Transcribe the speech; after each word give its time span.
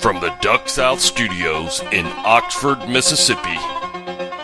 From 0.00 0.20
the 0.20 0.34
Duck 0.40 0.70
South 0.70 1.00
Studios 1.00 1.82
in 1.92 2.06
Oxford, 2.24 2.88
Mississippi, 2.88 3.56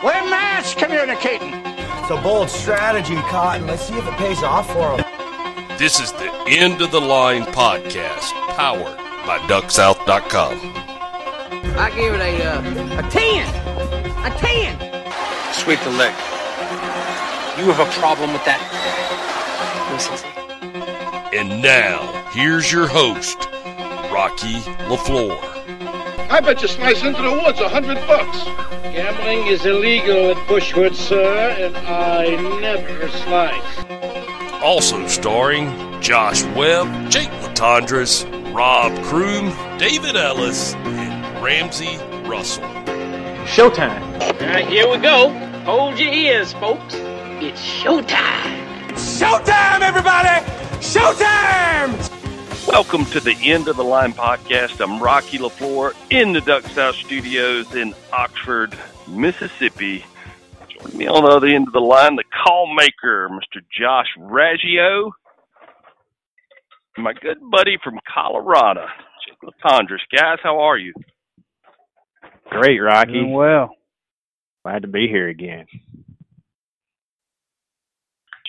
We're 0.04 0.29
mass 0.29 0.75
communicating. 0.75 1.55
It's 1.55 2.10
a 2.10 2.21
bold 2.23 2.50
strategy, 2.50 3.15
Cotton. 3.31 3.67
Let's 3.67 3.87
see 3.87 3.95
if 3.97 4.07
it 4.07 4.13
pays 4.18 4.42
off 4.42 4.67
for 4.67 4.99
them. 4.99 5.79
this 5.79 6.00
is 6.00 6.13
the 6.13 6.31
End 6.49 6.83
of 6.83 6.91
the 6.91 7.00
Line 7.00 7.45
podcast, 7.45 8.30
powered 8.57 8.98
by 9.27 9.38
DuckSouth.com. 9.48 10.61
I 11.79 11.91
give 11.96 12.12
it 12.14 12.20
a 12.20 12.45
uh, 12.45 12.61
a 13.06 13.11
ten, 13.11 13.48
a 14.27 14.30
ten. 14.36 14.77
Sweep 15.54 15.80
the 15.80 15.91
leg. 15.93 16.12
You 17.59 17.72
have 17.72 17.80
a 17.80 17.91
problem 17.98 18.34
with 18.34 18.45
that? 18.45 18.61
Listen, 19.91 20.18
And 21.32 21.62
now, 21.62 22.00
here's 22.35 22.73
your 22.73 22.89
host, 22.89 23.48
Rocky 24.12 24.59
LaFleur. 24.91 25.38
I 26.30 26.41
bet 26.41 26.60
you 26.62 26.69
slice 26.69 27.05
into 27.05 27.23
the 27.23 27.30
woods 27.30 27.60
a 27.60 27.69
hundred 27.69 27.97
bucks. 28.09 28.43
Gambling 28.83 29.47
is 29.47 29.65
illegal 29.65 30.33
at 30.33 30.37
Bushwood, 30.48 30.97
sir, 30.97 31.51
and 31.51 31.77
I 31.77 32.27
never 32.60 33.09
slice. 33.09 34.62
Also 34.62 35.07
starring 35.07 36.01
Josh 36.01 36.43
Webb, 36.57 37.09
Jake 37.09 37.30
Latondras, 37.43 38.24
Rob 38.52 38.93
Kroom, 39.05 39.79
David 39.79 40.16
Ellis, 40.16 40.74
and 40.74 41.43
Ramsey 41.43 41.98
Russell. 42.29 42.65
Showtime. 43.45 44.02
All 44.21 44.48
right, 44.48 44.66
here 44.66 44.91
we 44.91 44.98
go. 44.98 45.29
Hold 45.65 46.01
your 46.01 46.12
ears, 46.12 46.52
folks. 46.55 46.95
It's 46.96 47.60
showtime. 47.60 48.91
Showtime, 48.95 49.82
everybody! 49.82 50.45
Showtime! 50.80 52.13
Welcome 52.66 53.04
to 53.06 53.20
the 53.20 53.36
End 53.42 53.68
of 53.68 53.77
the 53.77 53.84
Line 53.84 54.12
podcast. 54.14 54.80
I'm 54.80 55.00
Rocky 55.00 55.38
LaFleur 55.38 55.95
in 56.10 56.32
the 56.32 56.41
Duck 56.41 56.64
South 56.64 56.95
Studios 56.95 57.74
in 57.74 57.95
Oxford, 58.12 58.76
Mississippi. 59.06 60.04
Joining 60.68 60.96
me 60.96 61.06
on 61.06 61.24
the 61.24 61.30
other 61.30 61.46
end 61.46 61.68
of 61.68 61.74
the 61.74 61.80
line, 61.80 62.16
the 62.16 62.24
call 62.45 62.74
maker, 62.74 63.29
Mr. 63.29 63.60
Josh 63.79 64.06
Raggio. 64.18 65.10
My 66.96 67.12
good 67.12 67.38
buddy 67.50 67.76
from 67.84 67.98
Colorado, 68.12 68.86
Jake 69.26 69.38
Latondras. 69.42 69.98
Guys, 70.16 70.38
how 70.42 70.58
are 70.60 70.78
you? 70.78 70.94
Great, 72.50 72.78
Rocky. 72.78 73.12
Doing 73.12 73.32
well. 73.32 73.76
Glad 74.64 74.82
to 74.82 74.88
be 74.88 75.06
here 75.06 75.28
again. 75.28 75.66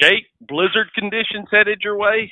Jake, 0.02 0.26
blizzard 0.42 0.88
conditions 0.96 1.48
headed 1.52 1.82
your 1.84 1.98
way? 1.98 2.32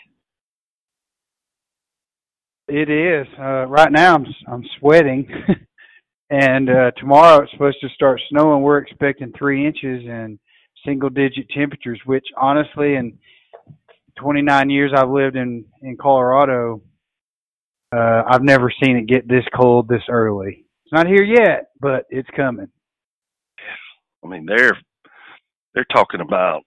It 2.76 2.90
is. 2.90 3.28
Uh, 3.38 3.68
right 3.68 3.92
now, 3.92 4.16
I'm 4.16 4.26
I'm 4.52 4.64
sweating, 4.80 5.28
and 6.32 6.68
uh, 6.68 6.90
tomorrow 6.98 7.44
it's 7.44 7.52
supposed 7.52 7.78
to 7.82 7.90
start 7.90 8.20
snowing. 8.32 8.64
We're 8.64 8.80
expecting 8.80 9.32
three 9.38 9.68
inches 9.68 10.04
and 10.10 10.40
single-digit 10.84 11.50
temperatures. 11.56 12.02
Which, 12.08 12.26
honestly, 12.36 12.96
in 12.96 13.20
29 14.18 14.72
years 14.72 14.92
I've 14.98 15.12
lived 15.12 15.36
in 15.36 15.66
in 15.84 15.98
Colorado, 16.02 16.82
uh, 17.96 18.24
I've 18.28 18.42
never 18.42 18.74
seen 18.84 18.98
it 18.98 19.06
get 19.06 19.28
this 19.28 19.46
cold 19.56 19.88
this 19.88 20.02
early. 20.10 20.66
It's 20.86 20.94
not 20.94 21.06
here 21.06 21.24
yet, 21.24 21.66
but 21.80 22.06
it's 22.10 22.30
coming. 22.36 22.70
I 24.26 24.28
mean, 24.28 24.48
they're 24.48 24.80
they're 25.76 25.86
talking 25.94 26.22
about 26.22 26.64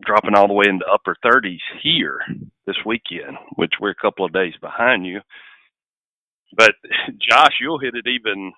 dropping 0.00 0.34
all 0.34 0.48
the 0.48 0.54
way 0.54 0.66
into 0.68 0.84
upper 0.86 1.16
30s 1.24 1.60
here 1.82 2.20
this 2.66 2.76
weekend, 2.84 3.36
which 3.56 3.74
we're 3.80 3.90
a 3.90 3.94
couple 3.94 4.24
of 4.24 4.32
days 4.32 4.54
behind 4.60 5.06
you. 5.06 5.20
But 6.56 6.74
Josh, 7.30 7.54
you'll 7.60 7.80
hit 7.80 7.94
it 7.94 8.06
even 8.08 8.52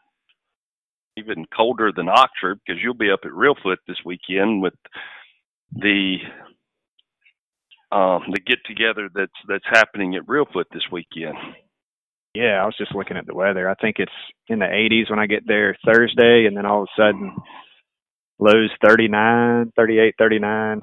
even 1.18 1.46
colder 1.56 1.92
than 1.96 2.08
Oxford 2.10 2.60
because 2.66 2.82
you'll 2.82 2.94
be 2.94 3.10
up 3.10 3.20
at 3.24 3.30
Reelfoot 3.30 3.76
this 3.86 3.96
weekend 4.04 4.60
with 4.60 4.74
the 5.72 6.16
um 7.90 8.22
the 8.32 8.40
get 8.46 8.58
together 8.66 9.08
that's 9.14 9.32
that's 9.48 9.64
happening 9.66 10.14
at 10.14 10.26
Reelfoot 10.26 10.64
this 10.72 10.84
weekend. 10.92 11.36
Yeah, 12.34 12.60
I 12.62 12.66
was 12.66 12.76
just 12.76 12.94
looking 12.94 13.16
at 13.16 13.26
the 13.26 13.34
weather. 13.34 13.68
I 13.68 13.74
think 13.76 13.96
it's 13.98 14.12
in 14.48 14.58
the 14.58 14.66
80s 14.66 15.08
when 15.08 15.18
I 15.18 15.26
get 15.26 15.46
there 15.46 15.74
Thursday, 15.86 16.44
and 16.46 16.54
then 16.54 16.66
all 16.66 16.82
of 16.82 16.88
a 16.98 17.00
sudden 17.00 17.34
lows 18.38 18.70
39, 18.86 19.72
38, 19.74 20.14
39. 20.18 20.82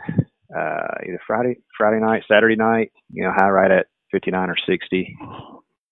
Uh, 0.55 0.95
either 1.07 1.21
Friday, 1.27 1.57
Friday 1.77 1.99
night, 2.01 2.23
Saturday 2.31 2.55
night. 2.55 2.91
You 3.11 3.23
know, 3.23 3.33
high 3.35 3.49
right 3.49 3.71
at 3.71 3.87
59 4.11 4.49
or 4.49 4.57
60. 4.67 5.17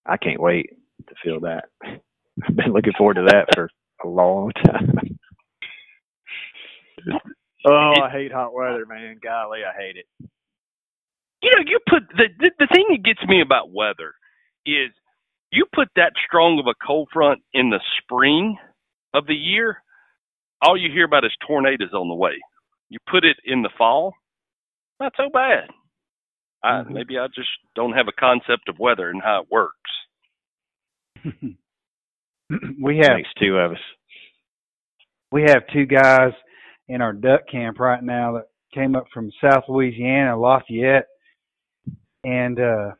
I 0.07 0.17
can't 0.17 0.41
wait 0.41 0.71
to 1.09 1.15
feel 1.23 1.41
that. 1.41 1.65
I've 1.83 2.55
been 2.57 2.73
looking 2.73 2.93
forward 2.97 3.15
to 3.15 3.23
that 3.29 3.47
for 3.55 3.69
a 4.03 4.07
long 4.07 4.51
time. 4.65 4.93
oh, 7.67 7.93
I 8.03 8.09
hate 8.11 8.31
hot 8.33 8.53
weather, 8.53 8.85
man. 8.87 9.19
Golly, 9.23 9.61
I 9.63 9.77
hate 9.79 9.97
it. 9.97 10.05
you 11.43 11.51
know, 11.55 11.63
you 11.65 11.79
put 11.89 12.03
the, 12.17 12.25
the 12.39 12.51
the 12.59 12.67
thing 12.73 12.87
that 12.91 13.03
gets 13.03 13.21
me 13.27 13.41
about 13.41 13.71
weather 13.73 14.13
is 14.65 14.91
you 15.51 15.65
put 15.73 15.89
that 15.95 16.13
strong 16.27 16.59
of 16.59 16.67
a 16.67 16.75
cold 16.85 17.09
front 17.13 17.41
in 17.53 17.69
the 17.69 17.79
spring 18.01 18.57
of 19.13 19.27
the 19.27 19.35
year, 19.35 19.83
all 20.61 20.77
you 20.77 20.91
hear 20.91 21.05
about 21.05 21.25
is 21.25 21.31
tornadoes 21.47 21.93
on 21.93 22.09
the 22.09 22.15
way. 22.15 22.33
You 22.89 22.99
put 23.09 23.25
it 23.25 23.37
in 23.45 23.61
the 23.61 23.69
fall, 23.77 24.13
not 25.01 25.13
so 25.17 25.29
bad. 25.33 25.69
I, 26.63 26.83
maybe 26.83 27.17
I 27.17 27.27
just 27.27 27.49
don't 27.75 27.93
have 27.93 28.07
a 28.07 28.11
concept 28.19 28.69
of 28.69 28.79
weather 28.79 29.09
and 29.09 29.21
how 29.21 29.41
it 29.41 29.47
works. 29.51 29.75
we 32.81 32.97
have 32.97 33.15
Makes 33.17 33.29
two 33.39 33.57
of 33.57 33.71
us. 33.71 33.77
we 35.31 35.41
have 35.43 35.63
two 35.73 35.85
guys 35.85 36.31
in 36.87 37.01
our 37.01 37.13
duck 37.13 37.41
camp 37.51 37.79
right 37.79 38.03
now 38.03 38.33
that 38.33 38.47
came 38.73 38.95
up 38.95 39.05
from 39.13 39.31
South 39.43 39.63
Louisiana, 39.67 40.39
Lafayette, 40.39 41.07
and 42.23 42.59
uh, 42.59 42.91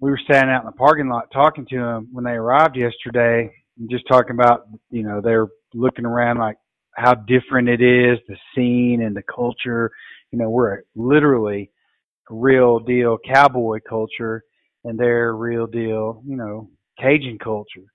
we 0.00 0.10
were 0.10 0.20
standing 0.24 0.50
out 0.54 0.62
in 0.62 0.66
the 0.66 0.72
parking 0.72 1.08
lot 1.08 1.30
talking 1.32 1.66
to 1.70 1.76
them 1.76 2.08
when 2.12 2.24
they 2.24 2.32
arrived 2.32 2.76
yesterday, 2.76 3.52
and 3.78 3.90
just 3.90 4.06
talking 4.08 4.32
about 4.34 4.66
you 4.90 5.02
know 5.02 5.20
they're 5.20 5.48
looking 5.74 6.04
around 6.06 6.38
like 6.38 6.56
how 6.98 7.14
different 7.14 7.68
it 7.68 7.80
is, 7.80 8.18
the 8.28 8.36
scene 8.54 9.02
and 9.02 9.16
the 9.16 9.22
culture. 9.22 9.90
You 10.32 10.38
know, 10.38 10.50
we're 10.50 10.82
literally 10.96 11.70
real 12.28 12.78
deal 12.80 13.18
cowboy 13.24 13.78
culture, 13.88 14.42
and 14.84 14.98
they're 14.98 15.34
real 15.34 15.66
deal, 15.66 16.22
you 16.26 16.36
know, 16.36 16.68
Cajun 17.00 17.38
culture. 17.38 17.86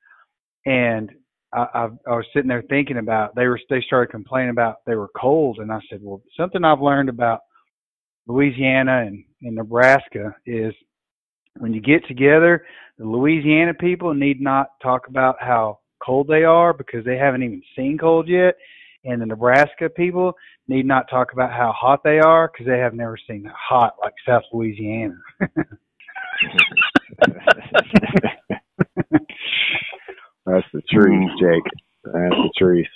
And 0.66 1.12
I, 1.54 1.68
I, 1.74 1.84
I 2.08 2.16
was 2.16 2.26
sitting 2.34 2.48
there 2.48 2.64
thinking 2.70 2.98
about 2.98 3.36
they 3.36 3.48
were 3.48 3.60
they 3.70 3.82
started 3.82 4.12
complaining 4.12 4.52
about 4.52 4.78
they 4.88 4.96
were 4.96 5.10
cold, 5.20 5.60
and 5.60 5.72
I 5.72 5.80
said, 5.90 6.00
well, 6.02 6.22
something 6.38 6.64
I've 6.64 6.82
learned 6.82 7.10
about 7.10 7.42
Louisiana 8.28 9.04
and, 9.06 9.24
and 9.42 9.56
Nebraska 9.56 10.34
is 10.46 10.74
when 11.58 11.74
you 11.74 11.82
get 11.82 12.08
together, 12.08 12.66
the 12.98 13.06
Louisiana 13.06 13.74
people 13.74 14.14
need 14.14 14.42
not 14.42 14.68
talk 14.82 15.08
about 15.08 15.36
how 15.40 15.80
cold 16.04 16.28
they 16.28 16.44
are 16.44 16.74
because 16.74 17.06
they 17.06 17.18
haven't 17.18 17.44
even 17.44 17.62
seen 17.76 17.98
cold 17.98 18.28
yet, 18.28 18.56
and 19.06 19.22
the 19.22 19.26
Nebraska 19.26 19.90
people 19.90 20.34
need 20.68 20.86
not 20.86 21.10
talk 21.10 21.34
about 21.34 21.52
how 21.52 21.74
hot 21.76 22.02
they 22.04 22.20
are 22.20 22.50
because 22.52 22.68
they 22.68 22.80
have 22.80 22.94
never 22.94 23.18
seen 23.28 23.44
that 23.44 23.54
hot 23.54 23.96
like 24.02 24.14
South 24.28 24.44
Louisiana. 24.52 25.18
That's 30.46 30.68
the 30.74 30.82
truth, 30.92 31.32
Jake. 31.40 31.64
That's 32.04 32.14
the 32.14 32.52
truth. 32.58 32.88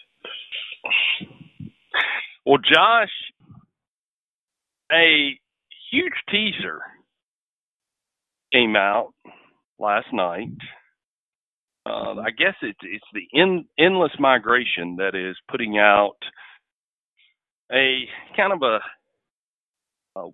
Well, 2.45 2.59
Josh, 2.59 3.09
a 4.91 5.39
huge 5.91 6.13
teaser 6.29 6.79
came 8.51 8.75
out 8.75 9.13
last 9.79 10.07
night. 10.13 10.49
Uh, 11.87 12.15
I 12.19 12.31
guess 12.31 12.55
it's 12.61 12.79
it's 12.83 13.05
the 13.13 13.27
in, 13.31 13.65
endless 13.79 14.11
migration 14.19 14.97
that 14.97 15.15
is 15.15 15.37
putting 15.49 15.77
out 15.77 16.17
a 17.71 18.03
kind 18.35 18.51
of 18.53 18.61
a 18.61 18.79
a, 20.19 20.29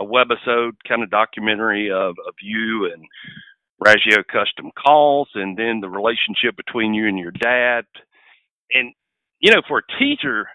a 0.00 0.06
webisode 0.06 0.72
kind 0.88 1.02
of 1.02 1.10
documentary 1.10 1.90
of 1.90 2.16
of 2.26 2.34
you 2.42 2.90
and 2.92 3.04
Raggio 3.84 4.24
Custom 4.26 4.72
Calls, 4.76 5.28
and 5.34 5.56
then 5.56 5.80
the 5.80 5.88
relationship 5.88 6.56
between 6.56 6.94
you 6.94 7.06
and 7.06 7.18
your 7.18 7.30
dad. 7.30 7.84
And 8.72 8.92
you 9.40 9.52
know, 9.52 9.62
for 9.68 9.78
a 9.78 9.98
teacher, 9.98 10.48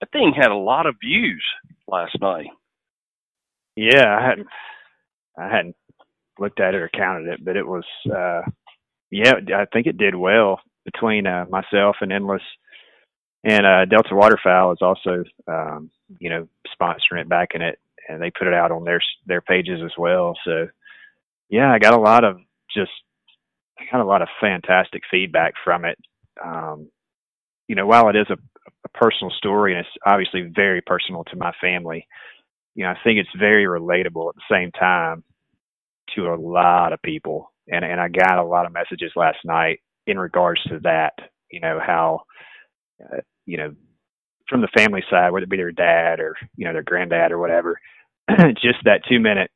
that 0.00 0.12
thing 0.12 0.32
had 0.36 0.50
a 0.50 0.56
lot 0.56 0.86
of 0.86 0.96
views 1.02 1.44
last 1.88 2.16
night. 2.20 2.48
Yeah, 3.76 4.16
I 4.18 4.28
hadn't 4.28 4.46
I 5.38 5.48
hadn't 5.48 5.76
looked 6.38 6.60
at 6.60 6.74
it 6.74 6.82
or 6.82 6.90
counted 6.94 7.28
it, 7.32 7.44
but 7.44 7.56
it 7.56 7.66
was 7.66 7.84
uh 8.06 8.42
yeah, 9.12 9.34
I 9.56 9.66
think 9.66 9.86
it 9.86 9.98
did 9.98 10.16
well 10.16 10.60
between 10.84 11.26
uh 11.28 11.46
myself 11.50 11.96
and 12.00 12.12
Endless 12.12 12.42
and 13.44 13.66
uh 13.66 13.84
Delta 13.84 14.14
Waterfowl 14.14 14.72
is 14.72 14.78
also 14.82 15.24
um, 15.48 15.90
you 16.18 16.30
know, 16.30 16.48
sponsoring 16.80 17.20
it, 17.22 17.28
backing 17.28 17.62
it, 17.62 17.78
and 18.08 18.20
they 18.22 18.30
put 18.30 18.48
it 18.48 18.54
out 18.54 18.72
on 18.72 18.84
their 18.84 19.00
their 19.26 19.42
pages 19.42 19.80
as 19.84 19.92
well. 19.98 20.36
So 20.44 20.68
yeah, 21.50 21.72
I 21.72 21.78
got 21.78 21.94
a 21.94 22.00
lot 22.00 22.24
of 22.24 22.38
just 22.74 22.90
I 23.78 23.84
got 23.92 24.02
a 24.02 24.06
lot 24.06 24.22
of 24.22 24.28
fantastic 24.40 25.02
feedback 25.10 25.54
from 25.64 25.84
it. 25.84 25.98
Um, 26.44 26.90
you 27.68 27.76
know, 27.76 27.86
while 27.86 28.08
it 28.08 28.16
is 28.16 28.26
a, 28.30 28.38
a 28.84 28.88
personal 28.90 29.32
story 29.36 29.72
and 29.72 29.80
it's 29.80 29.96
obviously 30.06 30.50
very 30.54 30.82
personal 30.82 31.24
to 31.24 31.36
my 31.36 31.52
family, 31.60 32.06
you 32.74 32.84
know, 32.84 32.90
I 32.90 32.96
think 33.04 33.18
it's 33.18 33.30
very 33.38 33.64
relatable 33.66 34.30
at 34.30 34.36
the 34.36 34.42
same 34.50 34.72
time 34.72 35.24
to 36.16 36.28
a 36.28 36.36
lot 36.36 36.92
of 36.92 37.02
people. 37.02 37.51
And 37.68 37.84
and 37.84 38.00
I 38.00 38.08
got 38.08 38.38
a 38.38 38.44
lot 38.44 38.66
of 38.66 38.72
messages 38.72 39.12
last 39.16 39.38
night 39.44 39.80
in 40.06 40.18
regards 40.18 40.62
to 40.64 40.80
that. 40.80 41.14
You 41.50 41.60
know 41.60 41.78
how, 41.84 42.22
uh, 43.02 43.18
you 43.46 43.56
know, 43.58 43.74
from 44.48 44.60
the 44.62 44.68
family 44.76 45.02
side, 45.10 45.30
whether 45.32 45.44
it 45.44 45.50
be 45.50 45.56
their 45.56 45.72
dad 45.72 46.20
or 46.20 46.36
you 46.56 46.66
know 46.66 46.72
their 46.72 46.82
granddad 46.82 47.32
or 47.32 47.38
whatever, 47.38 47.78
just 48.62 48.78
that 48.84 49.02
two 49.08 49.20
minute 49.20 49.50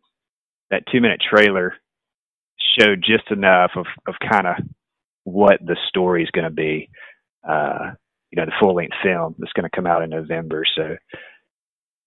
that 0.70 0.84
two 0.92 1.00
minute 1.00 1.20
trailer 1.28 1.74
showed 2.78 3.02
just 3.06 3.30
enough 3.30 3.72
of 3.76 3.86
of 4.06 4.14
kind 4.30 4.46
of 4.46 4.56
what 5.24 5.58
the 5.64 5.76
story 5.88 6.22
is 6.22 6.30
going 6.32 6.44
to 6.44 6.50
be. 6.50 6.90
Uh, 7.48 7.92
you 8.30 8.36
know, 8.36 8.46
the 8.46 8.52
full 8.60 8.74
length 8.74 8.94
film 9.02 9.34
that's 9.38 9.52
going 9.52 9.68
to 9.68 9.74
come 9.74 9.86
out 9.86 10.02
in 10.02 10.10
November. 10.10 10.64
So, 10.76 10.96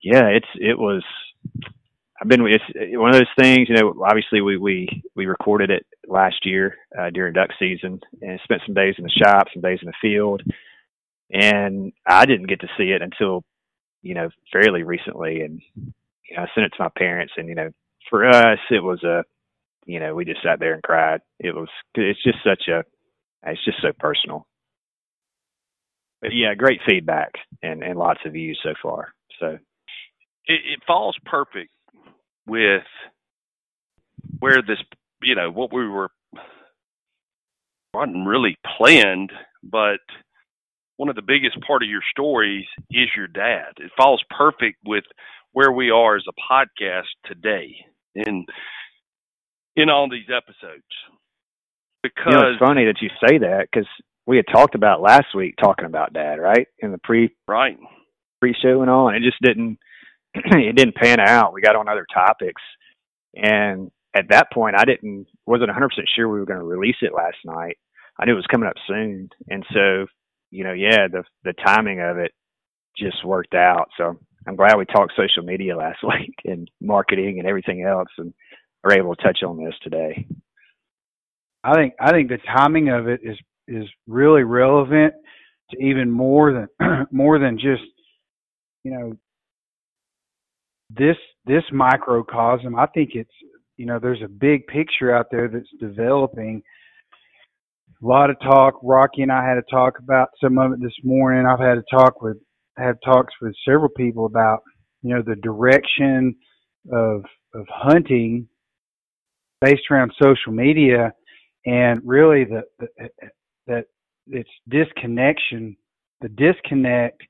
yeah, 0.03 0.27
it's 0.27 0.47
it 0.55 0.77
was. 0.77 1.03
I've 2.21 2.27
been 2.27 2.45
it's 2.47 2.63
one 2.97 3.11
of 3.11 3.15
those 3.15 3.33
things. 3.37 3.69
You 3.69 3.75
know, 3.75 4.03
obviously 4.05 4.41
we 4.41 4.57
we 4.57 5.03
we 5.15 5.25
recorded 5.25 5.69
it 5.69 5.85
last 6.07 6.45
year 6.45 6.75
uh, 6.97 7.09
during 7.11 7.33
duck 7.33 7.49
season 7.57 8.01
and 8.21 8.39
spent 8.43 8.61
some 8.65 8.75
days 8.75 8.95
in 8.97 9.05
the 9.05 9.09
shop, 9.09 9.47
some 9.53 9.61
days 9.61 9.79
in 9.81 9.87
the 9.87 9.93
field, 10.01 10.41
and 11.31 11.93
I 12.05 12.25
didn't 12.25 12.49
get 12.49 12.61
to 12.61 12.67
see 12.77 12.91
it 12.91 13.01
until 13.01 13.43
you 14.01 14.15
know 14.15 14.29
fairly 14.51 14.83
recently. 14.83 15.41
And 15.41 15.61
you 15.75 16.35
know, 16.35 16.43
I 16.43 16.47
sent 16.53 16.65
it 16.65 16.73
to 16.77 16.83
my 16.83 16.89
parents, 16.97 17.33
and 17.37 17.47
you 17.47 17.55
know, 17.55 17.69
for 18.09 18.27
us 18.27 18.59
it 18.69 18.83
was 18.83 19.01
a 19.03 19.23
you 19.85 20.01
know 20.01 20.13
we 20.13 20.25
just 20.25 20.43
sat 20.43 20.59
there 20.59 20.73
and 20.73 20.83
cried. 20.83 21.21
It 21.39 21.55
was 21.55 21.69
it's 21.95 22.23
just 22.23 22.39
such 22.43 22.67
a 22.67 22.83
it's 23.45 23.63
just 23.63 23.81
so 23.81 23.93
personal. 23.97 24.45
But 26.21 26.31
yeah, 26.33 26.53
great 26.53 26.81
feedback 26.85 27.31
and 27.63 27.81
and 27.81 27.97
lots 27.97 28.19
of 28.25 28.33
views 28.33 28.59
so 28.61 28.73
far. 28.83 29.13
So 29.39 29.57
it, 30.47 30.61
it 30.65 30.79
falls 30.85 31.15
perfect 31.25 31.71
with 32.49 32.83
where 34.39 34.61
this 34.61 34.79
you 35.21 35.35
know 35.35 35.51
what 35.51 35.73
we 35.73 35.87
were 35.87 36.09
wasn't 37.93 38.27
really 38.27 38.57
planned, 38.77 39.31
but 39.63 39.99
one 40.97 41.09
of 41.09 41.15
the 41.15 41.21
biggest 41.21 41.59
part 41.65 41.81
of 41.81 41.89
your 41.89 42.01
stories 42.11 42.65
is 42.91 43.07
your 43.15 43.27
dad. 43.27 43.73
It 43.77 43.91
falls 43.97 44.23
perfect 44.29 44.77
with 44.85 45.05
where 45.53 45.71
we 45.71 45.89
are 45.89 46.15
as 46.15 46.25
a 46.27 46.53
podcast 46.53 47.07
today 47.25 47.75
in 48.15 48.45
in 49.75 49.89
all 49.89 50.09
these 50.09 50.27
episodes. 50.29 50.83
Because 52.03 52.27
you 52.27 52.33
know, 52.33 52.51
it's 52.51 52.59
funny 52.59 52.85
that 52.85 53.01
you 53.01 53.09
say 53.25 53.39
that 53.39 53.67
because 53.71 53.87
we 54.25 54.37
had 54.37 54.45
talked 54.51 54.75
about 54.75 55.01
last 55.01 55.35
week 55.35 55.55
talking 55.57 55.85
about 55.85 56.13
dad, 56.13 56.35
right? 56.39 56.67
In 56.79 56.91
the 56.91 56.99
pre 56.99 57.33
right 57.47 57.77
pre 58.39 58.53
show 58.61 58.81
and 58.81 58.89
all, 58.89 59.07
and 59.09 59.17
it 59.17 59.27
just 59.27 59.41
didn't 59.41 59.79
it 60.35 60.75
didn't 60.75 60.95
pan 60.95 61.19
out. 61.19 61.53
We 61.53 61.61
got 61.61 61.75
on 61.75 61.87
other 61.87 62.05
topics, 62.13 62.61
and 63.35 63.91
at 64.15 64.29
that 64.29 64.51
point, 64.51 64.75
I 64.77 64.85
didn't 64.85 65.27
wasn't 65.45 65.69
100 65.69 65.89
percent 65.89 66.09
sure 66.15 66.27
we 66.29 66.39
were 66.39 66.45
going 66.45 66.59
to 66.59 66.65
release 66.65 66.97
it 67.01 67.13
last 67.13 67.37
night. 67.45 67.77
I 68.19 68.25
knew 68.25 68.33
it 68.33 68.35
was 68.35 68.47
coming 68.51 68.67
up 68.67 68.75
soon, 68.87 69.29
and 69.49 69.65
so 69.73 70.05
you 70.51 70.63
know, 70.63 70.73
yeah, 70.73 71.07
the 71.11 71.23
the 71.43 71.53
timing 71.65 72.01
of 72.01 72.17
it 72.17 72.31
just 72.97 73.23
worked 73.25 73.53
out. 73.53 73.89
So 73.97 74.19
I'm 74.47 74.55
glad 74.55 74.77
we 74.77 74.85
talked 74.85 75.13
social 75.15 75.43
media 75.43 75.77
last 75.77 75.99
week 76.03 76.35
and 76.45 76.69
marketing 76.81 77.39
and 77.39 77.47
everything 77.47 77.83
else, 77.83 78.09
and 78.17 78.33
are 78.83 78.97
able 78.97 79.15
to 79.15 79.21
touch 79.21 79.39
on 79.45 79.63
this 79.63 79.75
today. 79.83 80.25
I 81.63 81.73
think 81.73 81.93
I 81.99 82.11
think 82.11 82.29
the 82.29 82.39
timing 82.55 82.89
of 82.89 83.07
it 83.07 83.21
is 83.23 83.37
is 83.67 83.85
really 84.07 84.43
relevant 84.43 85.13
to 85.71 85.83
even 85.83 86.09
more 86.09 86.67
than 86.79 87.07
more 87.11 87.39
than 87.39 87.57
just 87.57 87.83
you 88.83 88.91
know 88.91 89.17
this 90.89 91.17
this 91.45 91.63
microcosm. 91.71 92.75
I 92.75 92.87
think 92.87 93.11
it's 93.13 93.29
you 93.77 93.85
know 93.85 93.99
there's 93.99 94.21
a 94.23 94.29
big 94.29 94.67
picture 94.67 95.15
out 95.15 95.27
there 95.31 95.47
that's 95.47 95.69
developing. 95.79 96.61
A 98.01 98.05
lot 98.05 98.29
of 98.29 98.39
talk. 98.39 98.75
Rocky 98.81 99.23
and 99.23 99.31
I 99.31 99.45
had 99.45 99.57
a 99.57 99.63
talk 99.69 99.99
about 99.99 100.29
some 100.41 100.57
of 100.57 100.71
it 100.71 100.81
this 100.81 100.95
morning. 101.03 101.45
I've 101.45 101.59
had 101.59 101.77
a 101.77 101.83
talk 101.91 102.21
with 102.21 102.37
had 102.77 102.95
talks 103.03 103.33
with 103.41 103.53
several 103.67 103.89
people 103.89 104.25
about 104.25 104.59
you 105.01 105.13
know 105.13 105.21
the 105.21 105.35
direction 105.35 106.35
of 106.91 107.23
of 107.53 107.65
hunting 107.69 108.47
based 109.61 109.83
around 109.91 110.13
social 110.21 110.53
media 110.53 111.11
and 111.65 111.99
really 112.05 112.45
the, 112.45 112.61
the 112.79 113.09
that 113.67 113.85
it's 114.27 114.49
disconnection 114.69 115.75
the 116.21 116.29
disconnect 116.29 117.21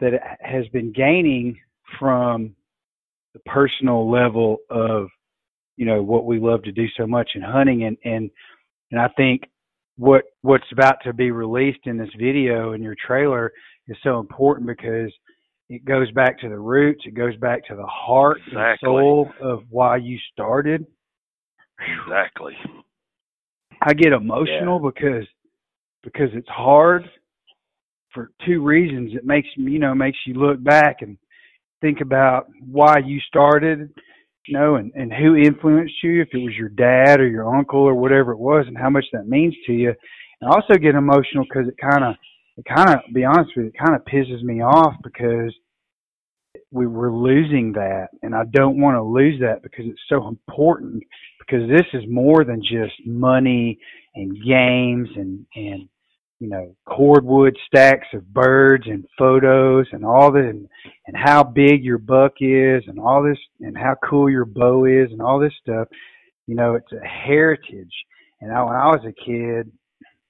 that 0.00 0.12
has 0.40 0.66
been 0.68 0.92
gaining 0.92 1.58
from 1.98 2.54
the 3.34 3.40
personal 3.40 4.10
level 4.10 4.58
of 4.70 5.08
you 5.76 5.86
know 5.86 6.02
what 6.02 6.26
we 6.26 6.38
love 6.38 6.62
to 6.62 6.72
do 6.72 6.86
so 6.96 7.06
much 7.06 7.30
in 7.34 7.42
hunting 7.42 7.84
and 7.84 7.96
and 8.04 8.30
and 8.90 9.00
I 9.00 9.08
think 9.16 9.42
what 9.96 10.24
what's 10.42 10.70
about 10.72 10.96
to 11.04 11.12
be 11.12 11.30
released 11.30 11.86
in 11.86 11.96
this 11.96 12.10
video 12.18 12.72
and 12.72 12.82
your 12.82 12.96
trailer 13.06 13.52
is 13.88 13.96
so 14.02 14.20
important 14.20 14.66
because 14.66 15.12
it 15.68 15.84
goes 15.84 16.10
back 16.12 16.38
to 16.40 16.48
the 16.48 16.58
roots, 16.58 17.02
it 17.06 17.14
goes 17.14 17.34
back 17.36 17.66
to 17.66 17.74
the 17.74 17.86
heart 17.86 18.38
exactly. 18.46 18.62
and 18.62 18.78
soul 18.82 19.30
of 19.40 19.60
why 19.70 19.96
you 19.96 20.18
started. 20.32 20.84
Exactly. 22.04 22.52
I 23.80 23.94
get 23.94 24.12
emotional 24.12 24.80
yeah. 24.82 24.90
because 24.94 25.26
because 26.02 26.28
it's 26.34 26.48
hard 26.48 27.08
for 28.12 28.30
two 28.44 28.62
reasons. 28.62 29.12
It 29.14 29.24
makes 29.24 29.48
you 29.56 29.78
know 29.78 29.94
makes 29.94 30.18
you 30.26 30.34
look 30.34 30.62
back 30.62 30.96
and 31.00 31.16
think 31.82 32.00
about 32.00 32.46
why 32.66 32.98
you 33.04 33.20
started, 33.20 33.90
you 34.46 34.58
know, 34.58 34.76
and 34.76 34.90
and 34.94 35.12
who 35.12 35.36
influenced 35.36 36.02
you. 36.02 36.22
If 36.22 36.28
it 36.32 36.38
was 36.38 36.54
your 36.56 36.70
dad 36.70 37.20
or 37.20 37.28
your 37.28 37.54
uncle 37.54 37.80
or 37.80 37.94
whatever 37.94 38.32
it 38.32 38.38
was, 38.38 38.64
and 38.66 38.78
how 38.78 38.88
much 38.88 39.04
that 39.12 39.28
means 39.28 39.54
to 39.66 39.72
you. 39.72 39.92
And 40.40 40.50
also 40.50 40.74
get 40.74 40.94
emotional 40.94 41.44
because 41.44 41.68
it 41.68 41.76
kind 41.78 42.04
of 42.04 42.14
it 42.56 42.64
kind 42.64 42.90
of 42.90 43.00
be 43.12 43.24
honest 43.24 43.50
with 43.56 43.66
you, 43.66 43.72
it 43.74 43.84
kind 43.84 43.94
of 43.94 44.04
pisses 44.06 44.42
me 44.42 44.62
off 44.62 44.94
because 45.02 45.52
we 46.70 46.86
were 46.86 47.12
losing 47.12 47.72
that 47.72 48.08
and 48.22 48.34
I 48.34 48.44
don't 48.50 48.80
want 48.80 48.96
to 48.96 49.02
lose 49.02 49.40
that 49.40 49.62
because 49.62 49.84
it's 49.86 50.00
so 50.08 50.26
important 50.28 51.02
because 51.38 51.68
this 51.68 51.86
is 51.92 52.02
more 52.08 52.44
than 52.44 52.62
just 52.62 52.94
money 53.06 53.78
and 54.14 54.32
games 54.44 55.08
and 55.16 55.46
and 55.54 55.88
you 56.42 56.48
know 56.48 56.74
cordwood 56.86 57.56
stacks 57.68 58.08
of 58.12 58.34
birds 58.34 58.82
and 58.88 59.06
photos 59.16 59.86
and 59.92 60.04
all 60.04 60.32
that 60.32 60.40
and, 60.40 60.68
and 61.06 61.16
how 61.16 61.44
big 61.44 61.84
your 61.84 61.98
buck 61.98 62.32
is 62.40 62.82
and 62.88 62.98
all 62.98 63.22
this 63.22 63.38
and 63.60 63.78
how 63.78 63.94
cool 64.04 64.28
your 64.28 64.44
bow 64.44 64.84
is 64.84 65.12
and 65.12 65.22
all 65.22 65.38
this 65.38 65.52
stuff. 65.62 65.86
You 66.48 66.56
know 66.56 66.74
it's 66.74 66.90
a 66.90 67.06
heritage. 67.06 67.94
And 68.40 68.50
I, 68.50 68.60
when 68.64 68.74
I 68.74 68.86
was 68.86 69.04
a 69.06 69.12
kid 69.12 69.70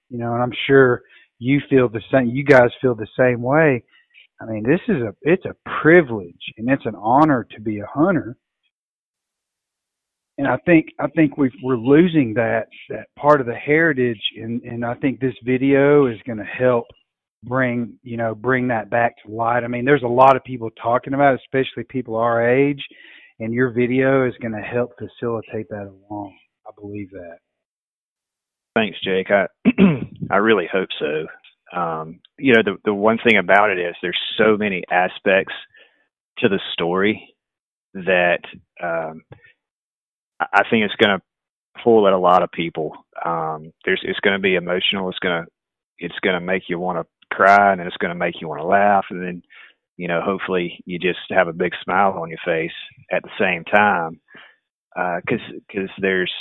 you 0.09 0.19
know 0.19 0.35
and 0.35 0.43
I'm 0.43 0.53
sure 0.67 1.01
you 1.39 1.59
feel 1.67 1.89
the 1.89 2.03
same 2.11 2.27
you 2.27 2.43
guys 2.45 2.69
feel 2.79 2.93
the 2.93 3.07
same 3.17 3.41
way. 3.41 3.83
I 4.39 4.45
mean 4.45 4.61
this 4.61 4.81
is 4.87 5.01
a 5.01 5.15
it's 5.23 5.45
a 5.45 5.55
privilege 5.81 6.53
and 6.57 6.69
it's 6.69 6.85
an 6.85 6.95
honor 6.95 7.47
to 7.55 7.59
be 7.59 7.79
a 7.79 7.87
hunter 7.91 8.37
and 10.37 10.47
I 10.47 10.57
think 10.65 10.87
I 10.99 11.07
think 11.07 11.37
we 11.37 11.47
are 11.47 11.77
losing 11.77 12.33
that 12.35 12.67
that 12.89 13.07
part 13.17 13.39
of 13.39 13.47
the 13.47 13.53
heritage, 13.53 14.21
and 14.37 14.61
and 14.63 14.85
I 14.85 14.95
think 14.95 15.19
this 15.19 15.35
video 15.43 16.07
is 16.07 16.17
going 16.25 16.39
to 16.39 16.43
help 16.43 16.85
bring 17.43 17.99
you 18.01 18.17
know 18.17 18.33
bring 18.33 18.67
that 18.69 18.89
back 18.89 19.15
to 19.23 19.31
light. 19.31 19.63
I 19.63 19.67
mean, 19.67 19.85
there's 19.85 20.03
a 20.03 20.07
lot 20.07 20.35
of 20.35 20.43
people 20.43 20.69
talking 20.81 21.13
about, 21.13 21.35
it, 21.35 21.41
especially 21.45 21.83
people 21.83 22.15
our 22.15 22.47
age, 22.49 22.83
and 23.39 23.53
your 23.53 23.71
video 23.71 24.27
is 24.27 24.33
going 24.41 24.53
to 24.53 24.61
help 24.61 24.91
facilitate 24.97 25.69
that 25.69 25.91
along. 26.09 26.35
I 26.65 26.71
believe 26.79 27.11
that. 27.11 27.37
Thanks, 28.75 28.97
Jake. 29.03 29.27
I 29.29 29.45
I 30.31 30.37
really 30.37 30.67
hope 30.71 30.89
so. 30.99 31.27
Um, 31.77 32.19
you 32.39 32.53
know, 32.53 32.63
the 32.63 32.77
the 32.85 32.93
one 32.93 33.19
thing 33.23 33.37
about 33.37 33.69
it 33.69 33.77
is 33.77 33.95
there's 34.01 34.19
so 34.37 34.57
many 34.57 34.83
aspects 34.91 35.53
to 36.39 36.49
the 36.49 36.59
story 36.73 37.35
that 37.93 38.39
um, 38.81 39.21
I 40.51 40.63
think 40.69 40.85
it's 40.85 40.95
going 40.95 41.17
to 41.17 41.23
pull 41.83 42.07
at 42.07 42.13
a 42.13 42.17
lot 42.17 42.43
of 42.43 42.51
people. 42.51 42.93
Um, 43.25 43.71
there's 43.85 44.01
it's 44.03 44.19
going 44.19 44.35
to 44.35 44.41
be 44.41 44.55
emotional. 44.55 45.09
It's 45.09 45.19
going 45.19 45.43
to 45.43 45.51
it's 45.99 46.19
going 46.21 46.35
to 46.35 46.45
make 46.45 46.63
you 46.67 46.79
want 46.79 46.99
to 46.99 47.35
cry, 47.35 47.71
and 47.71 47.81
it's 47.81 47.97
going 47.97 48.09
to 48.09 48.19
make 48.19 48.41
you 48.41 48.47
want 48.47 48.61
to 48.61 48.67
laugh, 48.67 49.05
and 49.09 49.21
then 49.21 49.41
you 49.97 50.07
know 50.07 50.21
hopefully 50.21 50.81
you 50.85 50.99
just 50.99 51.19
have 51.29 51.47
a 51.47 51.53
big 51.53 51.73
smile 51.83 52.13
on 52.13 52.29
your 52.29 52.39
face 52.45 52.71
at 53.11 53.23
the 53.23 53.29
same 53.39 53.63
time 53.63 54.19
because 54.95 55.41
uh, 55.49 55.59
because 55.67 55.89
there's 55.99 56.33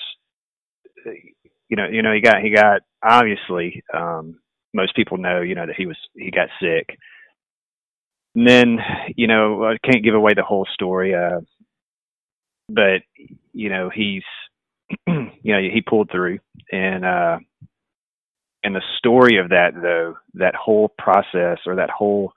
you 1.04 1.76
know 1.76 1.86
you 1.88 2.02
know 2.02 2.12
he 2.12 2.20
got 2.20 2.42
he 2.42 2.50
got 2.54 2.82
obviously 3.02 3.82
um, 3.94 4.38
most 4.74 4.94
people 4.94 5.18
know 5.18 5.40
you 5.40 5.54
know 5.54 5.66
that 5.66 5.76
he 5.76 5.86
was 5.86 5.96
he 6.14 6.30
got 6.30 6.48
sick. 6.60 6.96
And 8.34 8.48
then, 8.48 8.78
you 9.14 9.26
know, 9.26 9.64
I 9.64 9.76
can't 9.84 10.02
give 10.02 10.14
away 10.14 10.32
the 10.34 10.42
whole 10.42 10.66
story. 10.72 11.14
Uh, 11.14 11.40
but 12.68 13.02
you 13.52 13.68
know 13.68 13.90
he's 13.94 14.22
you 15.06 15.52
know, 15.54 15.60
he 15.60 15.82
pulled 15.86 16.10
through, 16.10 16.38
and 16.70 17.04
uh, 17.04 17.38
and 18.62 18.74
the 18.74 18.82
story 18.98 19.38
of 19.38 19.48
that 19.50 19.70
though, 19.80 20.16
that 20.34 20.54
whole 20.54 20.92
process 20.98 21.58
or 21.66 21.76
that 21.76 21.90
whole 21.90 22.32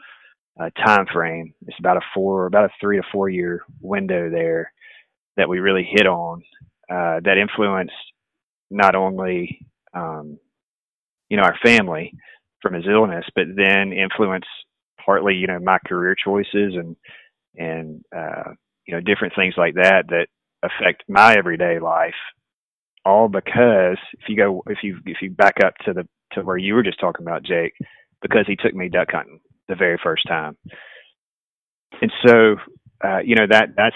uh, 0.60 0.70
time 0.86 1.06
frame, 1.12 1.54
it's 1.68 1.80
about 1.80 1.98
a 1.98 2.02
four, 2.14 2.46
about 2.46 2.66
a 2.66 2.74
three 2.82 2.98
to 2.98 3.04
four 3.12 3.30
year 3.30 3.62
window 3.82 4.30
there 4.30 4.72
that 5.38 5.50
we 5.50 5.60
really 5.60 5.88
hit 5.90 6.08
on 6.08 6.42
uh, 6.90 7.20
that 7.24 7.38
influenced 7.38 7.94
not 8.72 8.96
only 8.96 9.60
um, 9.94 10.40
you 11.30 11.38
know 11.38 11.44
our 11.44 11.58
family 11.64 12.14
from 12.62 12.74
his 12.74 12.86
illness, 12.88 13.26
but 13.36 13.46
then 13.56 13.94
influenced 13.94 14.48
partly 15.04 15.36
you 15.36 15.48
know 15.48 15.60
my 15.60 15.78
career 15.88 16.16
choices 16.16 16.74
and 16.76 16.96
and 17.56 18.04
uh, 18.16 18.52
you 18.88 18.94
know 18.94 19.02
different 19.02 19.34
things 19.36 19.54
like 19.58 19.76
that 19.76 20.06
that 20.10 20.28
affect 20.66 21.04
my 21.08 21.36
everyday 21.38 21.80
life. 21.80 22.14
All 23.06 23.28
because 23.28 23.98
if 24.14 24.28
you 24.28 24.36
go 24.36 24.64
if 24.68 24.80
you 24.84 25.00
if 25.06 25.18
you 25.22 25.30
back 25.30 25.58
up 25.64 25.76
to 25.86 25.94
the 25.94 26.08
to 26.34 26.42
where 26.42 26.58
you 26.58 26.74
were 26.74 26.84
just 26.84 27.00
talking 27.00 27.26
about 27.26 27.44
Jake, 27.44 27.74
because 28.22 28.46
he 28.48 28.56
took 28.56 28.74
me 28.74 28.90
duck 28.90 29.10
hunting 29.12 29.40
the 29.68 29.76
very 29.76 30.00
first 30.04 30.24
time, 30.28 30.58
and 32.02 32.12
so 32.26 32.56
uh, 33.04 33.20
you 33.20 33.36
know 33.36 33.46
that 33.50 33.70
that's 33.78 33.96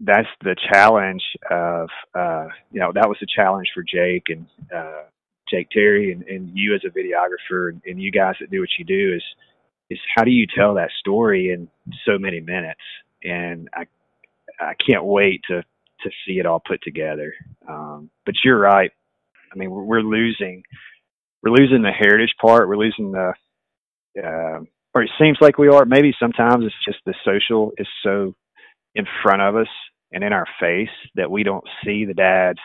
that's 0.00 0.28
the 0.42 0.56
challenge 0.72 1.22
of 1.50 1.88
uh, 2.14 2.48
you 2.72 2.80
know 2.80 2.90
that 2.94 3.08
was 3.08 3.16
the 3.20 3.26
challenge 3.34 3.68
for 3.72 3.84
Jake 3.84 4.24
and 4.28 4.46
uh, 4.74 5.02
Jake 5.48 5.68
Terry 5.70 6.12
and, 6.12 6.22
and 6.24 6.50
you 6.54 6.74
as 6.74 6.82
a 6.84 6.90
videographer 6.90 7.70
and, 7.70 7.80
and 7.86 8.02
you 8.02 8.10
guys 8.10 8.34
that 8.40 8.50
do 8.50 8.60
what 8.60 8.70
you 8.78 8.84
do 8.84 9.14
is 9.14 9.22
is 9.90 9.98
how 10.16 10.24
do 10.24 10.30
you 10.30 10.46
tell 10.56 10.74
that 10.74 10.90
story 10.98 11.50
in 11.52 11.68
so 12.04 12.18
many 12.18 12.40
minutes 12.40 12.80
and 13.22 13.68
I 13.72 13.86
I 14.60 14.74
can't 14.74 15.04
wait 15.04 15.42
to 15.48 15.62
to 16.02 16.10
see 16.26 16.38
it 16.38 16.46
all 16.46 16.62
put 16.66 16.80
together. 16.82 17.34
Um, 17.68 18.10
but 18.24 18.34
you're 18.44 18.58
right. 18.58 18.90
I 19.52 19.56
mean, 19.56 19.70
we're, 19.70 19.84
we're 19.84 20.02
losing 20.02 20.62
we're 21.42 21.52
losing 21.52 21.82
the 21.82 21.90
heritage 21.90 22.34
part. 22.40 22.68
We're 22.68 22.76
losing 22.76 23.12
the 23.12 23.32
uh, 24.22 24.60
or 24.94 25.02
it 25.02 25.10
seems 25.20 25.38
like 25.40 25.58
we 25.58 25.68
are. 25.68 25.84
Maybe 25.84 26.14
sometimes 26.20 26.64
it's 26.64 26.74
just 26.86 26.98
the 27.06 27.14
social 27.24 27.72
is 27.78 27.88
so 28.02 28.34
in 28.94 29.06
front 29.22 29.42
of 29.42 29.56
us 29.56 29.68
and 30.12 30.22
in 30.22 30.32
our 30.32 30.46
face 30.60 30.90
that 31.14 31.30
we 31.30 31.42
don't 31.42 31.64
see 31.84 32.04
the 32.04 32.14
dads 32.14 32.58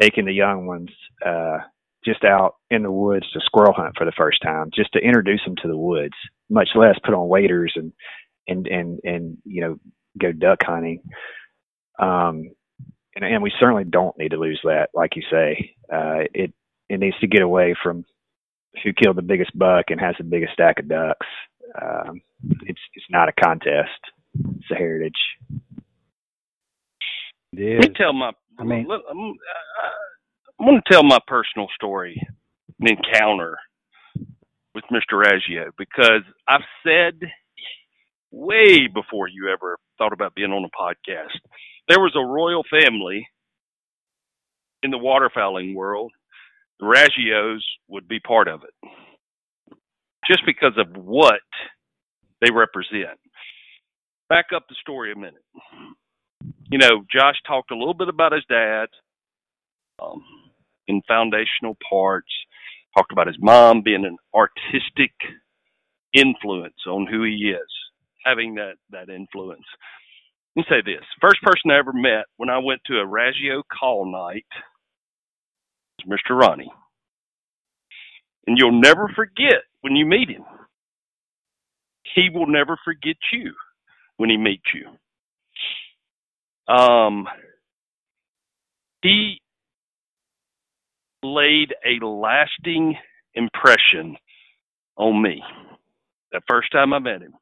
taking 0.00 0.24
the 0.24 0.32
young 0.32 0.66
ones 0.66 0.90
uh, 1.24 1.58
just 2.04 2.24
out 2.24 2.56
in 2.70 2.82
the 2.82 2.90
woods 2.90 3.30
to 3.32 3.40
squirrel 3.44 3.72
hunt 3.72 3.94
for 3.96 4.04
the 4.04 4.12
first 4.16 4.42
time, 4.42 4.70
just 4.74 4.92
to 4.92 4.98
introduce 4.98 5.40
them 5.44 5.54
to 5.62 5.68
the 5.68 5.76
woods, 5.76 6.14
much 6.50 6.70
less 6.74 6.98
put 7.04 7.14
on 7.14 7.28
waders 7.28 7.72
and 7.76 7.92
and 8.46 8.66
and 8.66 9.00
and 9.04 9.38
you 9.44 9.62
know 9.62 9.76
go 10.20 10.32
duck 10.32 10.58
hunting. 10.64 11.00
Um, 11.98 12.50
and, 13.16 13.24
and 13.24 13.42
we 13.42 13.52
certainly 13.58 13.84
don't 13.84 14.16
need 14.18 14.30
to 14.30 14.36
lose 14.36 14.60
that, 14.64 14.88
like 14.94 15.16
you 15.16 15.22
say. 15.30 15.74
Uh, 15.92 16.26
it 16.32 16.52
it 16.88 17.00
needs 17.00 17.18
to 17.20 17.26
get 17.26 17.42
away 17.42 17.74
from 17.82 18.04
who 18.82 18.92
killed 18.92 19.16
the 19.16 19.22
biggest 19.22 19.56
buck 19.56 19.86
and 19.88 20.00
has 20.00 20.14
the 20.18 20.24
biggest 20.24 20.52
stack 20.52 20.78
of 20.78 20.88
ducks. 20.88 21.26
Um, 21.80 22.20
it's 22.62 22.80
it's 22.94 23.06
not 23.10 23.28
a 23.28 23.32
contest; 23.32 24.00
it's 24.56 24.70
a 24.70 24.74
heritage. 24.74 25.12
Let 27.52 27.88
me 27.88 27.94
tell 27.96 28.12
my. 28.12 28.32
I 28.58 28.64
mean, 28.64 28.86
I'm, 28.90 29.34
I'm 30.60 30.66
going 30.66 30.80
to 30.80 30.92
tell 30.92 31.02
my 31.02 31.18
personal 31.26 31.68
story, 31.74 32.20
an 32.80 32.88
encounter 32.88 33.56
with 34.74 34.84
Mr. 34.92 35.24
Raggio, 35.24 35.70
because 35.76 36.22
I've 36.48 36.62
said 36.84 37.20
way 38.30 38.88
before 38.92 39.28
you 39.28 39.48
ever 39.52 39.78
thought 39.98 40.12
about 40.12 40.34
being 40.34 40.50
on 40.50 40.64
a 40.64 40.68
podcast, 40.68 41.38
there 41.88 42.00
was 42.00 42.14
a 42.16 42.24
royal 42.24 42.64
family 42.70 43.26
in 44.82 44.90
the 44.90 44.98
waterfowling 44.98 45.74
world. 45.74 46.12
The 46.80 46.86
Raggios 46.86 47.60
would 47.88 48.08
be 48.08 48.20
part 48.20 48.48
of 48.48 48.62
it, 48.64 48.90
just 50.26 50.44
because 50.44 50.72
of 50.76 50.96
what 50.96 51.40
they 52.40 52.50
represent. 52.50 53.18
Back 54.28 54.46
up 54.54 54.64
the 54.68 54.74
story 54.80 55.12
a 55.12 55.16
minute 55.16 55.44
you 56.70 56.78
know, 56.78 57.04
Josh 57.12 57.36
talked 57.46 57.70
a 57.70 57.76
little 57.76 57.94
bit 57.94 58.08
about 58.08 58.32
his 58.32 58.44
dad 58.48 58.86
um, 60.02 60.22
in 60.88 61.02
foundational 61.06 61.76
parts, 61.88 62.30
talked 62.96 63.12
about 63.12 63.26
his 63.26 63.36
mom 63.38 63.82
being 63.82 64.04
an 64.04 64.16
artistic 64.34 65.12
influence 66.12 66.74
on 66.86 67.06
who 67.06 67.22
he 67.24 67.54
is, 67.54 67.68
having 68.24 68.54
that, 68.56 68.74
that 68.90 69.08
influence. 69.08 69.64
Let 70.56 70.60
me 70.60 70.64
say 70.68 70.82
this 70.84 71.04
first 71.20 71.42
person 71.42 71.70
I 71.70 71.78
ever 71.78 71.92
met 71.92 72.26
when 72.36 72.50
I 72.50 72.58
went 72.58 72.80
to 72.86 72.94
a 73.00 73.06
Raggio 73.06 73.62
call 73.72 74.10
night 74.10 74.46
was 76.06 76.20
Mr. 76.28 76.38
Ronnie. 76.38 76.72
And 78.46 78.58
you'll 78.58 78.80
never 78.80 79.08
forget 79.14 79.62
when 79.80 79.96
you 79.96 80.06
meet 80.06 80.28
him. 80.28 80.44
He 82.14 82.28
will 82.32 82.46
never 82.46 82.78
forget 82.84 83.16
you 83.32 83.52
when 84.18 84.30
he 84.30 84.36
meets 84.36 84.64
you. 84.74 84.88
Um, 86.72 87.26
he 89.02 89.40
laid 91.22 91.74
a 91.84 92.04
lasting 92.04 92.96
impression 93.34 94.16
on 94.96 95.20
me 95.20 95.42
the 96.32 96.40
first 96.48 96.70
time 96.72 96.92
I 96.92 96.98
met 96.98 97.22
him. 97.22 97.34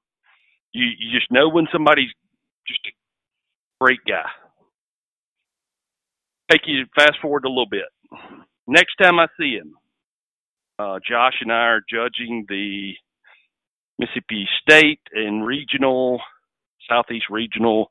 You 0.72 0.86
you 0.86 1.18
just 1.18 1.30
know 1.30 1.48
when 1.48 1.66
somebody's 1.72 2.10
just 2.66 2.80
a 2.86 3.01
great 3.82 4.00
guy. 4.06 4.28
Take 6.52 6.60
you 6.66 6.84
fast 6.94 7.14
forward 7.20 7.44
a 7.44 7.48
little 7.48 7.68
bit. 7.68 7.88
Next 8.68 8.94
time 9.02 9.18
I 9.18 9.26
see 9.36 9.54
him, 9.56 9.74
uh, 10.78 11.00
Josh 11.08 11.34
and 11.40 11.50
I 11.50 11.66
are 11.66 11.80
judging 11.90 12.44
the 12.48 12.92
Mississippi 13.98 14.46
State 14.60 15.00
and 15.12 15.44
regional, 15.44 16.20
Southeast 16.88 17.24
regional 17.28 17.88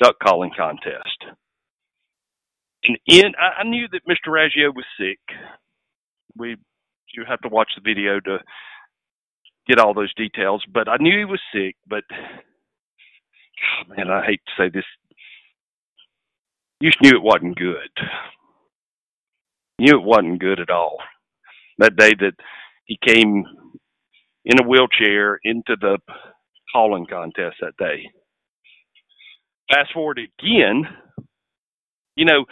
duck 0.00 0.14
calling 0.22 0.52
contest. 0.56 1.24
And 2.84 2.98
in, 3.06 3.32
I, 3.36 3.64
knew 3.64 3.88
that 3.90 4.06
Mr. 4.08 4.28
Raggio 4.28 4.72
was 4.72 4.84
sick. 4.96 5.18
We, 6.36 6.56
you 7.14 7.24
have 7.28 7.40
to 7.40 7.48
watch 7.48 7.70
the 7.74 7.82
video 7.82 8.20
to 8.20 8.38
get 9.66 9.80
all 9.80 9.92
those 9.92 10.14
details, 10.14 10.62
but 10.72 10.88
I 10.88 10.98
knew 11.00 11.18
he 11.18 11.24
was 11.24 11.40
sick. 11.52 11.74
But 11.88 12.04
man, 13.88 14.08
I 14.08 14.24
hate 14.24 14.40
to 14.46 14.52
say 14.56 14.70
this. 14.72 14.84
You 16.82 16.90
just 16.90 17.02
knew 17.02 17.16
it 17.16 17.22
wasn't 17.22 17.56
good. 17.56 17.90
You 19.78 19.92
knew 19.92 20.00
it 20.00 20.04
wasn't 20.04 20.40
good 20.40 20.60
at 20.60 20.70
all. 20.70 20.98
That 21.78 21.96
day 21.96 22.12
that 22.18 22.34
he 22.86 22.98
came 23.06 23.44
in 24.44 24.60
a 24.60 24.68
wheelchair 24.68 25.38
into 25.44 25.76
the 25.80 25.98
calling 26.74 27.06
contest 27.06 27.56
that 27.60 27.76
day 27.78 28.06
fast 29.72 29.92
forward 29.92 30.18
again, 30.18 30.84
you 32.16 32.24
know, 32.24 32.44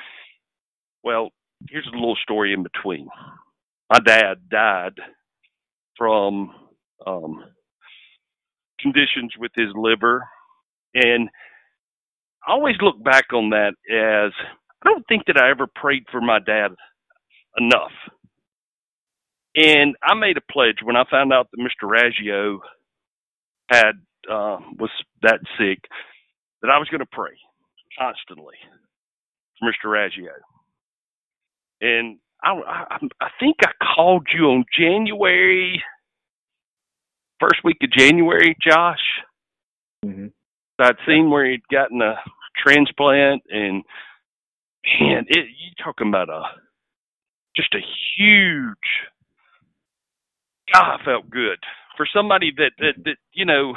well, 1.02 1.30
here's 1.68 1.88
a 1.92 1.96
little 1.96 2.16
story 2.22 2.52
in 2.52 2.62
between. 2.62 3.08
My 3.90 3.98
dad 4.04 4.48
died 4.50 4.98
from 5.96 6.50
um, 7.06 7.44
conditions 8.80 9.32
with 9.38 9.52
his 9.54 9.68
liver, 9.74 10.26
and 10.94 11.28
I 12.50 12.54
always 12.54 12.74
look 12.80 13.02
back 13.02 13.32
on 13.32 13.50
that 13.50 13.74
as 13.88 14.32
I 14.82 14.84
don't 14.84 15.06
think 15.06 15.26
that 15.26 15.40
I 15.40 15.50
ever 15.50 15.68
prayed 15.72 16.02
for 16.10 16.20
my 16.20 16.40
dad 16.40 16.72
enough. 17.56 17.92
And 19.54 19.94
I 20.02 20.14
made 20.14 20.36
a 20.36 20.52
pledge 20.52 20.78
when 20.82 20.96
I 20.96 21.04
found 21.08 21.32
out 21.32 21.48
that 21.52 21.60
Mr. 21.60 21.88
Raggio 21.88 22.58
had 23.70 23.92
uh, 24.28 24.58
was 24.80 24.90
that 25.22 25.38
sick 25.58 25.78
that 26.62 26.70
I 26.70 26.78
was 26.78 26.88
going 26.88 27.00
to 27.00 27.06
pray 27.12 27.38
constantly 27.96 28.56
for 29.60 29.70
Mr. 29.70 29.88
Raggio. 29.88 30.34
And 31.80 32.18
I, 32.42 32.50
I, 32.50 32.96
I 33.20 33.28
think 33.38 33.58
I 33.62 33.70
called 33.94 34.26
you 34.34 34.46
on 34.46 34.64
January, 34.76 35.80
first 37.38 37.62
week 37.62 37.76
of 37.84 37.92
January, 37.92 38.56
Josh. 38.60 38.98
Mm-hmm. 40.04 40.26
I'd 40.80 40.96
seen 41.06 41.30
where 41.30 41.48
he'd 41.48 41.68
gotten 41.70 42.00
a 42.02 42.16
transplant, 42.56 43.42
and 43.50 43.84
man, 45.00 45.24
it, 45.28 45.46
you 45.46 45.70
talking 45.82 46.08
about 46.08 46.28
a 46.28 46.42
just 47.56 47.74
a 47.74 47.80
huge. 48.16 48.76
God, 50.72 50.98
I 51.00 51.04
felt 51.04 51.30
good 51.30 51.58
for 51.96 52.06
somebody 52.14 52.52
that 52.56 52.72
that 52.78 52.94
that 53.04 53.16
you 53.32 53.44
know 53.44 53.74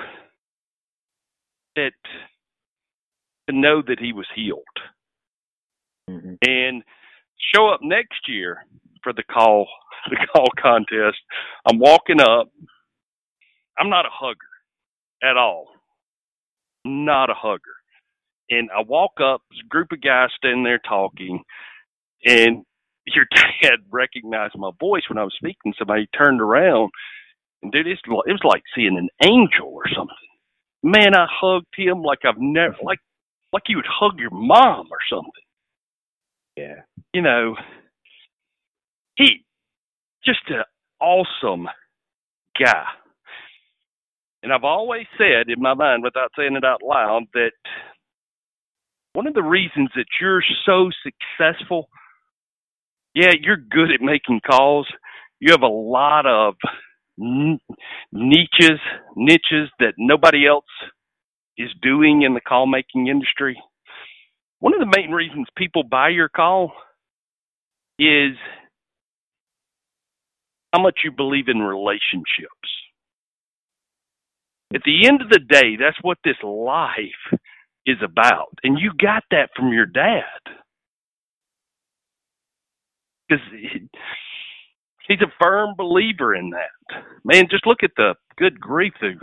that 1.75 1.91
to 3.49 3.55
know 3.55 3.81
that 3.85 3.99
he 3.99 4.13
was 4.13 4.27
healed. 4.35 4.63
Mm-hmm. 6.09 6.33
And 6.41 6.83
show 7.53 7.69
up 7.69 7.79
next 7.81 8.27
year 8.27 8.65
for 9.03 9.13
the 9.13 9.23
call 9.23 9.67
the 10.09 10.27
call 10.33 10.47
contest. 10.61 11.17
I'm 11.65 11.79
walking 11.79 12.21
up. 12.21 12.49
I'm 13.77 13.89
not 13.89 14.05
a 14.05 14.09
hugger 14.11 14.37
at 15.23 15.37
all. 15.37 15.67
Not 16.85 17.29
a 17.29 17.33
hugger. 17.33 17.75
And 18.53 18.69
I 18.72 18.81
walk 18.88 19.13
up, 19.24 19.41
there's 19.50 19.63
a 19.65 19.69
group 19.69 19.91
of 19.91 20.01
guys 20.01 20.29
standing 20.38 20.63
there 20.63 20.79
talking, 20.88 21.41
and 22.25 22.63
your 23.07 23.25
dad 23.62 23.79
recognized 23.91 24.55
my 24.57 24.72
voice 24.79 25.03
when 25.10 25.17
I 25.17 25.24
was 25.24 25.33
speaking. 25.38 25.74
Somebody 25.77 26.07
turned 26.17 26.41
around, 26.41 26.89
and 27.62 27.72
dude, 27.72 27.88
it's, 27.88 28.01
it 28.05 28.10
was 28.10 28.41
like 28.43 28.63
seeing 28.75 28.98
an 28.98 29.10
angel 29.24 29.69
or 29.69 29.86
something. 29.95 30.15
Man, 30.83 31.15
I 31.15 31.25
hugged 31.29 31.74
him 31.77 32.03
like 32.03 32.19
I've 32.25 32.39
never 32.39 32.75
like 32.83 33.00
like 33.51 33.63
you 33.67 33.77
would 33.77 33.86
hug 33.88 34.19
your 34.19 34.31
mom 34.31 34.88
or 34.91 34.98
something. 35.10 35.31
Yeah. 36.57 36.81
You 37.13 37.22
know, 37.22 37.55
he 39.15 39.45
just 40.25 40.39
an 40.50 40.63
awesome 41.00 41.67
guy. 42.60 42.86
And 44.41 44.51
I've 44.51 44.63
always 44.63 45.05
said 45.17 45.50
in 45.50 45.62
my 45.62 45.74
mind, 45.74 46.03
without 46.03 46.31
saying 46.38 46.55
it 46.55 46.65
out 46.65 46.81
loud, 46.83 47.24
that 47.33 47.51
one 49.13 49.27
of 49.27 49.34
the 49.36 49.43
reasons 49.43 49.89
that 49.96 50.05
you're 50.20 50.43
so 50.65 50.89
successful, 51.03 51.88
yeah, 53.13 53.32
you're 53.39 53.58
good 53.58 53.91
at 53.91 54.01
making 54.01 54.41
calls. 54.50 54.88
You 55.39 55.51
have 55.51 55.62
a 55.62 55.67
lot 55.67 56.25
of 56.25 56.55
niches, 58.12 58.79
niches 59.15 59.70
that 59.79 59.93
nobody 59.98 60.48
else 60.48 60.65
is 61.58 61.70
doing 61.82 62.24
in 62.24 62.34
the 62.34 62.41
call 62.41 62.65
making 62.65 63.08
industry. 63.08 63.62
One 64.60 64.74
of 64.74 64.79
the 64.79 64.91
main 64.98 65.12
reasons 65.12 65.48
people 65.55 65.84
buy 65.84 66.10
your 66.10 66.29
call 66.29 66.72
is 68.00 68.36
how 70.74 70.82
much 70.82 71.01
you 71.03 71.12
believe 71.12 71.50
in 71.50 71.60
relationships. 71.60 72.50
At 74.74 74.82
the 74.84 75.08
end 75.08 75.22
of 75.22 75.29
the 75.29 75.39
day, 75.39 75.75
that's 75.79 75.98
what 76.01 76.17
this 76.24 76.38
life 76.41 77.39
is 77.85 77.97
about. 78.03 78.57
And 78.63 78.79
you 78.79 78.91
got 78.97 79.23
that 79.31 79.49
from 79.55 79.73
your 79.73 79.85
dad. 79.85 80.23
Because 83.27 83.43
he's 85.07 85.21
a 85.21 85.33
firm 85.41 85.75
believer 85.77 86.35
in 86.35 86.51
that. 86.51 87.03
Man, 87.23 87.47
just 87.49 87.65
look 87.65 87.83
at 87.83 87.91
the 87.97 88.15
good 88.37 88.59
grief, 88.59 88.93
the, 89.01 89.13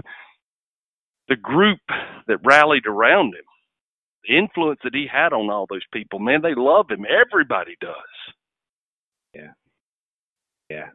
the 1.28 1.36
group 1.36 1.80
that 2.26 2.38
rallied 2.44 2.86
around 2.86 3.34
him, 3.34 3.44
the 4.28 4.36
influence 4.38 4.80
that 4.84 4.94
he 4.94 5.06
had 5.10 5.32
on 5.32 5.50
all 5.50 5.66
those 5.68 5.84
people. 5.92 6.18
Man, 6.18 6.42
they 6.42 6.54
love 6.56 6.86
him. 6.90 7.04
Everybody 7.08 7.76
does. 7.80 7.94
Yeah. 9.34 9.52
Yeah 10.70 10.86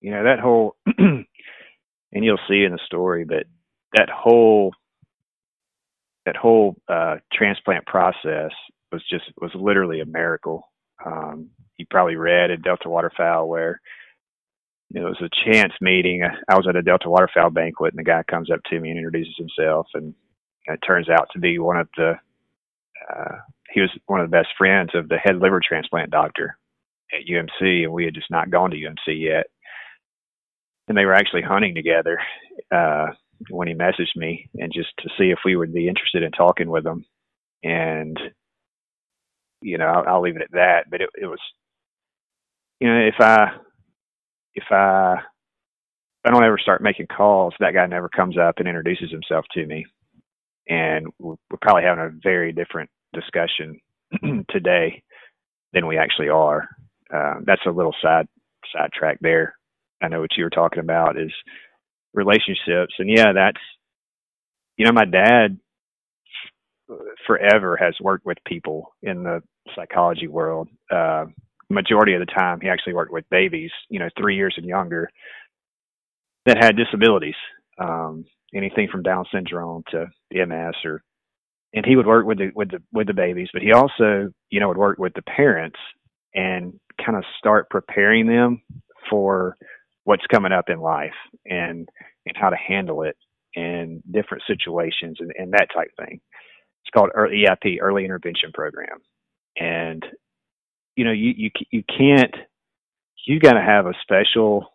you 0.00 0.10
know 0.10 0.24
that 0.24 0.40
whole 0.40 0.76
and 0.98 1.26
you'll 2.12 2.38
see 2.48 2.64
in 2.64 2.72
the 2.72 2.80
story 2.86 3.24
but 3.24 3.44
that 3.94 4.08
whole 4.10 4.72
that 6.28 6.36
whole 6.36 6.76
uh 6.88 7.16
transplant 7.32 7.86
process 7.86 8.52
was 8.92 9.02
just 9.10 9.24
was 9.40 9.50
literally 9.54 10.00
a 10.00 10.06
miracle. 10.06 10.62
Um 11.04 11.50
you 11.78 11.86
probably 11.90 12.16
read 12.16 12.50
at 12.50 12.62
delta 12.62 12.88
waterfowl 12.88 13.48
where 13.48 13.80
it 14.94 15.00
was 15.00 15.20
a 15.22 15.52
chance 15.52 15.72
meeting. 15.80 16.22
I 16.48 16.56
was 16.56 16.66
at 16.68 16.76
a 16.76 16.82
delta 16.82 17.08
waterfowl 17.08 17.50
banquet 17.50 17.94
and 17.94 17.98
the 17.98 18.04
guy 18.10 18.22
comes 18.30 18.50
up 18.50 18.60
to 18.70 18.80
me 18.80 18.90
and 18.90 18.98
introduces 18.98 19.34
himself 19.38 19.86
and 19.94 20.14
it 20.66 20.80
turns 20.86 21.08
out 21.08 21.28
to 21.32 21.40
be 21.40 21.58
one 21.58 21.78
of 21.78 21.88
the 21.96 22.12
uh 23.10 23.36
he 23.72 23.80
was 23.80 23.90
one 24.06 24.20
of 24.20 24.30
the 24.30 24.36
best 24.36 24.48
friends 24.58 24.90
of 24.94 25.08
the 25.08 25.18
head 25.18 25.36
liver 25.38 25.60
transplant 25.66 26.10
doctor 26.10 26.58
at 27.12 27.26
UMC, 27.26 27.84
and 27.84 27.92
we 27.92 28.04
had 28.04 28.14
just 28.14 28.30
not 28.30 28.50
gone 28.50 28.70
to 28.70 28.76
UMC 28.76 29.20
yet. 29.20 29.46
And 30.88 30.96
they 30.96 31.04
were 31.04 31.14
actually 31.14 31.42
hunting 31.42 31.74
together 31.74 32.18
uh, 32.74 33.08
when 33.50 33.68
he 33.68 33.74
messaged 33.74 34.16
me 34.16 34.48
and 34.54 34.72
just 34.72 34.90
to 34.98 35.08
see 35.18 35.30
if 35.30 35.38
we 35.44 35.56
would 35.56 35.72
be 35.72 35.88
interested 35.88 36.22
in 36.22 36.32
talking 36.32 36.68
with 36.68 36.86
him. 36.86 37.04
And 37.62 38.18
you 39.60 39.78
know, 39.78 39.86
I'll, 39.86 40.14
I'll 40.14 40.22
leave 40.22 40.36
it 40.36 40.42
at 40.42 40.52
that. 40.52 40.84
But 40.90 41.00
it, 41.00 41.10
it 41.20 41.26
was, 41.26 41.40
you 42.80 42.88
know, 42.88 43.00
if 43.00 43.14
I 43.20 43.48
if 44.54 44.64
I 44.70 45.14
if 45.14 46.24
I 46.24 46.30
don't 46.30 46.44
ever 46.44 46.58
start 46.58 46.82
making 46.82 47.06
calls, 47.06 47.54
that 47.60 47.74
guy 47.74 47.86
never 47.86 48.08
comes 48.08 48.36
up 48.38 48.56
and 48.58 48.68
introduces 48.68 49.10
himself 49.10 49.44
to 49.54 49.66
me, 49.66 49.86
and 50.68 51.06
we're, 51.18 51.36
we're 51.50 51.58
probably 51.60 51.82
having 51.84 52.04
a 52.04 52.20
very 52.22 52.52
different 52.52 52.90
discussion 53.12 53.80
today 54.50 55.02
than 55.72 55.86
we 55.86 55.98
actually 55.98 56.28
are. 56.28 56.68
Um, 57.12 57.44
that's 57.46 57.62
a 57.66 57.70
little 57.70 57.94
side 58.02 58.28
sidetrack 58.72 59.18
there. 59.20 59.54
I 60.02 60.08
know 60.08 60.20
what 60.20 60.36
you 60.36 60.44
were 60.44 60.50
talking 60.50 60.80
about 60.80 61.18
is 61.18 61.32
relationships. 62.14 62.94
And 62.98 63.08
yeah, 63.08 63.32
that's, 63.32 63.60
you 64.76 64.86
know, 64.86 64.92
my 64.92 65.04
dad 65.04 65.58
forever 67.26 67.76
has 67.76 67.94
worked 68.00 68.24
with 68.24 68.38
people 68.46 68.94
in 69.02 69.22
the 69.22 69.42
psychology 69.74 70.28
world. 70.28 70.68
Uh, 70.90 71.26
majority 71.70 72.14
of 72.14 72.20
the 72.20 72.26
time, 72.26 72.60
he 72.60 72.68
actually 72.68 72.94
worked 72.94 73.12
with 73.12 73.28
babies, 73.30 73.70
you 73.90 73.98
know, 73.98 74.08
three 74.18 74.36
years 74.36 74.54
and 74.56 74.66
younger 74.66 75.10
that 76.46 76.56
had 76.62 76.76
disabilities, 76.76 77.34
um, 77.78 78.24
anything 78.54 78.88
from 78.90 79.02
Down 79.02 79.26
syndrome 79.32 79.82
to 79.90 80.06
MS 80.32 80.74
or, 80.84 81.02
and 81.74 81.84
he 81.84 81.96
would 81.96 82.06
work 82.06 82.24
with 82.24 82.38
the, 82.38 82.50
with 82.54 82.70
the, 82.70 82.82
with 82.92 83.06
the 83.06 83.12
babies, 83.12 83.48
but 83.52 83.60
he 83.60 83.72
also, 83.72 84.32
you 84.48 84.60
know, 84.60 84.68
would 84.68 84.78
work 84.78 84.98
with 84.98 85.12
the 85.12 85.22
parents 85.22 85.78
and 86.34 86.72
kind 87.04 87.18
of 87.18 87.24
start 87.38 87.68
preparing 87.68 88.26
them 88.26 88.62
for 89.10 89.56
what's 90.08 90.24
coming 90.32 90.52
up 90.52 90.70
in 90.70 90.80
life 90.80 91.12
and 91.44 91.86
and 92.24 92.34
how 92.34 92.48
to 92.48 92.56
handle 92.56 93.02
it 93.02 93.14
in 93.52 94.02
different 94.10 94.42
situations 94.46 95.18
and, 95.20 95.30
and 95.36 95.52
that 95.52 95.68
type 95.74 95.90
thing. 95.98 96.18
It's 96.82 96.90
called 96.96 97.10
EIP, 97.14 97.76
Early 97.82 98.06
Intervention 98.06 98.50
Program, 98.54 99.00
and 99.58 100.02
you 100.96 101.04
know 101.04 101.12
you 101.12 101.34
you 101.36 101.50
you 101.70 101.82
can't 101.86 102.34
you 103.26 103.38
got 103.38 103.52
to 103.52 103.60
have 103.60 103.84
a 103.84 103.92
special 104.00 104.72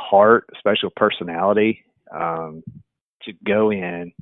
heart, 0.00 0.48
special 0.58 0.88
personality 0.96 1.84
um, 2.10 2.62
to 3.24 3.32
go 3.46 3.70
in 3.70 4.12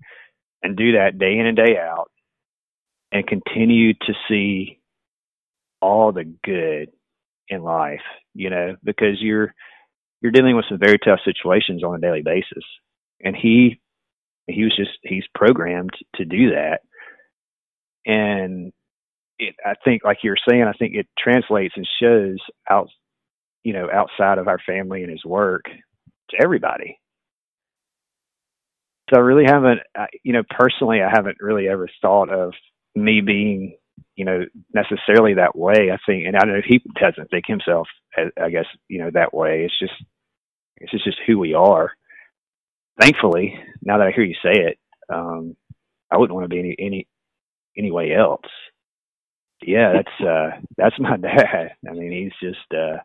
and 0.65 0.77
do 0.77 0.93
that 0.93 1.21
day 1.21 1.39
in 1.39 1.47
and 1.47 1.57
day 1.57 1.77
out, 1.81 2.11
and 3.13 3.25
continue 3.25 3.93
to 3.93 4.13
see 4.29 4.81
all 5.81 6.11
the 6.11 6.25
good 6.43 6.91
in 7.49 7.63
life, 7.63 8.01
you 8.35 8.51
know, 8.51 8.77
because 8.85 9.21
you're 9.21 9.55
you're 10.23 10.33
dealing 10.33 10.57
with 10.57 10.67
some 10.69 10.79
very 10.79 10.99
tough 10.99 11.21
situations 11.25 11.85
on 11.85 11.95
a 11.95 12.01
daily 12.01 12.23
basis. 12.23 12.65
And 13.23 13.37
he 13.37 13.81
he 14.47 14.65
was 14.65 14.77
just 14.77 14.99
he's 15.03 15.25
programmed 15.35 15.93
to 16.17 16.25
do 16.25 16.51
that. 16.51 16.81
And 18.07 18.73
it 19.39 19.55
I 19.65 19.75
think 19.85 20.05
like 20.05 20.19
you're 20.23 20.37
saying, 20.49 20.63
I 20.63 20.73
think 20.73 20.95
it 20.95 21.07
translates 21.19 21.75
and 21.77 21.87
shows 22.01 22.39
out 22.71 22.89
you 23.67 23.73
know, 23.73 23.89
outside 23.93 24.39
of 24.39 24.47
our 24.47 24.61
family 24.65 25.03
and 25.03 25.11
his 25.11 25.25
work 25.25 25.65
to 26.31 26.37
everybody. 26.41 27.01
So 29.11 29.19
I 29.19 29.25
really 29.25 29.45
haven't, 29.45 29.81
you 30.23 30.33
know, 30.33 30.45
personally, 30.49 31.01
I 31.03 31.11
haven't 31.13 31.39
really 31.41 31.67
ever 31.69 31.89
thought 32.01 32.33
of 32.33 32.53
me 32.95 33.23
being 33.23 33.77
you 34.17 34.25
know, 34.25 34.45
necessarily 34.75 35.35
that 35.35 35.57
way. 35.57 35.91
I 35.93 35.99
think, 36.07 36.27
and 36.27 36.37
I 36.37 36.41
don't 36.41 36.55
know, 36.55 36.63
he 36.67 36.83
doesn't 36.99 37.31
think 37.31 37.45
himself, 37.47 37.87
I 38.17 38.51
guess, 38.51 38.65
you 38.89 38.99
know, 38.99 39.11
that 39.13 39.35
way. 39.35 39.65
It's 39.65 39.79
just, 39.79 39.93
it's 40.79 41.05
just 41.05 41.19
who 41.27 41.39
we 41.39 41.55
are. 41.55 41.93
Thankfully, 43.01 43.55
now 43.83 43.99
that 43.99 44.07
I 44.07 44.11
hear 44.11 44.25
you 44.25 44.35
say 44.43 44.53
it, 44.53 44.79
um, 45.13 45.55
I 46.11 46.17
wouldn't 46.17 46.35
want 46.35 46.45
to 46.45 46.55
be 46.55 46.59
any, 46.59 46.77
any, 46.79 47.07
any 47.77 47.91
way 47.91 48.15
else. 48.15 48.41
Yeah, 49.63 49.93
that's, 49.93 50.27
uh, 50.27 50.61
that's 50.77 50.99
my 50.99 51.17
dad. 51.21 51.73
I 51.89 51.93
mean, 51.93 52.13
he's 52.13 52.51
just, 52.51 52.73
uh, 52.73 52.99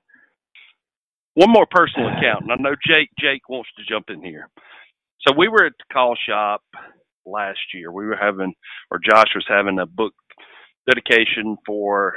one 1.34 1.52
more 1.52 1.68
personal 1.70 2.08
account, 2.18 2.44
and 2.44 2.52
I 2.52 2.56
know 2.56 2.76
Jake 2.86 3.10
Jake 3.20 3.48
wants 3.50 3.70
to 3.78 3.84
jump 3.88 4.10
in 4.10 4.24
here. 4.24 4.50
So 5.28 5.34
we 5.38 5.48
were 5.48 5.66
at 5.66 5.74
the 5.78 5.94
call 5.94 6.16
shop 6.28 6.64
last 7.26 7.60
year. 7.74 7.92
We 7.92 8.06
were 8.06 8.18
having, 8.20 8.54
or 8.90 9.00
Josh 9.00 9.36
was 9.36 9.46
having 9.48 9.80
a 9.80 9.86
book 9.86 10.14
dedication 10.90 11.58
for 11.66 12.14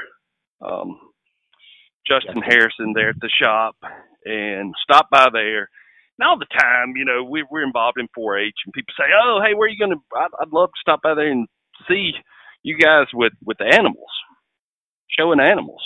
um, 0.64 0.98
Justin 2.06 2.42
Harrison 2.42 2.92
there 2.94 3.10
at 3.10 3.20
the 3.20 3.30
shop 3.40 3.76
and 4.24 4.74
stop 4.82 5.08
by 5.10 5.28
there. 5.32 5.68
And 6.18 6.28
all 6.28 6.38
the 6.38 6.46
time, 6.46 6.94
you 6.96 7.04
know, 7.04 7.24
we, 7.24 7.44
we're 7.50 7.64
involved 7.64 7.98
in 7.98 8.06
4-H, 8.16 8.54
and 8.64 8.72
people 8.72 8.94
say, 8.96 9.06
"Oh, 9.20 9.40
hey, 9.44 9.54
where 9.54 9.66
are 9.66 9.68
you 9.68 9.78
going 9.78 9.90
to?" 9.90 10.02
I'd 10.40 10.52
love 10.52 10.68
to 10.70 10.80
stop 10.80 11.02
by 11.02 11.14
there 11.14 11.30
and 11.30 11.48
see 11.88 12.12
you 12.62 12.78
guys 12.78 13.06
with 13.12 13.32
with 13.44 13.58
the 13.58 13.66
animals, 13.66 14.10
showing 15.10 15.40
animals. 15.40 15.82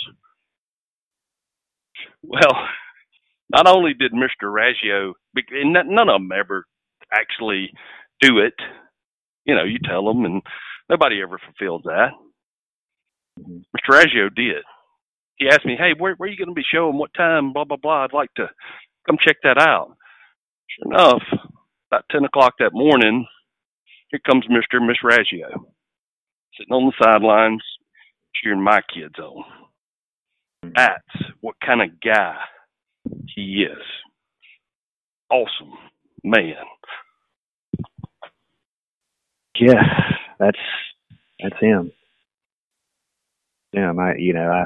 Well, 2.21 2.67
not 3.49 3.67
only 3.67 3.93
did 3.93 4.13
Mr. 4.13 4.43
Raggio, 4.43 5.13
and 5.51 5.73
none 5.73 6.09
of 6.09 6.21
them 6.21 6.29
ever 6.37 6.65
actually 7.11 7.71
do 8.21 8.39
it. 8.39 8.53
You 9.45 9.55
know, 9.55 9.63
you 9.63 9.79
tell 9.83 10.05
them, 10.05 10.25
and 10.25 10.41
nobody 10.89 11.21
ever 11.21 11.39
fulfills 11.39 11.81
that. 11.85 12.11
Mr. 13.47 13.89
Raggio 13.91 14.33
did. 14.35 14.63
He 15.37 15.47
asked 15.47 15.65
me, 15.65 15.75
"Hey, 15.77 15.93
where, 15.97 16.15
where 16.15 16.27
are 16.27 16.31
you 16.31 16.37
going 16.37 16.49
to 16.49 16.53
be 16.53 16.63
showing? 16.73 16.97
What 16.97 17.13
time? 17.13 17.53
Blah 17.53 17.65
blah 17.65 17.77
blah. 17.81 18.03
I'd 18.03 18.13
like 18.13 18.33
to 18.35 18.49
come 19.07 19.17
check 19.25 19.37
that 19.43 19.57
out." 19.57 19.95
Sure 20.69 20.93
enough, 20.93 21.23
about 21.91 22.05
ten 22.11 22.25
o'clock 22.25 22.55
that 22.59 22.73
morning, 22.73 23.25
here 24.09 24.19
comes 24.25 24.45
Mr. 24.47 24.77
and 24.77 24.87
Miss 24.87 24.97
Raggio, 25.03 25.49
sitting 26.57 26.73
on 26.73 26.85
the 26.85 26.93
sidelines 27.03 27.63
cheering 28.35 28.63
my 28.63 28.81
kids 28.93 29.15
on. 29.19 29.43
That's 30.75 31.31
what 31.41 31.55
kind 31.65 31.81
of 31.81 31.99
guy 32.01 32.35
he 33.35 33.63
is. 33.63 33.83
Awesome 35.31 35.73
man. 36.23 36.55
Yeah, 39.59 39.83
that's 40.39 40.57
that's 41.39 41.59
him. 41.59 41.91
Yeah, 43.73 43.93
I 43.99 44.15
you 44.17 44.33
know 44.33 44.49
I 44.51 44.65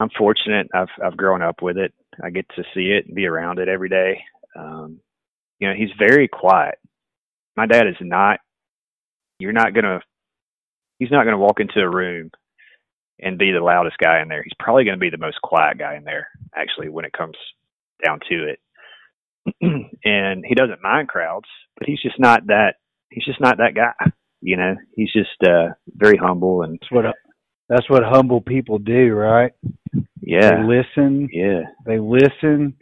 I'm 0.00 0.10
fortunate. 0.16 0.68
I've 0.74 0.88
I've 1.04 1.16
grown 1.16 1.42
up 1.42 1.62
with 1.62 1.78
it. 1.78 1.92
I 2.22 2.30
get 2.30 2.46
to 2.56 2.64
see 2.74 2.90
it 2.92 3.06
and 3.06 3.14
be 3.14 3.26
around 3.26 3.58
it 3.58 3.68
every 3.68 3.88
day. 3.88 4.20
Um, 4.56 5.00
you 5.58 5.68
know, 5.68 5.74
he's 5.74 5.90
very 5.98 6.28
quiet. 6.28 6.76
My 7.56 7.66
dad 7.66 7.86
is 7.86 7.96
not. 8.00 8.40
You're 9.38 9.52
not 9.52 9.74
gonna. 9.74 10.00
He's 10.98 11.10
not 11.10 11.24
gonna 11.24 11.38
walk 11.38 11.60
into 11.60 11.80
a 11.80 11.90
room 11.90 12.30
and 13.20 13.38
be 13.38 13.52
the 13.52 13.60
loudest 13.60 13.96
guy 13.98 14.20
in 14.22 14.28
there. 14.28 14.42
He's 14.42 14.52
probably 14.58 14.84
to 14.84 14.96
be 14.96 15.10
the 15.10 15.18
most 15.18 15.40
quiet 15.42 15.78
guy 15.78 15.96
in 15.96 16.04
there, 16.04 16.28
actually, 16.54 16.88
when 16.88 17.04
it 17.04 17.12
comes 17.12 17.36
down 18.04 18.20
to 18.28 18.48
it. 18.50 18.60
and 20.04 20.44
he 20.46 20.54
doesn't 20.54 20.82
mind 20.82 21.08
crowds, 21.08 21.48
but 21.78 21.88
he's 21.88 22.02
just 22.02 22.18
not 22.18 22.46
that. 22.48 22.74
He's 23.10 23.24
just 23.24 23.40
not 23.40 23.58
that 23.58 23.74
guy. 23.74 23.92
You 24.44 24.58
know, 24.58 24.76
he's 24.96 25.12
just 25.12 25.42
uh 25.48 25.70
very 25.96 26.18
humble 26.18 26.62
and 26.64 26.80
That's 26.80 26.92
what 26.92 27.06
that's 27.68 27.90
what 27.90 28.04
humble 28.04 28.42
people 28.42 28.78
do, 28.78 29.14
right? 29.14 29.52
yeah, 30.22 30.50
They 30.50 30.56
listen. 30.56 31.32
yeah, 31.32 31.62
They 31.86 31.98
listen, 32.00 32.76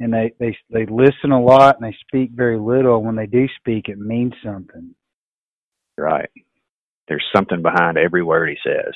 and 0.00 0.12
they 0.12 0.32
they 0.40 0.56
they 0.70 0.86
listen 0.86 1.32
a 1.32 1.42
lot, 1.42 1.76
and 1.80 1.84
they 1.92 1.96
speak 2.06 2.30
very 2.34 2.58
little. 2.58 2.96
And 2.98 3.06
when 3.06 3.16
they 3.16 3.26
do 3.26 3.46
speak, 3.58 3.88
it 3.88 3.98
means 3.98 4.34
something. 4.44 4.94
right. 5.98 6.30
There's 7.08 7.24
something 7.34 7.62
behind 7.62 7.98
every 7.98 8.22
word 8.22 8.50
he 8.50 8.56
says. 8.64 8.94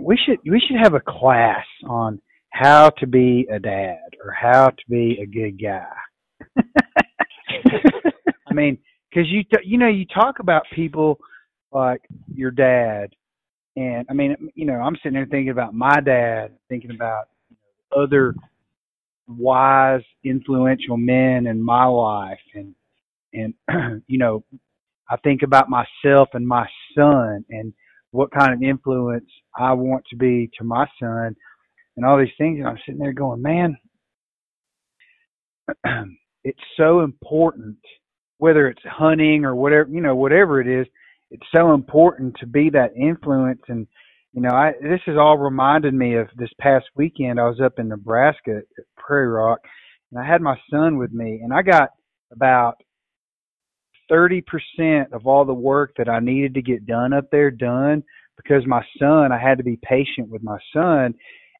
We 0.00 0.18
should 0.26 0.38
we 0.50 0.60
should 0.60 0.78
have 0.82 0.94
a 0.94 1.00
class 1.00 1.66
on 1.88 2.20
how 2.50 2.90
to 2.98 3.06
be 3.06 3.46
a 3.52 3.58
dad 3.60 3.98
or 4.24 4.32
how 4.32 4.70
to 4.70 4.82
be 4.88 5.18
a 5.22 5.26
good 5.26 5.60
guy. 5.62 5.86
I 8.48 8.54
mean, 8.54 8.78
because 9.12 9.28
you 9.30 9.42
t- 9.44 9.64
you 9.64 9.78
know 9.78 9.88
you 9.88 10.06
talk 10.06 10.38
about 10.38 10.62
people 10.74 11.18
like 11.72 12.02
your 12.32 12.50
dad, 12.50 13.10
and 13.76 14.06
I 14.08 14.12
mean 14.14 14.36
you 14.54 14.64
know 14.66 14.74
I'm 14.74 14.96
sitting 14.96 15.14
there 15.14 15.26
thinking 15.26 15.50
about 15.50 15.74
my 15.74 16.00
dad, 16.00 16.52
thinking 16.68 16.90
about 16.90 17.28
other 17.96 18.34
wise, 19.28 20.02
influential 20.24 20.96
men 20.96 21.46
in 21.46 21.62
my 21.62 21.84
life, 21.84 22.40
and 22.54 22.74
and 23.32 23.54
you 24.06 24.18
know 24.18 24.44
I 25.10 25.16
think 25.18 25.42
about 25.42 25.68
myself 25.68 26.30
and 26.32 26.46
my 26.46 26.66
son 26.96 27.44
and 27.50 27.72
what 28.12 28.30
kind 28.30 28.52
of 28.52 28.62
influence 28.62 29.28
I 29.56 29.72
want 29.72 30.04
to 30.10 30.16
be 30.16 30.50
to 30.58 30.64
my 30.64 30.86
son 31.00 31.34
and 31.96 32.06
all 32.06 32.18
these 32.18 32.28
things 32.38 32.58
and 32.58 32.68
I'm 32.68 32.78
sitting 32.84 33.00
there 33.00 33.12
going, 33.12 33.42
man, 33.42 33.76
it's 36.44 36.60
so 36.76 37.00
important 37.00 37.76
whether 38.42 38.66
it's 38.66 38.82
hunting 38.84 39.44
or 39.44 39.54
whatever, 39.54 39.88
you 39.88 40.00
know, 40.00 40.16
whatever 40.16 40.60
it 40.60 40.66
is, 40.66 40.84
it's 41.30 41.46
so 41.54 41.74
important 41.74 42.34
to 42.40 42.46
be 42.46 42.70
that 42.70 42.96
influence 42.96 43.60
and 43.68 43.86
you 44.32 44.40
know, 44.40 44.50
I 44.50 44.72
this 44.82 45.00
has 45.06 45.16
all 45.16 45.38
reminded 45.38 45.94
me 45.94 46.16
of 46.16 46.26
this 46.36 46.50
past 46.58 46.86
weekend 46.96 47.38
I 47.38 47.44
was 47.44 47.60
up 47.64 47.78
in 47.78 47.86
Nebraska 47.86 48.62
at 48.78 48.84
Prairie 48.96 49.28
Rock 49.28 49.60
and 50.10 50.20
I 50.20 50.26
had 50.26 50.42
my 50.42 50.56
son 50.70 50.98
with 50.98 51.12
me 51.12 51.40
and 51.44 51.52
I 51.52 51.62
got 51.62 51.90
about 52.32 52.74
30% 54.10 54.42
of 55.12 55.28
all 55.28 55.44
the 55.44 55.54
work 55.54 55.92
that 55.96 56.08
I 56.08 56.18
needed 56.18 56.54
to 56.54 56.62
get 56.62 56.84
done 56.84 57.12
up 57.12 57.26
there 57.30 57.52
done 57.52 58.02
because 58.36 58.66
my 58.66 58.82
son, 58.98 59.30
I 59.30 59.38
had 59.38 59.58
to 59.58 59.64
be 59.64 59.78
patient 59.84 60.28
with 60.28 60.42
my 60.42 60.58
son. 60.74 61.14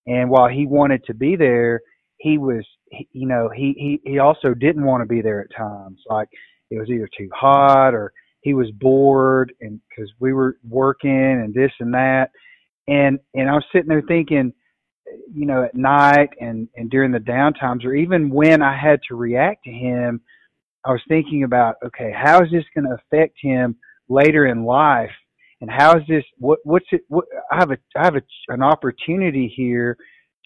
And 0.08 0.28
while 0.28 0.48
he 0.48 0.66
wanted 0.66 1.04
to 1.04 1.14
be 1.14 1.36
there, 1.36 1.80
he 2.16 2.38
was, 2.38 2.64
he, 2.90 3.08
you 3.12 3.28
know, 3.28 3.50
he, 3.54 4.00
he, 4.04 4.10
he 4.10 4.18
also 4.18 4.52
didn't 4.52 4.84
want 4.84 5.02
to 5.02 5.06
be 5.06 5.22
there 5.22 5.42
at 5.42 5.56
times. 5.56 6.00
Like 6.08 6.28
it 6.72 6.78
was 6.78 6.88
either 6.90 7.08
too 7.16 7.28
hot 7.34 7.94
or 7.94 8.12
he 8.40 8.54
was 8.54 8.70
bored 8.72 9.52
and 9.60 9.80
cause 9.96 10.10
we 10.18 10.32
were 10.32 10.56
working 10.68 11.10
and 11.10 11.54
this 11.54 11.70
and 11.80 11.94
that. 11.94 12.30
And, 12.88 13.18
and 13.34 13.48
I 13.48 13.54
was 13.54 13.64
sitting 13.72 13.88
there 13.88 14.02
thinking, 14.02 14.52
you 15.32 15.46
know, 15.46 15.62
at 15.64 15.74
night 15.74 16.30
and, 16.40 16.68
and 16.76 16.90
during 16.90 17.12
the 17.12 17.18
downtimes 17.18 17.84
or 17.84 17.94
even 17.94 18.30
when 18.30 18.62
I 18.62 18.76
had 18.76 19.00
to 19.08 19.16
react 19.16 19.64
to 19.64 19.70
him, 19.70 20.20
I 20.84 20.90
was 20.90 21.02
thinking 21.08 21.44
about, 21.44 21.76
okay, 21.84 22.12
how 22.12 22.42
is 22.42 22.50
this 22.50 22.64
going 22.74 22.86
to 22.86 22.96
affect 22.96 23.36
him 23.40 23.76
later 24.08 24.46
in 24.46 24.64
life? 24.64 25.10
And 25.60 25.70
how 25.70 25.96
is 25.96 26.02
this, 26.08 26.24
what, 26.38 26.58
what's 26.64 26.86
it, 26.90 27.02
what, 27.08 27.26
I 27.52 27.56
have 27.56 27.70
a, 27.70 27.78
I 27.94 28.04
have 28.04 28.16
a, 28.16 28.22
an 28.48 28.62
opportunity 28.62 29.52
here 29.54 29.96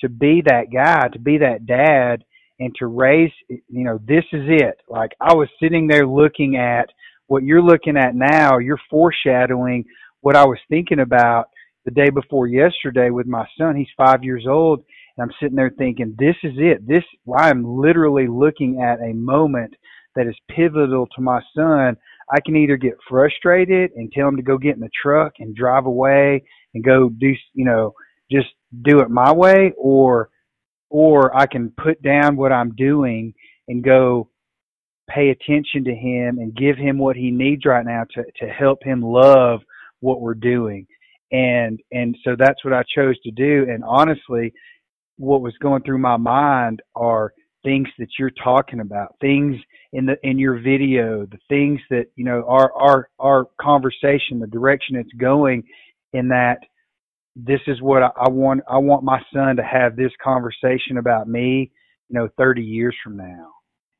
to 0.00 0.10
be 0.10 0.42
that 0.44 0.66
guy, 0.70 1.08
to 1.08 1.18
be 1.18 1.38
that 1.38 1.64
dad 1.64 2.22
and 2.58 2.74
to 2.78 2.86
raise, 2.86 3.32
you 3.48 3.84
know, 3.84 3.98
this 4.06 4.24
is 4.32 4.44
it. 4.48 4.78
Like 4.88 5.12
I 5.20 5.34
was 5.34 5.48
sitting 5.62 5.86
there 5.86 6.06
looking 6.06 6.56
at 6.56 6.88
what 7.26 7.42
you're 7.42 7.62
looking 7.62 7.96
at 7.96 8.14
now, 8.14 8.58
you're 8.58 8.80
foreshadowing 8.88 9.84
what 10.20 10.36
I 10.36 10.44
was 10.44 10.58
thinking 10.68 11.00
about 11.00 11.50
the 11.84 11.90
day 11.90 12.10
before 12.10 12.46
yesterday 12.46 13.10
with 13.10 13.26
my 13.26 13.46
son. 13.58 13.76
He's 13.76 13.86
five 13.96 14.24
years 14.24 14.46
old. 14.48 14.84
And 15.16 15.24
I'm 15.24 15.36
sitting 15.40 15.56
there 15.56 15.72
thinking, 15.76 16.14
this 16.18 16.36
is 16.42 16.54
it. 16.56 16.86
This, 16.86 17.04
I'm 17.38 17.64
literally 17.64 18.26
looking 18.28 18.82
at 18.82 19.00
a 19.00 19.14
moment 19.14 19.74
that 20.14 20.26
is 20.26 20.36
pivotal 20.48 21.06
to 21.14 21.22
my 21.22 21.40
son. 21.54 21.96
I 22.30 22.40
can 22.44 22.56
either 22.56 22.76
get 22.76 22.94
frustrated 23.08 23.92
and 23.96 24.10
tell 24.12 24.28
him 24.28 24.36
to 24.36 24.42
go 24.42 24.58
get 24.58 24.74
in 24.74 24.80
the 24.80 24.90
truck 25.00 25.34
and 25.38 25.54
drive 25.54 25.86
away 25.86 26.42
and 26.74 26.84
go 26.84 27.08
do, 27.08 27.34
you 27.54 27.64
know, 27.64 27.94
just 28.30 28.48
do 28.82 29.00
it 29.00 29.10
my 29.10 29.32
way 29.32 29.72
or, 29.78 30.30
or 30.90 31.36
I 31.36 31.46
can 31.46 31.72
put 31.82 32.02
down 32.02 32.36
what 32.36 32.52
I'm 32.52 32.74
doing 32.74 33.34
and 33.68 33.82
go 33.82 34.28
pay 35.08 35.30
attention 35.30 35.84
to 35.84 35.94
him 35.94 36.38
and 36.38 36.54
give 36.54 36.76
him 36.76 36.98
what 36.98 37.16
he 37.16 37.30
needs 37.30 37.64
right 37.64 37.84
now 37.84 38.04
to, 38.14 38.24
to 38.40 38.46
help 38.50 38.82
him 38.82 39.02
love 39.02 39.60
what 40.00 40.20
we're 40.20 40.34
doing. 40.34 40.86
And, 41.32 41.80
and 41.92 42.16
so 42.24 42.36
that's 42.38 42.64
what 42.64 42.74
I 42.74 42.82
chose 42.94 43.18
to 43.22 43.30
do. 43.30 43.66
And 43.68 43.82
honestly, 43.84 44.52
what 45.16 45.42
was 45.42 45.54
going 45.60 45.82
through 45.82 45.98
my 45.98 46.16
mind 46.16 46.82
are 46.94 47.32
things 47.64 47.88
that 47.98 48.08
you're 48.18 48.30
talking 48.42 48.80
about, 48.80 49.16
things 49.20 49.56
in 49.92 50.06
the 50.06 50.16
in 50.22 50.38
your 50.38 50.60
video, 50.60 51.26
the 51.26 51.38
things 51.48 51.80
that 51.90 52.06
you 52.14 52.24
know 52.24 52.44
our 52.46 52.72
our 52.74 53.08
our 53.18 53.46
conversation, 53.60 54.38
the 54.38 54.46
direction 54.46 54.96
it's 54.96 55.12
going, 55.18 55.64
in 56.12 56.28
that 56.28 56.58
this 57.36 57.60
is 57.66 57.80
what 57.82 58.02
I, 58.02 58.10
I 58.16 58.28
want. 58.28 58.62
I 58.68 58.78
want 58.78 59.04
my 59.04 59.20
son 59.32 59.56
to 59.56 59.62
have 59.62 59.94
this 59.94 60.12
conversation 60.22 60.96
about 60.98 61.28
me, 61.28 61.70
you 62.08 62.18
know, 62.18 62.28
30 62.38 62.62
years 62.62 62.96
from 63.04 63.16
now. 63.16 63.52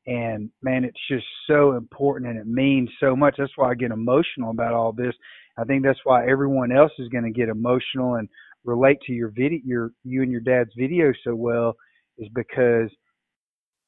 And 0.07 0.49
man, 0.61 0.83
it's 0.83 0.99
just 1.09 1.25
so 1.47 1.73
important 1.73 2.31
and 2.31 2.39
it 2.39 2.47
means 2.47 2.89
so 2.99 3.15
much. 3.15 3.35
That's 3.37 3.51
why 3.55 3.71
I 3.71 3.75
get 3.75 3.91
emotional 3.91 4.51
about 4.51 4.73
all 4.73 4.91
this. 4.91 5.13
I 5.57 5.65
think 5.65 5.83
that's 5.83 5.99
why 6.03 6.27
everyone 6.27 6.71
else 6.71 6.91
is 6.97 7.09
going 7.09 7.25
to 7.25 7.31
get 7.31 7.49
emotional 7.49 8.15
and 8.15 8.27
relate 8.63 8.99
to 9.05 9.13
your 9.13 9.29
video, 9.29 9.59
your 9.63 9.91
you 10.03 10.23
and 10.23 10.31
your 10.31 10.41
dad's 10.41 10.71
video 10.77 11.11
so 11.23 11.35
well, 11.35 11.75
is 12.17 12.29
because 12.33 12.89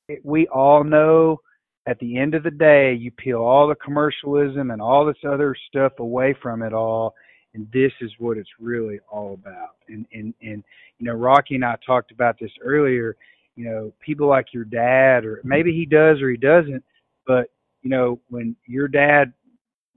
it, 0.09 0.19
we 0.23 0.47
all 0.47 0.83
know 0.83 1.39
at 1.87 1.97
the 1.99 2.17
end 2.17 2.35
of 2.35 2.43
the 2.43 2.51
day, 2.51 2.93
you 2.93 3.11
peel 3.11 3.39
all 3.39 3.67
the 3.67 3.75
commercialism 3.75 4.71
and 4.71 4.81
all 4.81 5.05
this 5.05 5.23
other 5.27 5.55
stuff 5.69 5.93
away 5.99 6.35
from 6.41 6.61
it 6.61 6.73
all, 6.73 7.13
and 7.53 7.67
this 7.73 7.91
is 8.01 8.11
what 8.19 8.37
it's 8.37 8.49
really 8.59 8.99
all 9.11 9.33
about. 9.33 9.75
And 9.87 10.05
and 10.13 10.33
and 10.41 10.63
you 10.97 11.05
know, 11.05 11.13
Rocky 11.13 11.55
and 11.55 11.65
I 11.65 11.75
talked 11.85 12.11
about 12.11 12.37
this 12.39 12.51
earlier. 12.61 13.15
You 13.55 13.65
know, 13.65 13.93
people 13.99 14.27
like 14.27 14.53
your 14.53 14.63
dad, 14.63 15.25
or 15.25 15.37
mm-hmm. 15.37 15.49
maybe 15.49 15.71
he 15.73 15.85
does 15.85 16.21
or 16.21 16.29
he 16.29 16.37
doesn't, 16.37 16.83
but 17.25 17.47
you 17.81 17.89
know, 17.89 18.19
when 18.29 18.55
your 18.67 18.87
dad 18.87 19.33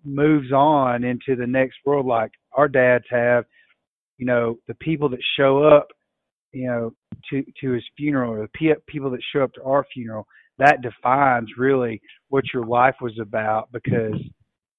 moves 0.04 0.52
on 0.52 1.04
into 1.04 1.36
the 1.36 1.46
next 1.46 1.76
world, 1.84 2.06
like 2.06 2.32
our 2.52 2.68
dads 2.68 3.04
have, 3.10 3.44
you 4.18 4.26
know, 4.26 4.58
the 4.66 4.74
people 4.74 5.08
that 5.10 5.20
show 5.36 5.62
up, 5.62 5.88
you 6.52 6.66
know, 6.66 6.92
to 7.30 7.44
to 7.60 7.72
his 7.72 7.84
funeral, 7.96 8.32
or 8.32 8.48
the 8.48 8.74
people 8.86 9.10
that 9.10 9.20
show 9.32 9.42
up 9.42 9.52
to 9.54 9.62
our 9.62 9.84
funeral, 9.92 10.26
that 10.58 10.82
defines 10.82 11.48
really 11.56 12.00
what 12.28 12.44
your 12.52 12.64
life 12.64 12.96
was 13.00 13.18
about 13.20 13.70
because 13.72 14.20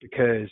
because 0.02 0.50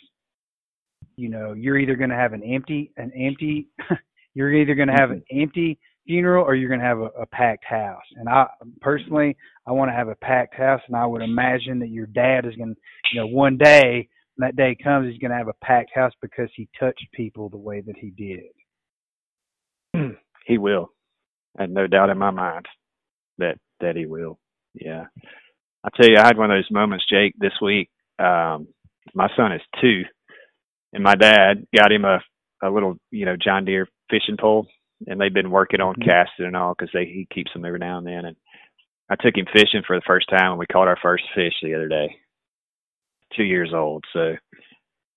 you 1.22 1.28
know 1.28 1.52
you're 1.52 1.78
either 1.78 1.96
going 1.96 2.10
to 2.10 2.16
have 2.16 2.32
an 2.32 2.42
empty 2.42 2.90
an 2.96 3.12
empty 3.16 3.68
you're 4.34 4.52
either 4.52 4.74
going 4.74 4.88
to 4.88 4.94
have 4.98 5.10
an 5.10 5.22
empty 5.30 5.78
funeral 6.06 6.44
or 6.44 6.56
you're 6.56 6.68
going 6.68 6.80
to 6.80 6.86
have 6.86 6.98
a, 6.98 7.10
a 7.20 7.26
packed 7.26 7.64
house. 7.64 8.02
And 8.16 8.28
i 8.28 8.46
personally 8.80 9.36
i 9.66 9.72
want 9.72 9.88
to 9.90 9.94
have 9.94 10.08
a 10.08 10.16
packed 10.16 10.56
house 10.56 10.80
and 10.88 10.96
i 10.96 11.06
would 11.06 11.22
imagine 11.22 11.78
that 11.78 11.90
your 11.90 12.06
dad 12.06 12.44
is 12.44 12.56
going 12.56 12.74
to 12.74 12.80
you 13.12 13.20
know 13.20 13.28
one 13.28 13.56
day 13.56 14.08
when 14.34 14.48
that 14.48 14.56
day 14.56 14.76
comes 14.82 15.08
he's 15.08 15.20
going 15.20 15.30
to 15.30 15.36
have 15.36 15.48
a 15.48 15.64
packed 15.64 15.92
house 15.94 16.12
because 16.20 16.48
he 16.56 16.68
touched 16.78 17.06
people 17.14 17.48
the 17.48 17.56
way 17.56 17.80
that 17.80 17.96
he 17.96 18.10
did. 18.10 18.44
He 20.46 20.58
will. 20.58 20.90
I 21.58 21.62
have 21.62 21.70
no 21.70 21.86
doubt 21.86 22.10
in 22.10 22.18
my 22.18 22.30
mind 22.30 22.66
that 23.38 23.58
that 23.80 23.96
he 23.96 24.06
will. 24.06 24.38
Yeah. 24.74 25.04
I 25.84 25.88
tell 25.96 26.08
you, 26.08 26.16
I 26.18 26.26
had 26.26 26.38
one 26.38 26.50
of 26.50 26.56
those 26.56 26.70
moments, 26.70 27.04
Jake, 27.08 27.34
this 27.38 27.52
week. 27.60 27.90
Um, 28.18 28.68
my 29.14 29.28
son 29.36 29.52
is 29.52 29.60
two, 29.80 30.02
and 30.92 31.02
my 31.02 31.14
dad 31.14 31.66
got 31.76 31.92
him 31.92 32.04
a, 32.04 32.20
a 32.62 32.70
little, 32.70 32.96
you 33.10 33.24
know, 33.26 33.36
John 33.36 33.64
Deere 33.64 33.88
fishing 34.10 34.36
pole, 34.38 34.66
and 35.06 35.20
they've 35.20 35.32
been 35.32 35.50
working 35.50 35.80
on 35.80 35.96
Mhm. 35.96 36.04
casting 36.04 36.46
and 36.46 36.56
all 36.56 36.74
because 36.78 36.92
they 36.92 37.06
he 37.06 37.26
keeps 37.32 37.52
them 37.52 37.64
every 37.64 37.78
now 37.78 37.98
and 37.98 38.06
then. 38.06 38.24
And 38.26 38.36
I 39.10 39.16
took 39.16 39.36
him 39.36 39.46
fishing 39.52 39.82
for 39.86 39.96
the 39.96 40.02
first 40.06 40.28
time, 40.28 40.50
and 40.52 40.58
we 40.58 40.66
caught 40.66 40.88
our 40.88 40.98
first 41.02 41.24
fish 41.34 41.54
the 41.62 41.74
other 41.74 41.88
day. 41.88 42.16
Two 43.36 43.44
years 43.44 43.72
old, 43.74 44.04
so 44.12 44.36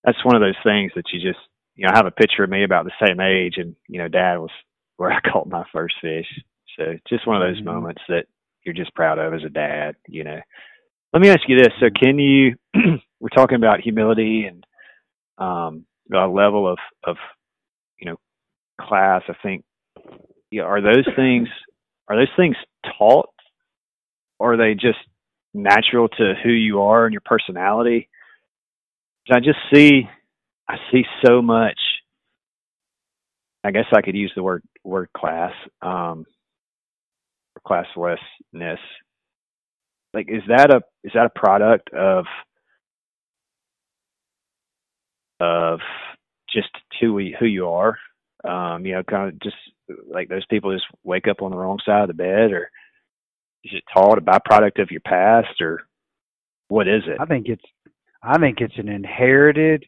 that's 0.04 0.24
one 0.24 0.36
of 0.36 0.40
those 0.42 0.56
things 0.64 0.92
that 0.96 1.04
you 1.12 1.20
just 1.20 1.40
you 1.76 1.84
know 1.86 1.92
I 1.92 1.96
have 1.96 2.06
a 2.06 2.10
picture 2.10 2.44
of 2.44 2.50
me 2.50 2.64
about 2.64 2.86
the 2.86 3.06
same 3.06 3.20
age, 3.20 3.54
and 3.58 3.76
you 3.88 3.98
know 3.98 4.08
Dad 4.08 4.38
was 4.38 4.50
where 4.96 5.12
I 5.12 5.20
caught 5.20 5.48
my 5.48 5.64
first 5.72 5.96
fish. 6.00 6.26
So 6.78 6.96
just 7.08 7.26
one 7.26 7.42
of 7.42 7.48
those 7.48 7.62
Mhm. 7.62 7.66
moments 7.66 8.02
that 8.08 8.26
you're 8.64 8.74
just 8.74 8.94
proud 8.94 9.18
of 9.18 9.34
as 9.34 9.44
a 9.44 9.50
dad, 9.50 9.96
you 10.08 10.24
know. 10.24 10.40
Let 11.12 11.22
me 11.22 11.30
ask 11.30 11.48
you 11.48 11.56
this: 11.58 11.72
So, 11.80 11.90
can 11.90 12.18
you? 12.18 12.56
we're 13.20 13.28
talking 13.30 13.56
about 13.56 13.80
humility 13.80 14.46
and 14.46 14.65
um, 15.38 15.86
a 16.12 16.26
level 16.26 16.70
of 16.70 16.78
of 17.04 17.16
you 18.00 18.10
know 18.10 18.16
class. 18.80 19.22
I 19.28 19.34
think. 19.42 19.64
Yeah, 20.50 20.62
are 20.62 20.80
those 20.80 21.06
things 21.16 21.48
are 22.08 22.16
those 22.16 22.28
things 22.36 22.56
taught, 22.98 23.30
or 24.38 24.54
are 24.54 24.56
they 24.56 24.74
just 24.74 24.98
natural 25.54 26.08
to 26.08 26.34
who 26.42 26.50
you 26.50 26.82
are 26.82 27.04
and 27.06 27.12
your 27.12 27.22
personality? 27.24 28.08
I 29.30 29.40
just 29.40 29.58
see, 29.74 30.08
I 30.68 30.76
see 30.92 31.04
so 31.24 31.42
much. 31.42 31.78
I 33.64 33.72
guess 33.72 33.86
I 33.92 34.02
could 34.02 34.14
use 34.14 34.32
the 34.36 34.42
word 34.42 34.62
word 34.84 35.08
class, 35.16 35.52
um, 35.82 36.24
classlessness. 37.66 38.78
Like, 40.14 40.28
is 40.28 40.42
that 40.48 40.70
a 40.70 40.82
is 41.02 41.12
that 41.14 41.26
a 41.26 41.38
product 41.38 41.90
of 41.92 42.26
of 45.40 45.80
just 46.52 46.70
who 47.00 47.14
we 47.14 47.36
who 47.38 47.46
you 47.46 47.68
are? 47.68 47.98
Um, 48.44 48.86
you 48.86 48.94
know, 48.94 49.02
kind 49.02 49.28
of 49.28 49.40
just 49.40 49.56
like 50.08 50.28
those 50.28 50.46
people 50.46 50.72
just 50.72 50.86
wake 51.04 51.28
up 51.28 51.42
on 51.42 51.50
the 51.50 51.56
wrong 51.56 51.78
side 51.84 52.02
of 52.02 52.08
the 52.08 52.14
bed, 52.14 52.52
or 52.52 52.70
is 53.64 53.72
it 53.72 53.84
taught 53.92 54.18
a 54.18 54.20
byproduct 54.20 54.80
of 54.80 54.90
your 54.90 55.00
past, 55.00 55.60
or 55.60 55.82
what 56.68 56.88
is 56.88 57.02
it? 57.06 57.18
I 57.20 57.26
think 57.26 57.48
it's 57.48 57.64
I 58.22 58.38
think 58.38 58.60
it's 58.60 58.78
an 58.78 58.88
inherited 58.88 59.84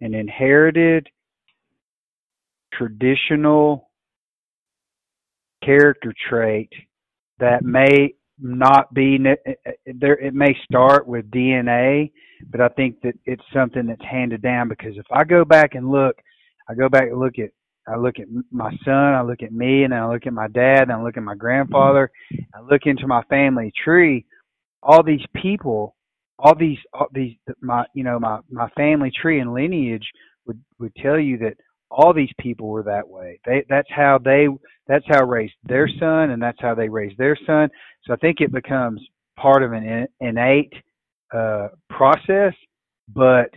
an 0.00 0.14
inherited 0.14 1.08
traditional 2.72 3.88
character 5.64 6.12
trait 6.28 6.72
that 7.38 7.62
may 7.62 8.14
not 8.42 8.92
be 8.92 9.18
ne- 9.18 9.36
eh, 9.46 9.54
eh, 9.66 9.92
there 9.94 10.18
it 10.18 10.34
may 10.34 10.54
start 10.64 11.06
with 11.06 11.30
DNA 11.30 12.10
but 12.50 12.60
I 12.60 12.68
think 12.68 13.00
that 13.02 13.14
it's 13.24 13.42
something 13.54 13.86
that's 13.86 14.04
handed 14.04 14.42
down 14.42 14.68
because 14.68 14.96
if 14.96 15.06
I 15.12 15.24
go 15.24 15.44
back 15.44 15.74
and 15.74 15.90
look 15.90 16.16
I 16.68 16.74
go 16.74 16.88
back 16.88 17.04
and 17.04 17.18
look 17.18 17.38
at 17.38 17.50
I 17.86 17.96
look 17.96 18.18
at 18.18 18.28
my 18.50 18.70
son, 18.84 18.94
I 18.94 19.22
look 19.22 19.42
at 19.42 19.52
me, 19.52 19.84
and 19.84 19.94
I 19.94 20.08
look 20.08 20.26
at 20.26 20.32
my 20.32 20.48
dad, 20.48 20.82
and 20.82 20.92
I 20.92 21.02
look 21.02 21.16
at 21.16 21.22
my 21.22 21.34
grandfather. 21.34 22.10
I 22.54 22.60
look 22.60 22.82
into 22.84 23.06
my 23.06 23.22
family 23.24 23.72
tree. 23.84 24.24
All 24.82 25.02
these 25.02 25.24
people, 25.34 25.96
all 26.38 26.54
these, 26.54 26.78
all 26.92 27.08
these, 27.12 27.36
my, 27.60 27.84
you 27.94 28.04
know, 28.04 28.18
my 28.18 28.38
my 28.50 28.68
family 28.70 29.10
tree 29.10 29.40
and 29.40 29.52
lineage 29.52 30.06
would 30.46 30.60
would 30.78 30.94
tell 30.96 31.18
you 31.18 31.38
that 31.38 31.54
all 31.92 32.12
these 32.14 32.32
people 32.40 32.68
were 32.68 32.82
that 32.84 33.08
way. 33.08 33.40
They 33.44 33.64
that's 33.68 33.90
how 33.90 34.18
they 34.18 34.48
that's 34.86 35.04
how 35.08 35.24
raised 35.24 35.54
their 35.64 35.88
son, 36.00 36.30
and 36.30 36.42
that's 36.42 36.60
how 36.60 36.74
they 36.74 36.88
raised 36.88 37.18
their 37.18 37.36
son. 37.46 37.68
So 38.04 38.12
I 38.12 38.16
think 38.16 38.40
it 38.40 38.52
becomes 38.52 39.00
part 39.38 39.62
of 39.62 39.72
an 39.72 39.84
in- 39.84 40.28
innate 40.28 40.72
uh, 41.32 41.68
process, 41.90 42.54
but 43.14 43.50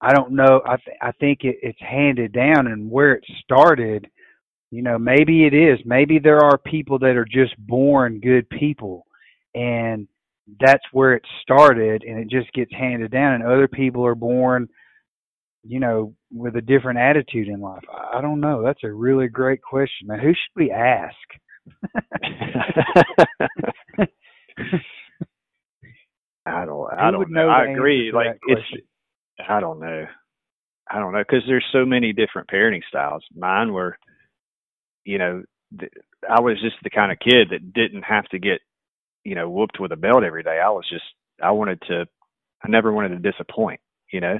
I 0.00 0.12
don't 0.12 0.32
know. 0.32 0.62
I 0.66 0.76
th- 0.76 0.96
I 1.00 1.12
think 1.12 1.40
it, 1.44 1.56
it's 1.62 1.80
handed 1.80 2.32
down, 2.32 2.66
and 2.66 2.90
where 2.90 3.12
it 3.12 3.24
started, 3.42 4.08
you 4.70 4.82
know, 4.82 4.98
maybe 4.98 5.46
it 5.46 5.54
is. 5.54 5.78
Maybe 5.84 6.18
there 6.18 6.44
are 6.44 6.58
people 6.58 6.98
that 7.00 7.16
are 7.16 7.24
just 7.24 7.56
born 7.58 8.20
good 8.20 8.48
people, 8.50 9.06
and 9.54 10.08
that's 10.60 10.84
where 10.92 11.14
it 11.14 11.24
started, 11.42 12.04
and 12.04 12.18
it 12.18 12.28
just 12.28 12.52
gets 12.52 12.72
handed 12.72 13.10
down. 13.10 13.34
And 13.34 13.44
other 13.44 13.68
people 13.68 14.04
are 14.06 14.14
born, 14.14 14.68
you 15.64 15.80
know, 15.80 16.14
with 16.38 16.56
a 16.56 16.60
different 16.60 16.98
attitude 16.98 17.48
in 17.48 17.60
life. 17.60 17.82
I 18.12 18.20
don't 18.20 18.40
know. 18.40 18.62
That's 18.62 18.84
a 18.84 18.92
really 18.92 19.28
great 19.28 19.62
question. 19.62 20.08
Now, 20.08 20.18
who 20.18 20.30
should 20.30 20.56
we 20.56 20.70
ask? 20.70 21.14
I 26.46 26.64
don't. 26.64 26.92
I 26.92 27.10
don't 27.10 27.30
know 27.30 27.46
know. 27.46 27.48
I 27.48 27.64
agree. 27.72 28.10
Like 28.12 28.38
it's. 28.46 28.60
question? 28.60 28.86
I 29.48 29.60
don't 29.60 29.80
know. 29.80 30.06
I 30.90 30.98
don't 30.98 31.12
know 31.12 31.22
because 31.26 31.42
there's 31.46 31.64
so 31.72 31.84
many 31.84 32.12
different 32.12 32.48
parenting 32.48 32.82
styles. 32.88 33.24
Mine 33.36 33.72
were, 33.72 33.98
you 35.04 35.18
know, 35.18 35.42
th- 35.78 35.92
I 36.28 36.40
was 36.40 36.60
just 36.62 36.76
the 36.84 36.90
kind 36.90 37.10
of 37.12 37.18
kid 37.18 37.48
that 37.50 37.72
didn't 37.74 38.02
have 38.02 38.24
to 38.26 38.38
get, 38.38 38.60
you 39.24 39.34
know, 39.34 39.50
whooped 39.50 39.80
with 39.80 39.92
a 39.92 39.96
belt 39.96 40.22
every 40.24 40.42
day. 40.42 40.60
I 40.64 40.70
was 40.70 40.84
just. 40.90 41.04
I 41.42 41.50
wanted 41.50 41.80
to. 41.88 42.06
I 42.64 42.68
never 42.68 42.92
wanted 42.92 43.20
to 43.20 43.30
disappoint. 43.30 43.80
You 44.12 44.20
know, 44.20 44.38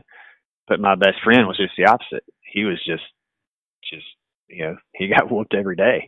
but 0.68 0.81
my 0.81 0.94
best 0.94 1.16
friend 1.22 1.46
was 1.46 1.57
just 1.57 1.74
the 1.76 1.87
opposite. 1.87 2.24
He 2.52 2.64
was 2.64 2.79
just, 2.87 3.05
just 3.90 4.07
you 4.48 4.64
know, 4.64 4.76
he 4.94 5.09
got 5.09 5.31
whooped 5.31 5.55
every 5.55 5.76
day. 5.76 6.07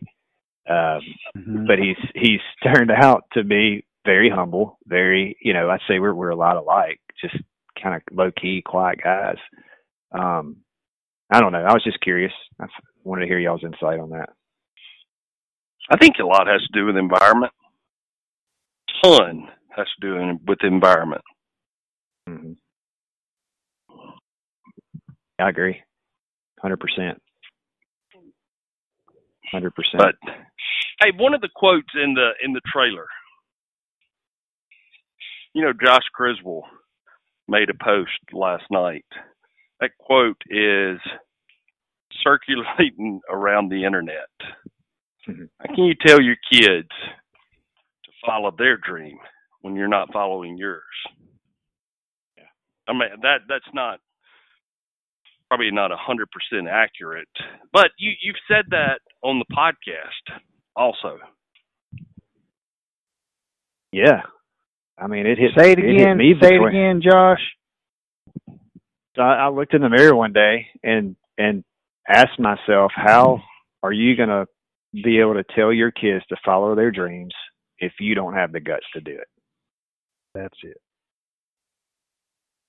Um, 0.69 1.01
Mhm. 1.35 1.67
but 1.67 1.79
he's 1.79 1.97
he's 2.13 2.41
turned 2.63 2.91
out 2.91 3.23
to 3.33 3.43
be 3.43 3.85
very 4.05 4.29
humble, 4.29 4.77
very 4.85 5.35
you 5.41 5.53
know 5.53 5.69
I'd 5.69 5.79
say 5.87 5.99
we're 5.99 6.13
we're 6.13 6.29
a 6.29 6.35
lot 6.35 6.57
alike, 6.57 6.99
just 7.21 7.35
kind 7.81 7.95
of 7.95 8.01
low 8.15 8.31
key, 8.31 8.61
quiet 8.63 8.99
guys. 9.03 9.37
Um, 10.11 10.57
I 11.31 11.39
don't 11.41 11.51
know. 11.51 11.63
I 11.63 11.73
was 11.73 11.83
just 11.83 12.01
curious. 12.01 12.33
I 12.59 12.65
wanted 13.03 13.21
to 13.21 13.27
hear 13.27 13.39
y'all's 13.39 13.63
insight 13.63 13.99
on 13.99 14.09
that. 14.11 14.29
I 15.91 15.97
think 15.97 16.15
a 16.19 16.25
lot 16.25 16.47
has 16.47 16.61
to 16.61 16.79
do 16.79 16.85
with 16.85 16.97
environment. 16.97 17.53
Ton 19.03 19.47
has 19.75 19.87
to 19.99 20.07
do 20.07 20.17
in, 20.17 20.39
with 20.45 20.59
environment. 20.63 21.21
hmm 22.27 22.53
I 25.39 25.49
agree, 25.49 25.81
hundred 26.61 26.79
percent, 26.79 27.21
hundred 29.51 29.73
percent. 29.75 29.97
But 29.97 30.15
hey, 31.01 31.11
one 31.17 31.33
of 31.33 31.41
the 31.41 31.49
quotes 31.55 31.89
in 31.95 32.13
the 32.13 32.31
in 32.43 32.53
the 32.53 32.61
trailer, 32.71 33.07
you 35.53 35.63
know, 35.63 35.73
Josh 35.73 36.03
Griswold 36.13 36.65
made 37.47 37.69
a 37.69 37.83
post 37.83 38.11
last 38.33 38.65
night. 38.69 39.05
That 39.79 39.91
quote 39.99 40.41
is 40.49 40.99
circulating 42.23 43.21
around 43.29 43.69
the 43.69 43.85
internet. 43.85 44.29
Mhm. 45.27 45.49
How 45.59 45.73
can 45.75 45.85
you 45.85 45.95
tell 45.95 46.21
your 46.21 46.35
kids 46.51 46.89
to 48.03 48.11
follow 48.25 48.51
their 48.51 48.77
dream 48.77 49.17
when 49.61 49.75
you're 49.75 49.87
not 49.87 50.11
following 50.11 50.57
yours? 50.57 50.83
I 52.87 52.93
mean 52.93 53.09
that 53.21 53.41
that's 53.47 53.73
not 53.73 53.99
probably 55.49 55.71
not 55.71 55.91
a 55.91 55.97
hundred 55.97 56.29
percent 56.31 56.67
accurate. 56.69 57.27
But 57.73 57.91
you 57.97 58.11
you've 58.21 58.35
said 58.47 58.65
that 58.69 58.99
on 59.21 59.39
the 59.39 59.53
podcast 59.53 60.39
also. 60.75 61.19
yeah, 63.91 64.21
I 64.97 65.07
mean 65.07 65.25
it 65.25 65.37
hit. 65.37 65.51
Say 65.57 65.71
it 65.73 65.79
hit 65.79 65.95
again. 65.95 66.17
me 66.17 66.35
Say 66.41 66.55
it 66.55 66.65
again, 66.65 67.01
Josh. 67.03 67.41
So 69.15 69.23
I, 69.23 69.45
I 69.45 69.49
looked 69.49 69.73
in 69.73 69.81
the 69.81 69.89
mirror 69.89 70.15
one 70.15 70.33
day 70.33 70.67
and 70.83 71.15
and 71.37 71.63
asked 72.07 72.39
myself, 72.39 72.91
how 72.95 73.41
are 73.83 73.91
you 73.91 74.15
going 74.15 74.29
to 74.29 74.45
be 74.93 75.19
able 75.19 75.35
to 75.35 75.43
tell 75.55 75.71
your 75.71 75.91
kids 75.91 76.25
to 76.29 76.35
follow 76.43 76.75
their 76.75 76.91
dreams 76.91 77.33
if 77.77 77.93
you 77.99 78.15
don't 78.15 78.33
have 78.33 78.51
the 78.51 78.59
guts 78.59 78.85
to 78.93 79.01
do 79.01 79.11
it? 79.11 79.27
That's 80.33 80.57
it. 80.63 80.77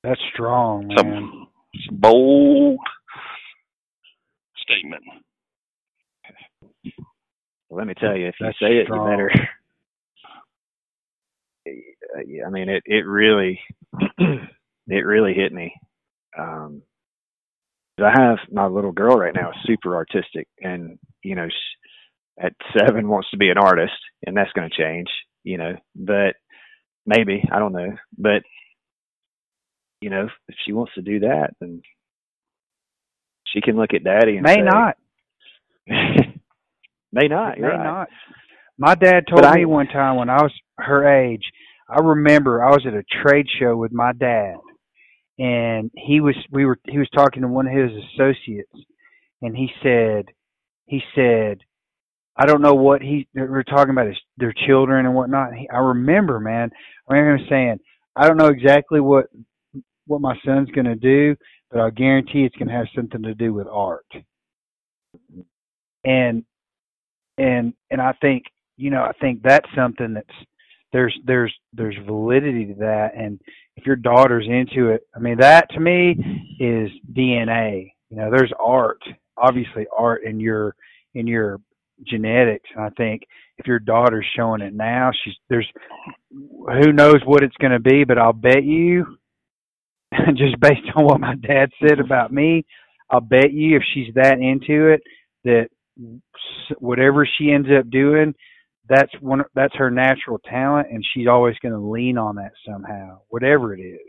That's 0.03 0.21
strong, 0.33 0.89
man. 0.89 0.97
Some, 0.97 1.09
some 1.09 1.49
bold 1.91 2.79
statement. 4.57 5.03
Well, 7.69 7.79
let 7.79 7.87
me 7.87 7.95
tell 7.95 8.17
you, 8.17 8.29
if 8.29 8.35
you 8.41 8.47
That's 8.47 8.59
say 8.59 8.77
it, 8.79 8.89
you 8.89 8.95
better. 9.05 9.31
I 12.47 12.51
mean, 12.51 12.69
it 12.69 12.83
it 12.87 13.07
really 13.07 13.61
it 14.19 15.07
really 15.07 15.35
hit 15.35 15.53
me. 15.53 15.75
Um, 16.39 16.83
'cause 17.99 18.13
I 18.17 18.21
have 18.23 18.39
my 18.51 18.67
little 18.67 18.93
girl 18.93 19.17
right 19.17 19.35
now 19.35 19.53
super 19.65 19.95
artistic, 19.97 20.49
and 20.63 20.99
you 21.23 21.35
know, 21.35 21.49
sh 21.49 21.77
at 22.41 22.55
seven 22.79 23.09
wants 23.09 23.31
to 23.31 23.37
be 23.39 23.51
an 23.51 23.59
artist, 23.59 23.95
and 24.27 24.37
that's 24.37 24.53
going 24.53 24.69
to 24.71 24.77
change, 24.77 25.09
you 25.45 25.59
know. 25.59 25.77
But 25.95 26.37
maybe 27.07 27.45
I 27.53 27.59
don't 27.59 27.73
know, 27.73 27.97
but 28.19 28.43
you 30.01 30.11
know, 30.11 30.29
if 30.49 30.55
she 30.65 30.73
wants 30.73 30.93
to 30.95 31.03
do 31.03 31.21
that, 31.21 31.51
then 31.61 31.83
she 33.47 33.61
can 33.61 33.77
look 33.77 33.95
at 33.95 34.05
daddy 34.05 34.37
and 34.37 34.43
May 34.43 34.57
say, 34.57 34.63
not. 34.63 34.97
may 37.13 37.29
not. 37.29 37.59
May 37.59 37.67
right. 37.67 37.85
not. 37.85 38.09
My 38.79 38.95
dad 38.95 39.25
told 39.29 39.45
I- 39.45 39.57
me 39.57 39.65
one 39.67 39.89
time 39.89 40.17
when 40.17 40.31
I 40.31 40.43
was 40.43 40.53
her 40.79 41.07
age, 41.07 41.43
I 41.89 42.01
remember 42.01 42.65
I 42.65 42.71
was 42.71 42.87
at 42.87 42.95
a 42.95 43.05
trade 43.23 43.47
show 43.59 43.77
with 43.77 43.93
my 43.93 44.13
dad 44.13 44.57
and 45.39 45.91
he 45.97 46.21
was 46.21 46.37
we 46.53 46.65
were 46.65 46.79
he 46.87 46.99
was 46.99 47.09
talking 47.15 47.43
to 47.43 47.49
one 47.49 47.67
of 47.67 47.73
his 47.73 47.91
associates 48.15 48.73
and 49.43 49.57
he 49.57 49.69
said 49.83 50.27
he 50.87 51.01
said 51.15 51.59
I 52.37 52.47
don't 52.47 52.63
know 52.63 52.75
what 52.75 53.03
he. 53.03 53.29
We 53.35 53.43
are 53.43 53.63
talking 53.65 53.91
about 53.91 54.07
his 54.07 54.17
their 54.39 54.55
children 54.67 55.05
and 55.05 55.15
whatnot. 55.15 55.53
He, 55.55 55.69
I 55.69 55.79
remember, 55.79 56.41
man. 56.41 56.71
I 57.09 57.15
remember 57.15 57.43
him 57.43 57.47
saying, 57.51 57.79
I 58.17 58.27
don't 58.27 58.39
know 58.39 58.49
exactly 58.49 59.01
what 59.01 59.27
what 60.07 60.21
my 60.21 60.37
son's 60.45 60.71
going 60.71 60.87
to 60.87 60.95
do, 60.97 61.37
but 61.71 61.81
I 61.81 61.91
guarantee 61.91 62.45
it's 62.45 62.57
going 62.57 62.69
to 62.69 62.75
have 62.75 62.87
something 62.95 63.23
to 63.23 63.35
do 63.35 63.53
with 63.53 63.67
art. 63.67 64.07
And 66.05 66.45
and 67.39 67.75
and 67.91 68.01
I 68.01 68.13
think 68.21 68.45
you 68.77 68.91
know 68.91 69.03
I 69.03 69.13
think 69.21 69.43
that's 69.43 69.69
something 69.75 70.15
that's 70.15 70.27
there's 70.93 71.17
there's 71.25 71.55
there's 71.73 71.97
validity 72.07 72.67
to 72.67 72.75
that. 72.75 73.13
And 73.17 73.41
if 73.81 73.87
your 73.87 73.97
daughter's 73.97 74.47
into 74.47 74.91
it 74.91 75.03
i 75.17 75.19
mean 75.19 75.39
that 75.39 75.71
to 75.71 75.81
me 75.81 76.11
is 76.61 76.91
dna 77.15 77.91
you 78.11 78.17
know 78.17 78.31
there's 78.31 78.53
art 78.61 79.01
obviously 79.39 79.87
art 79.97 80.23
in 80.25 80.39
your 80.39 80.75
in 81.15 81.27
your 81.27 81.59
genetics. 82.07 82.69
And 82.75 82.85
i 82.85 82.91
think 82.91 83.23
if 83.57 83.67
your 83.67 83.79
daughter's 83.79 84.27
showing 84.37 84.61
it 84.61 84.75
now 84.75 85.11
she's 85.25 85.35
there's 85.49 85.67
who 86.31 86.93
knows 86.93 87.21
what 87.25 87.43
it's 87.43 87.57
going 87.57 87.73
to 87.73 87.81
be 87.81 88.05
but 88.05 88.19
i'll 88.19 88.35
bet 88.35 88.65
you 88.65 89.17
just 90.37 90.59
based 90.61 90.89
on 90.97 91.05
what 91.05 91.21
my 91.21 91.35
dad 91.37 91.71
said 91.81 91.93
mm-hmm. 91.93 92.01
about 92.03 92.33
me 92.33 92.65
i'll 93.11 93.21
bet 93.21 93.53
you 93.53 93.77
if 93.77 93.83
she's 93.95 94.13
that 94.15 94.39
into 94.41 94.89
it 94.89 95.01
that 95.45 95.69
whatever 96.79 97.29
she 97.39 97.53
ends 97.53 97.69
up 97.77 97.89
doing 97.91 98.35
that's 98.91 99.13
one 99.21 99.45
that's 99.55 99.75
her 99.77 99.91
natural 99.91 100.39
talent 100.39 100.89
and 100.91 101.07
she's 101.15 101.29
always 101.29 101.55
going 101.63 101.73
to 101.73 101.79
lean 101.81 102.19
on 102.19 102.35
that 102.37 102.51
somehow 102.69 103.21
whatever 103.29 103.73
it 103.73 103.81
is. 103.81 104.01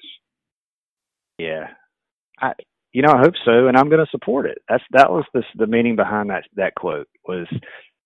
Yeah. 1.38 1.68
I 2.40 2.54
you 2.92 3.04
know 3.04 3.14
i 3.14 3.20
hope 3.20 3.36
so 3.46 3.68
and 3.68 3.78
i'm 3.78 3.90
going 3.90 4.04
to 4.04 4.12
support 4.12 4.48
it. 4.48 4.58
That's 4.68 4.84
that 4.92 5.12
was 5.12 5.24
the 5.34 5.44
the 5.56 5.68
meaning 5.68 5.96
behind 5.96 6.30
that 6.32 6.44
that 6.56 6.76
quote 6.76 7.08
was 7.28 7.48
all 7.52 7.60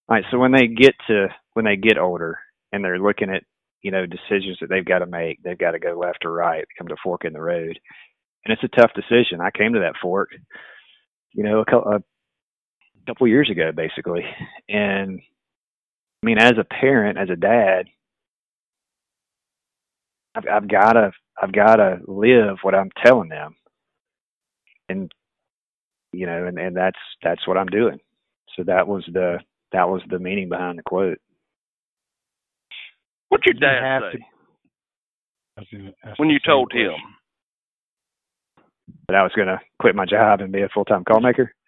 right 0.10 0.26
so 0.30 0.38
when 0.38 0.52
they 0.52 0.68
get 0.68 0.94
to 1.08 1.28
when 1.54 1.66
they 1.66 1.78
get 1.78 1.98
older 1.98 2.38
and 2.72 2.84
they're 2.84 3.00
looking 3.00 3.30
at 3.30 3.44
you 3.86 3.92
know 3.92 4.08
decisions 4.08 4.58
that 4.62 4.70
they've 4.70 4.86
got 4.86 5.00
to 5.02 5.08
make. 5.08 5.44
They've 5.44 5.60
got 5.60 5.74
to 5.74 5.80
go 5.80 6.00
left 6.00 6.26
or 6.26 6.34
right 6.34 6.66
come 6.78 6.90
to 6.90 6.98
fork 7.04 7.26
in 7.26 7.34
the 7.34 7.42
road. 7.42 7.80
And 8.46 8.54
it's 8.54 8.64
a 8.64 8.82
tough 8.82 8.92
decision. 8.96 9.42
I 9.42 9.52
came 9.52 9.74
to 9.76 9.82
that 9.82 9.96
fork 10.02 10.32
you 11.34 11.44
know 11.44 11.60
a 11.62 11.66
couple, 11.66 11.92
a 11.94 12.02
couple 13.08 13.28
years 13.28 13.50
ago 13.52 13.72
basically. 13.76 14.26
And 14.70 15.22
I 16.24 16.26
mean, 16.28 16.40
as 16.40 16.54
a 16.60 16.66
parent, 16.66 17.18
as 17.20 17.30
a 17.32 17.38
dad, 17.38 17.88
I've, 20.36 20.46
I've 20.52 20.70
gotta, 20.70 21.12
I've 21.42 21.54
gotta 21.54 22.00
live 22.08 22.58
what 22.64 22.76
I'm 22.76 22.92
telling 23.06 23.30
them, 23.30 23.56
and 24.90 25.12
you 26.14 26.26
know, 26.28 26.46
and 26.48 26.60
and 26.60 26.76
that's 26.78 27.00
that's 27.24 27.48
what 27.48 27.58
I'm 27.58 27.68
doing. 27.68 28.00
So 28.58 28.64
that 28.66 28.88
was 28.88 29.06
the 29.14 29.40
that 29.74 29.90
was 29.90 30.02
the 30.10 30.20
meaning 30.20 30.50
behind 30.50 30.80
the 30.80 30.84
quote. 30.84 31.20
What'd 33.36 33.60
your 33.60 33.60
dad 33.60 34.02
you 35.60 35.68
say 35.68 35.78
to, 35.82 36.14
when 36.16 36.30
you 36.30 36.40
told 36.40 36.72
him 36.72 36.94
that 39.10 39.18
I 39.18 39.24
was 39.24 39.34
going 39.36 39.50
to 39.50 39.60
quit 39.78 39.94
my 39.94 40.06
job 40.06 40.40
and 40.40 40.54
be 40.54 40.62
a 40.62 40.70
full 40.74 40.86
time 40.86 41.04
call 41.04 41.20
maker? 41.20 41.54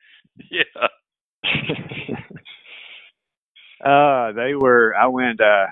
Yeah. 0.52 0.64
Uh, 3.86 4.32
they 4.32 4.56
were. 4.56 4.96
I 4.96 5.06
went. 5.06 5.40
Uh, 5.40 5.68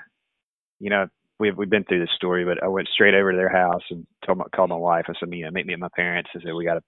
you 0.78 0.90
know, 0.90 1.06
we've 1.40 1.56
we've 1.56 1.68
been 1.68 1.82
through 1.82 1.98
this 1.98 2.14
story, 2.14 2.44
but 2.44 2.62
I 2.62 2.68
went 2.68 2.86
straight 2.86 3.14
over 3.14 3.32
to 3.32 3.36
their 3.36 3.48
house 3.48 3.82
and 3.90 4.06
told 4.24 4.38
my, 4.38 4.44
called 4.54 4.70
my 4.70 4.76
wife. 4.76 5.06
I 5.08 5.12
said, 5.18 5.28
you 5.32 5.44
know, 5.44 5.50
meet 5.50 5.66
me 5.66 5.72
at 5.72 5.80
my 5.80 5.88
parents. 5.94 6.30
I 6.32 6.38
said, 6.40 6.54
we 6.54 6.64
got 6.64 6.76
a 6.76 6.82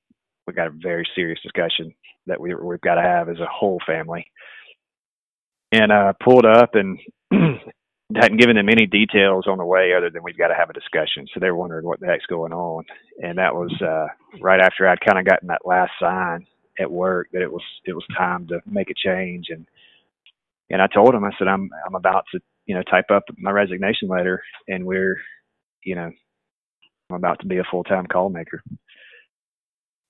we 0.46 0.52
got 0.52 0.68
a 0.68 0.72
very 0.80 1.04
serious 1.16 1.40
discussion 1.42 1.92
that 2.28 2.40
we 2.40 2.54
we've 2.54 2.80
got 2.80 2.94
to 2.94 3.02
have 3.02 3.28
as 3.28 3.40
a 3.40 3.46
whole 3.50 3.80
family. 3.84 4.26
And 5.72 5.90
uh, 5.90 6.12
pulled 6.22 6.46
up 6.46 6.76
and 6.76 7.00
hadn't 8.14 8.40
given 8.40 8.56
them 8.56 8.70
any 8.70 8.86
details 8.86 9.46
on 9.46 9.58
the 9.58 9.64
way 9.64 9.92
other 9.96 10.10
than 10.10 10.22
we've 10.22 10.38
got 10.38 10.48
to 10.48 10.54
have 10.54 10.70
a 10.70 10.74
discussion. 10.74 11.26
So 11.32 11.40
they 11.40 11.50
were 11.50 11.56
wondering 11.56 11.84
what 11.84 12.00
the 12.00 12.06
heck's 12.06 12.26
going 12.26 12.52
on. 12.52 12.84
And 13.22 13.38
that 13.38 13.54
was 13.54 13.72
uh, 13.82 14.06
right 14.40 14.60
after 14.60 14.88
I'd 14.88 15.00
kind 15.00 15.18
of 15.18 15.26
gotten 15.26 15.48
that 15.48 15.66
last 15.66 15.92
sign 16.00 16.46
at 16.80 16.90
work 16.90 17.28
that 17.32 17.42
it 17.42 17.52
was 17.52 17.62
it 17.84 17.92
was 17.92 18.04
time 18.16 18.46
to 18.46 18.60
make 18.66 18.88
a 18.88 18.94
change 18.94 19.46
and 19.50 19.66
and 20.70 20.82
I 20.82 20.86
told 20.86 21.14
them 21.14 21.24
I 21.24 21.30
said, 21.38 21.48
I'm 21.48 21.70
I'm 21.86 21.94
about 21.94 22.24
to, 22.32 22.40
you 22.66 22.74
know, 22.74 22.82
type 22.82 23.06
up 23.10 23.24
my 23.36 23.50
resignation 23.50 24.08
letter, 24.08 24.42
and 24.66 24.84
we're, 24.84 25.18
you 25.82 25.94
know, 25.94 26.10
I'm 27.10 27.16
about 27.16 27.40
to 27.40 27.46
be 27.46 27.58
a 27.58 27.64
full 27.70 27.84
time 27.84 28.06
call 28.06 28.28
maker. 28.28 28.62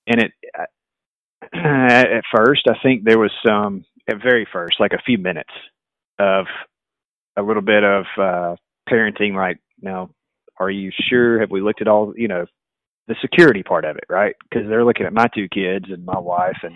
And 0.07 0.21
it, 0.21 0.31
I, 1.53 2.17
at 2.17 2.23
first, 2.35 2.63
I 2.67 2.73
think 2.83 3.03
there 3.03 3.19
was 3.19 3.31
some, 3.45 3.85
at 4.09 4.21
very 4.21 4.47
first, 4.51 4.79
like 4.79 4.91
a 4.91 5.01
few 5.05 5.17
minutes 5.17 5.53
of 6.19 6.45
a 7.39 7.47
little 7.47 7.61
bit 7.61 7.83
of 7.83 8.05
uh, 8.17 8.55
parenting, 8.89 9.35
like, 9.35 9.59
now, 9.81 10.09
are 10.59 10.69
you 10.69 10.91
sure? 11.09 11.39
Have 11.39 11.51
we 11.51 11.61
looked 11.61 11.81
at 11.81 11.87
all, 11.87 12.13
you 12.15 12.27
know, 12.27 12.45
the 13.07 13.15
security 13.21 13.63
part 13.63 13.85
of 13.85 13.97
it, 13.97 14.03
right? 14.09 14.35
Because 14.43 14.67
they're 14.67 14.85
looking 14.85 15.05
at 15.05 15.13
my 15.13 15.27
two 15.33 15.47
kids 15.49 15.85
and 15.89 16.05
my 16.05 16.19
wife, 16.19 16.57
and 16.63 16.75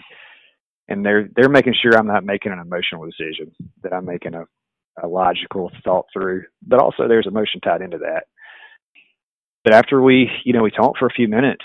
and 0.87 1.05
they're 1.05 1.29
they're 1.35 1.49
making 1.49 1.75
sure 1.81 1.97
I'm 1.97 2.07
not 2.07 2.25
making 2.25 2.51
an 2.51 2.59
emotional 2.59 3.05
decision, 3.05 3.51
that 3.83 3.93
I'm 3.93 4.05
making 4.05 4.33
a, 4.33 4.45
a 5.03 5.07
logical 5.07 5.71
thought 5.83 6.05
through, 6.11 6.45
but 6.65 6.79
also 6.81 7.07
there's 7.07 7.27
emotion 7.27 7.61
tied 7.61 7.81
into 7.81 7.99
that. 7.99 8.23
But 9.63 9.73
after 9.73 10.01
we, 10.01 10.29
you 10.43 10.53
know, 10.53 10.63
we 10.63 10.71
talked 10.71 10.99
for 10.99 11.07
a 11.07 11.13
few 11.13 11.27
minutes, 11.27 11.63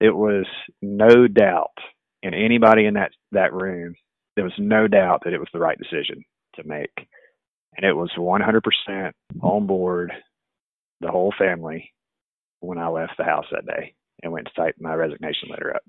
it 0.00 0.14
was 0.14 0.46
no 0.80 1.28
doubt 1.28 1.76
in 2.22 2.34
anybody 2.34 2.86
in 2.86 2.94
that 2.94 3.12
that 3.32 3.52
room, 3.52 3.94
there 4.36 4.44
was 4.44 4.54
no 4.58 4.88
doubt 4.88 5.22
that 5.24 5.32
it 5.32 5.40
was 5.40 5.48
the 5.52 5.60
right 5.60 5.78
decision 5.78 6.24
to 6.56 6.64
make, 6.64 6.90
and 7.78 7.86
it 7.86 7.94
was 7.94 8.10
100% 8.18 9.12
on 9.40 9.66
board, 9.66 10.12
the 11.00 11.10
whole 11.10 11.32
family, 11.38 11.92
when 12.58 12.76
I 12.76 12.88
left 12.88 13.12
the 13.16 13.24
house 13.24 13.46
that 13.52 13.66
day 13.66 13.94
and 14.22 14.32
went 14.32 14.48
to 14.48 14.60
type 14.60 14.74
my 14.80 14.94
resignation 14.94 15.48
letter 15.50 15.74
up. 15.76 15.82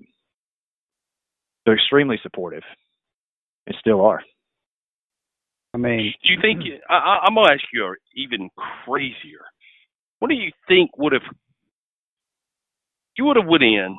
They're 1.66 1.74
extremely 1.74 2.16
supportive 2.22 2.62
and 3.66 3.76
still 3.80 4.02
are. 4.02 4.22
I 5.74 5.78
mean, 5.78 6.14
do 6.24 6.32
you 6.32 6.38
think? 6.40 6.62
I, 6.88 7.18
I'm 7.24 7.34
gonna 7.34 7.52
ask 7.52 7.62
you 7.72 7.94
even 8.16 8.50
crazier. 8.84 9.44
What 10.18 10.28
do 10.28 10.34
you 10.34 10.50
think 10.66 10.96
would 10.96 11.12
have 11.12 11.22
you 13.16 13.24
would 13.26 13.36
have 13.36 13.46
went 13.46 13.62
in 13.62 13.96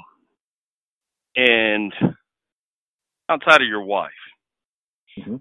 and 1.35 1.93
outside 3.29 3.61
of 3.61 3.67
your 3.67 3.83
wife, 3.83 4.09
mm-hmm. 5.17 5.35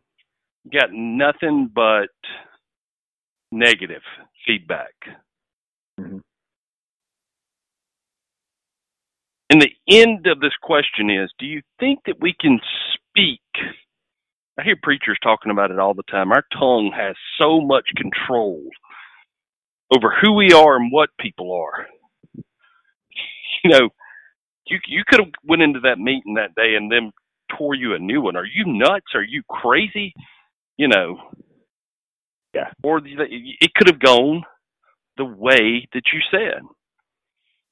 Got 0.72 0.90
nothing 0.92 1.70
but 1.74 2.08
negative 3.52 4.02
feedback. 4.46 4.94
Mm-hmm. 5.98 6.18
And 9.50 9.60
the 9.60 9.72
end 9.88 10.26
of 10.28 10.40
this 10.40 10.52
question 10.62 11.10
is 11.10 11.32
do 11.38 11.46
you 11.46 11.60
think 11.80 12.00
that 12.06 12.20
we 12.20 12.34
can 12.40 12.60
speak? 12.94 13.40
I 14.58 14.62
hear 14.62 14.76
preachers 14.80 15.18
talking 15.22 15.50
about 15.50 15.70
it 15.70 15.78
all 15.78 15.94
the 15.94 16.04
time. 16.04 16.32
Our 16.32 16.44
tongue 16.52 16.92
has 16.94 17.16
so 17.38 17.60
much 17.60 17.86
control 17.96 18.62
over 19.92 20.14
who 20.20 20.34
we 20.34 20.52
are 20.52 20.76
and 20.76 20.92
what 20.92 21.10
people 21.18 21.52
are. 21.52 21.86
You 23.62 23.72
know, 23.72 23.90
you 24.68 24.78
you 24.86 25.02
could 25.06 25.20
have 25.20 25.32
went 25.44 25.60
into 25.60 25.80
that 25.80 25.98
meeting 25.98 26.36
that 26.36 26.54
day 26.54 26.76
and 26.76 26.90
then 26.90 27.12
tore 27.58 27.74
you 27.74 27.94
a 27.94 27.98
new 27.98 28.22
one. 28.22 28.34
Are 28.34 28.46
you 28.46 28.64
nuts? 28.66 29.08
Are 29.14 29.22
you 29.22 29.42
crazy? 29.50 30.14
You 30.80 30.88
know. 30.88 31.18
Yeah. 32.54 32.70
Or 32.82 33.02
it 33.04 33.74
could 33.74 33.88
have 33.88 34.00
gone 34.00 34.44
the 35.18 35.26
way 35.26 35.86
that 35.92 36.04
you 36.12 36.20
said. 36.30 36.62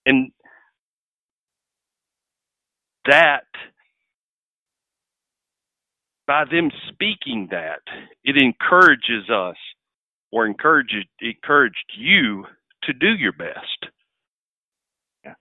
And 0.05 0.31
that 3.07 3.45
by 6.27 6.45
them 6.51 6.71
speaking 6.89 7.49
that, 7.51 7.81
it 8.25 8.37
encourages 8.37 9.31
us 9.31 9.57
or 10.31 10.45
encourages 10.47 11.05
encouraged 11.23 11.77
you 11.97 12.45
to 12.83 12.93
do 12.93 13.15
your 13.15 13.33
best. 13.33 13.87
Yeah. 15.25 15.33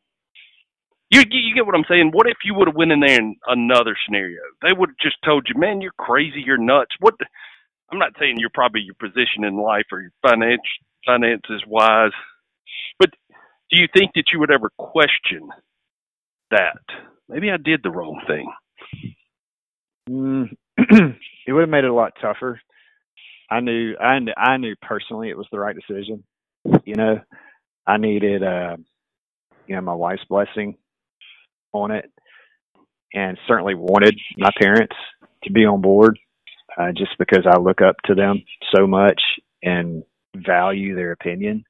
You 1.11 1.24
you 1.30 1.53
get 1.53 1.65
what 1.65 1.76
I'm 1.76 1.84
saying? 1.89 2.11
What 2.13 2.28
if 2.28 2.38
you 2.45 2.53
would 2.55 2.70
have 2.70 2.78
went 2.78 2.93
in 2.93 3.01
there 3.01 3.20
in 3.20 3.36
another 3.47 3.97
scenario? 4.05 4.39
They 4.61 4.72
would 4.74 4.91
have 4.91 4.97
just 5.01 5.18
told 5.26 5.47
you, 5.49 5.59
"Man, 5.59 5.82
you're 5.82 5.91
crazy, 5.99 6.41
you're 6.45 6.57
nuts." 6.57 6.95
What 7.01 7.15
I'm 7.91 7.99
not 7.99 8.13
saying 8.19 8.35
you're 8.38 8.49
probably 8.53 8.81
your 8.81 8.95
position 8.95 9.43
in 9.43 9.55
life 9.57 9.85
or 9.91 10.01
your 10.01 10.11
finance 10.21 10.61
finances 11.05 11.63
wise, 11.67 12.11
but 12.99 13.09
do 13.71 13.81
you 13.81 13.88
think 13.95 14.11
that 14.15 14.25
you 14.31 14.39
would 14.39 14.53
ever 14.53 14.69
question 14.77 15.49
that? 16.51 16.77
maybe 17.29 17.51
I 17.51 17.57
did 17.57 17.81
the 17.83 17.91
wrong 17.91 18.21
thing. 18.27 18.51
Mm, 20.09 20.55
it 21.47 21.53
would 21.53 21.61
have 21.61 21.69
made 21.69 21.83
it 21.83 21.89
a 21.89 21.93
lot 21.93 22.13
tougher. 22.21 22.59
I 23.49 23.59
knew, 23.59 23.95
I 23.97 24.19
knew, 24.19 24.33
I 24.35 24.57
knew 24.57 24.75
personally 24.81 25.29
it 25.29 25.38
was 25.38 25.47
the 25.51 25.59
right 25.59 25.75
decision. 25.75 26.23
You 26.85 26.95
know, 26.95 27.21
I 27.85 27.97
needed, 27.97 28.43
uh, 28.43 28.77
you 29.67 29.75
know, 29.75 29.81
my 29.81 29.93
wife's 29.93 30.25
blessing 30.29 30.77
on 31.73 31.91
it, 31.91 32.11
and 33.13 33.38
certainly 33.47 33.75
wanted 33.75 34.17
my 34.38 34.49
parents 34.59 34.95
to 35.43 35.51
be 35.51 35.65
on 35.65 35.81
board. 35.81 36.19
Uh, 36.78 36.91
just 36.97 37.11
because 37.19 37.45
I 37.47 37.59
look 37.59 37.82
up 37.82 37.97
to 38.05 38.15
them 38.15 38.43
so 38.75 38.88
much 38.88 39.21
and 39.63 40.03
value 40.36 40.95
their 40.95 41.13
opinion. 41.13 41.65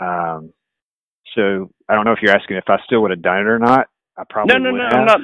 Um, 0.00 0.52
so 1.36 1.70
I 1.88 1.94
don't 1.94 2.04
know 2.06 2.12
if 2.12 2.20
you're 2.22 2.36
asking 2.36 2.56
if 2.58 2.64
I 2.68 2.78
still 2.86 3.02
would 3.02 3.12
have 3.12 3.22
done 3.22 3.38
it 3.38 3.48
or 3.48 3.58
not. 3.58 3.88
I 4.18 4.24
probably 4.28 4.54
no, 4.54 4.58
no, 4.58 4.72
would 4.72 4.82
no, 4.82 4.88
have. 4.88 5.06
not 5.06 5.20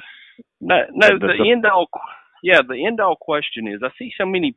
no, 0.61 0.76
no. 0.92 1.09
The, 1.18 1.28
the- 1.38 1.51
end 1.53 1.66
all, 1.66 1.88
yeah, 2.42 2.61
the 2.68 2.86
end 2.86 3.01
all 3.01 3.16
question 3.20 3.68
is: 3.68 3.80
I 3.84 3.90
see 3.99 4.12
so 4.18 4.26
many 4.26 4.57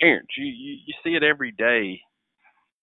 parents. 0.00 0.30
You, 0.38 0.46
you 0.46 0.78
you 0.86 0.94
see 1.04 1.10
it 1.16 1.24
every 1.24 1.52
day. 1.52 2.00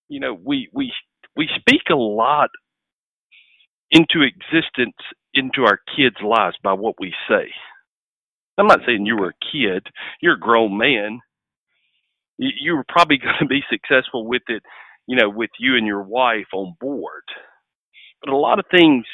You 0.10 0.20
know, 0.22 0.34
we 0.34 0.70
we 0.74 0.94
we 1.36 1.50
speak 1.60 1.84
a 1.92 1.96
lot 1.96 2.50
into 3.92 4.22
existence 4.24 4.96
into 5.34 5.64
our 5.64 5.80
kids' 5.96 6.18
lives 6.24 6.58
by 6.64 6.74
what 6.74 6.96
we 7.00 7.14
say. 7.30 7.52
I'm 8.62 8.68
not 8.68 8.82
saying 8.86 9.06
you 9.08 9.18
were 9.18 9.30
a 9.30 9.46
kid. 9.52 9.88
You're 10.22 10.36
a 10.36 10.40
grown 10.40 10.78
man. 10.78 11.20
You, 12.38 12.50
you 12.62 12.76
were 12.76 12.86
probably 12.88 13.18
going 13.24 13.36
to 13.40 13.46
be 13.48 13.62
successful 13.70 14.28
with 14.28 14.44
it, 14.48 14.64
you 15.08 15.16
know, 15.18 15.30
with 15.30 15.50
you 15.60 15.76
and 15.78 15.88
your 15.88 16.04
wife 16.04 16.48
on 16.54 16.76
board. 16.80 17.24
But 18.24 18.32
a 18.34 18.38
lot 18.38 18.60
of 18.60 18.66
things, 18.72 19.06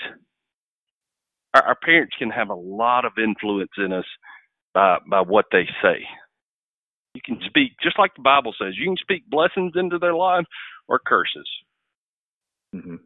our, 1.53 1.63
our 1.63 1.75
parents 1.81 2.15
can 2.19 2.29
have 2.29 2.49
a 2.49 2.55
lot 2.55 3.05
of 3.05 3.13
influence 3.17 3.71
in 3.77 3.93
us 3.93 4.05
by 4.73 4.97
by 5.09 5.21
what 5.21 5.45
they 5.51 5.63
say. 5.81 5.99
You 7.15 7.21
can 7.25 7.39
speak 7.47 7.71
just 7.81 7.97
like 7.97 8.13
the 8.15 8.21
Bible 8.21 8.53
says. 8.61 8.73
You 8.77 8.85
can 8.85 8.97
speak 8.97 9.27
blessings 9.29 9.73
into 9.75 9.97
their 9.97 10.13
life 10.13 10.45
or 10.87 10.99
curses. 10.99 11.49
hmm 12.73 12.97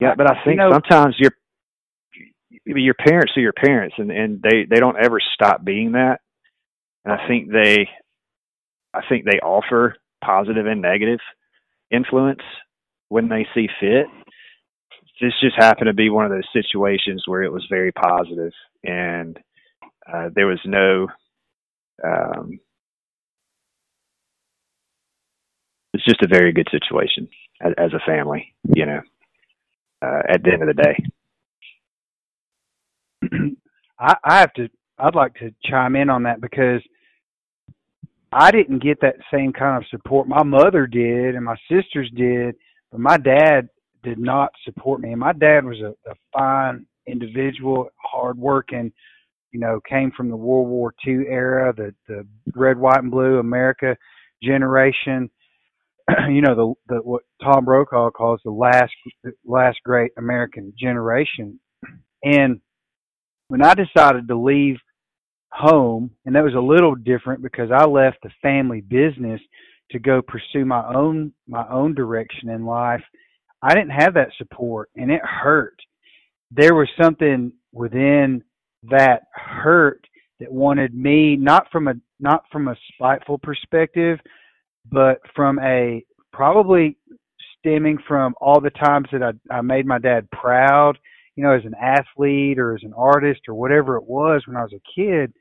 Yeah, 0.00 0.14
but 0.16 0.30
I 0.30 0.34
You 0.34 0.40
think 0.44 0.58
know- 0.58 0.70
sometimes 0.72 1.16
your 1.18 1.32
your 2.64 2.94
parents 2.94 3.32
are 3.36 3.40
your 3.40 3.52
parents, 3.52 3.96
and 3.98 4.10
and 4.10 4.42
they 4.42 4.64
they 4.68 4.80
don't 4.80 4.96
ever 5.02 5.18
stop 5.34 5.64
being 5.64 5.92
that. 5.92 6.20
And 7.04 7.14
I 7.14 7.26
think 7.28 7.50
they, 7.50 7.88
I 8.94 9.00
think 9.08 9.24
they 9.24 9.38
offer 9.40 9.96
positive 10.24 10.66
and 10.66 10.82
negative 10.82 11.20
influence 11.90 12.42
when 13.08 13.28
they 13.28 13.46
see 13.54 13.68
fit. 13.80 14.06
This 15.20 15.32
just 15.40 15.56
happened 15.56 15.88
to 15.88 15.94
be 15.94 16.10
one 16.10 16.24
of 16.24 16.30
those 16.30 16.48
situations 16.52 17.24
where 17.26 17.42
it 17.42 17.52
was 17.52 17.66
very 17.68 17.92
positive, 17.92 18.52
and 18.84 19.38
uh, 20.12 20.30
there 20.34 20.46
was 20.46 20.60
no. 20.64 21.08
Um, 22.04 22.60
it's 25.94 26.04
just 26.04 26.22
a 26.22 26.28
very 26.28 26.52
good 26.52 26.68
situation 26.70 27.28
as, 27.60 27.72
as 27.78 27.92
a 27.92 28.06
family, 28.06 28.54
you 28.74 28.86
know. 28.86 29.00
Uh, 30.00 30.22
at 30.28 30.44
the 30.44 30.52
end 30.52 30.62
of 30.62 30.68
the 30.68 30.82
day. 30.82 30.96
I, 33.98 34.14
I 34.24 34.38
have 34.40 34.52
to. 34.54 34.68
I'd 34.98 35.14
like 35.14 35.34
to 35.34 35.54
chime 35.64 35.94
in 35.94 36.10
on 36.10 36.24
that 36.24 36.40
because 36.40 36.82
I 38.32 38.50
didn't 38.50 38.82
get 38.82 39.00
that 39.00 39.16
same 39.32 39.52
kind 39.52 39.76
of 39.82 39.88
support. 39.90 40.28
My 40.28 40.42
mother 40.42 40.86
did, 40.86 41.34
and 41.34 41.44
my 41.44 41.56
sisters 41.70 42.10
did, 42.14 42.56
but 42.90 43.00
my 43.00 43.16
dad 43.16 43.68
did 44.02 44.18
not 44.18 44.50
support 44.64 45.00
me. 45.00 45.12
And 45.12 45.20
my 45.20 45.32
dad 45.32 45.64
was 45.64 45.78
a, 45.80 45.94
a 46.10 46.14
fine 46.32 46.86
individual, 47.06 47.88
hardworking. 47.96 48.92
You 49.52 49.60
know, 49.60 49.80
came 49.88 50.12
from 50.14 50.28
the 50.28 50.36
World 50.36 50.68
War 50.68 50.92
II 51.06 51.24
era, 51.28 51.72
the 51.74 51.94
the 52.06 52.26
red, 52.54 52.78
white, 52.78 52.98
and 52.98 53.10
blue 53.10 53.38
America 53.38 53.96
generation. 54.42 55.30
you 56.28 56.42
know, 56.42 56.54
the 56.54 56.94
the 56.94 57.02
what 57.02 57.22
Tom 57.42 57.64
Brokaw 57.64 58.10
calls 58.10 58.40
the 58.44 58.50
last 58.50 58.92
the 59.24 59.32
last 59.46 59.78
great 59.84 60.12
American 60.18 60.74
generation, 60.78 61.58
and 62.22 62.60
when 63.48 63.62
I 63.62 63.74
decided 63.74 64.28
to 64.28 64.36
leave 64.36 64.76
home, 65.50 66.10
and 66.24 66.34
that 66.34 66.44
was 66.44 66.54
a 66.54 66.60
little 66.60 66.94
different 66.94 67.42
because 67.42 67.70
I 67.70 67.84
left 67.86 68.18
the 68.22 68.30
family 68.40 68.82
business 68.82 69.40
to 69.90 69.98
go 69.98 70.20
pursue 70.22 70.64
my 70.64 70.86
own 70.94 71.32
my 71.48 71.66
own 71.68 71.94
direction 71.94 72.50
in 72.50 72.66
life. 72.66 73.02
I 73.62 73.74
didn't 73.74 73.90
have 73.90 74.14
that 74.14 74.30
support, 74.36 74.90
and 74.94 75.10
it 75.10 75.22
hurt. 75.24 75.78
There 76.50 76.74
was 76.74 76.88
something 77.00 77.52
within 77.72 78.44
that 78.84 79.22
hurt 79.32 80.06
that 80.40 80.52
wanted 80.52 80.94
me 80.94 81.36
not 81.36 81.66
from 81.72 81.88
a 81.88 81.94
not 82.20 82.44
from 82.52 82.68
a 82.68 82.76
spiteful 82.92 83.38
perspective, 83.38 84.18
but 84.90 85.20
from 85.34 85.58
a 85.60 86.04
probably 86.32 86.96
stemming 87.58 87.98
from 88.06 88.34
all 88.40 88.60
the 88.60 88.70
times 88.70 89.08
that 89.10 89.22
I, 89.22 89.32
I 89.54 89.62
made 89.62 89.86
my 89.86 89.98
dad 89.98 90.30
proud 90.30 90.98
you 91.38 91.44
know, 91.44 91.52
as 91.52 91.64
an 91.64 91.74
athlete 91.80 92.58
or 92.58 92.74
as 92.74 92.82
an 92.82 92.92
artist 92.96 93.42
or 93.46 93.54
whatever 93.54 93.96
it 93.96 94.02
was 94.02 94.42
when 94.44 94.56
I 94.56 94.62
was 94.62 94.72
a 94.72 95.00
kid, 95.00 95.32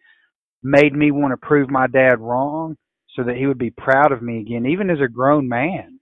made 0.62 0.94
me 0.94 1.10
want 1.10 1.32
to 1.32 1.38
prove 1.38 1.72
my 1.72 1.88
dad 1.88 2.20
wrong 2.20 2.78
so 3.16 3.24
that 3.24 3.36
he 3.36 3.48
would 3.48 3.58
be 3.58 3.72
proud 3.72 4.12
of 4.12 4.22
me 4.22 4.40
again, 4.40 4.68
even 4.68 4.92
as 4.92 5.00
a 5.04 5.08
grown 5.08 5.50
man. 5.50 6.00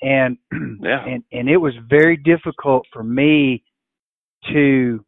And 0.00 0.38
Yeah. 0.80 1.04
and 1.04 1.24
and 1.32 1.48
it 1.48 1.56
was 1.56 1.74
very 1.90 2.16
difficult 2.16 2.86
for 2.92 3.02
me 3.02 3.64
to 4.52 5.04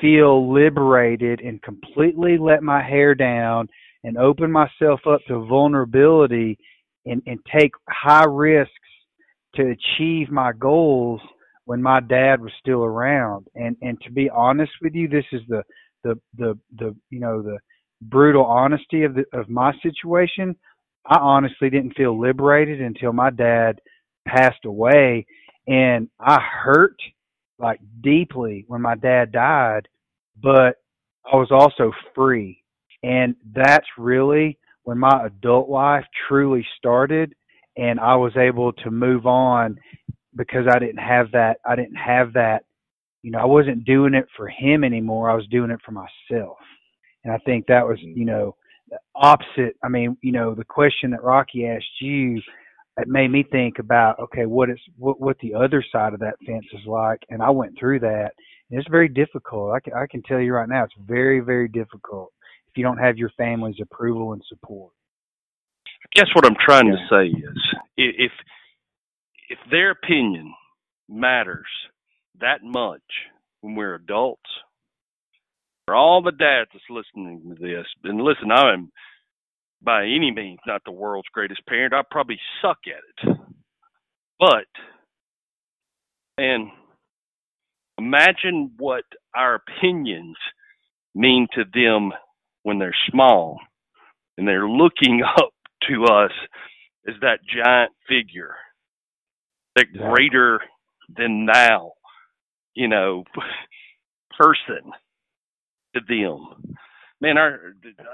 feel 0.00 0.52
liberated 0.52 1.40
and 1.40 1.60
completely 1.60 2.38
let 2.38 2.62
my 2.62 2.80
hair 2.80 3.16
down 3.16 3.68
and 4.04 4.16
open 4.16 4.52
myself 4.52 5.00
up 5.04 5.20
to 5.26 5.44
vulnerability 5.46 6.56
and, 7.06 7.22
and 7.26 7.40
take 7.52 7.72
high 7.88 8.24
risks 8.24 8.72
to 9.56 9.74
achieve 9.74 10.30
my 10.30 10.52
goals 10.52 11.20
when 11.68 11.82
my 11.82 12.00
dad 12.00 12.40
was 12.40 12.50
still 12.58 12.82
around. 12.82 13.46
And 13.54 13.76
and 13.82 14.00
to 14.00 14.10
be 14.10 14.30
honest 14.30 14.72
with 14.80 14.94
you, 14.94 15.06
this 15.06 15.26
is 15.32 15.42
the 15.48 15.62
the 16.02 16.18
the 16.38 16.58
the 16.78 16.96
you 17.10 17.20
know 17.20 17.42
the 17.42 17.58
brutal 18.00 18.46
honesty 18.46 19.04
of 19.04 19.14
the 19.14 19.24
of 19.38 19.50
my 19.50 19.74
situation. 19.82 20.56
I 21.04 21.18
honestly 21.18 21.68
didn't 21.68 21.94
feel 21.94 22.18
liberated 22.18 22.80
until 22.80 23.12
my 23.12 23.28
dad 23.28 23.82
passed 24.26 24.64
away 24.64 25.26
and 25.66 26.08
I 26.18 26.40
hurt 26.40 26.96
like 27.58 27.80
deeply 28.00 28.64
when 28.66 28.80
my 28.80 28.94
dad 28.94 29.30
died, 29.30 29.88
but 30.42 30.76
I 31.30 31.36
was 31.36 31.50
also 31.50 31.92
free. 32.14 32.62
And 33.02 33.34
that's 33.54 33.86
really 33.98 34.58
when 34.84 34.98
my 34.98 35.26
adult 35.26 35.68
life 35.68 36.04
truly 36.28 36.66
started 36.78 37.34
and 37.76 38.00
I 38.00 38.16
was 38.16 38.32
able 38.38 38.72
to 38.72 38.90
move 38.90 39.26
on 39.26 39.78
because 40.38 40.66
I 40.70 40.78
didn't 40.78 40.98
have 40.98 41.32
that 41.32 41.58
I 41.66 41.76
didn't 41.76 41.96
have 41.96 42.32
that 42.32 42.64
you 43.22 43.30
know 43.30 43.40
I 43.40 43.44
wasn't 43.44 43.84
doing 43.84 44.14
it 44.14 44.26
for 44.36 44.48
him 44.48 44.84
anymore 44.84 45.30
I 45.30 45.34
was 45.34 45.46
doing 45.48 45.70
it 45.70 45.80
for 45.84 45.92
myself. 45.92 46.56
And 47.24 47.34
I 47.34 47.38
think 47.38 47.66
that 47.66 47.86
was 47.86 47.98
you 48.00 48.24
know 48.24 48.56
the 48.88 48.98
opposite 49.14 49.76
I 49.84 49.88
mean 49.88 50.16
you 50.22 50.32
know 50.32 50.54
the 50.54 50.64
question 50.64 51.10
that 51.10 51.22
Rocky 51.22 51.66
asked 51.66 52.00
you 52.00 52.40
it 52.96 53.06
made 53.06 53.30
me 53.30 53.44
think 53.52 53.78
about 53.78 54.18
okay 54.18 54.46
what 54.46 54.70
is 54.70 54.78
what 54.96 55.20
what 55.20 55.36
the 55.40 55.54
other 55.54 55.84
side 55.92 56.14
of 56.14 56.20
that 56.20 56.36
fence 56.46 56.66
is 56.72 56.86
like 56.86 57.20
and 57.28 57.42
I 57.42 57.50
went 57.50 57.78
through 57.78 58.00
that. 58.00 58.30
And 58.70 58.78
it's 58.78 58.88
very 58.88 59.08
difficult 59.08 59.74
I 59.74 59.80
can 59.80 59.92
I 59.92 60.06
can 60.06 60.22
tell 60.22 60.40
you 60.40 60.54
right 60.54 60.68
now 60.68 60.84
it's 60.84 60.94
very 61.04 61.40
very 61.40 61.68
difficult 61.68 62.32
if 62.68 62.76
you 62.76 62.84
don't 62.84 62.98
have 62.98 63.18
your 63.18 63.30
family's 63.36 63.80
approval 63.82 64.32
and 64.34 64.42
support. 64.48 64.92
I 66.04 66.20
guess 66.20 66.28
what 66.34 66.46
I'm 66.46 66.56
trying 66.64 66.86
to 66.86 66.96
say 67.10 67.26
is 67.26 67.58
if 67.96 68.32
if 69.48 69.58
their 69.70 69.90
opinion 69.90 70.54
matters 71.08 71.66
that 72.40 72.62
much 72.62 73.02
when 73.60 73.74
we're 73.74 73.94
adults, 73.94 74.42
for 75.86 75.94
all 75.94 76.22
the 76.22 76.32
dads 76.32 76.70
that's 76.72 76.84
listening 76.90 77.42
to 77.48 77.54
this, 77.54 77.86
and 78.04 78.20
listen, 78.20 78.52
I 78.52 78.74
am 78.74 78.92
by 79.82 80.02
any 80.02 80.30
means 80.30 80.58
not 80.66 80.82
the 80.84 80.92
world's 80.92 81.28
greatest 81.32 81.64
parent. 81.66 81.94
I 81.94 82.02
probably 82.10 82.38
suck 82.60 82.78
at 82.86 83.30
it. 83.30 83.38
But 84.38 84.66
and 86.36 86.70
imagine 87.98 88.72
what 88.76 89.04
our 89.34 89.56
opinions 89.56 90.36
mean 91.14 91.48
to 91.54 91.64
them 91.72 92.12
when 92.62 92.78
they're 92.78 92.94
small 93.10 93.58
and 94.36 94.46
they're 94.46 94.68
looking 94.68 95.22
up 95.38 95.52
to 95.88 96.04
us 96.04 96.32
as 97.08 97.14
that 97.22 97.38
giant 97.44 97.92
figure, 98.08 98.54
that 99.76 99.86
greater 99.92 100.60
than 101.16 101.46
thou, 101.46 101.92
you 102.74 102.88
know, 102.88 103.24
person 104.38 104.92
to 105.94 106.00
them. 106.08 106.76
Man, 107.20 107.38
our 107.38 107.54
uh, 107.54 108.04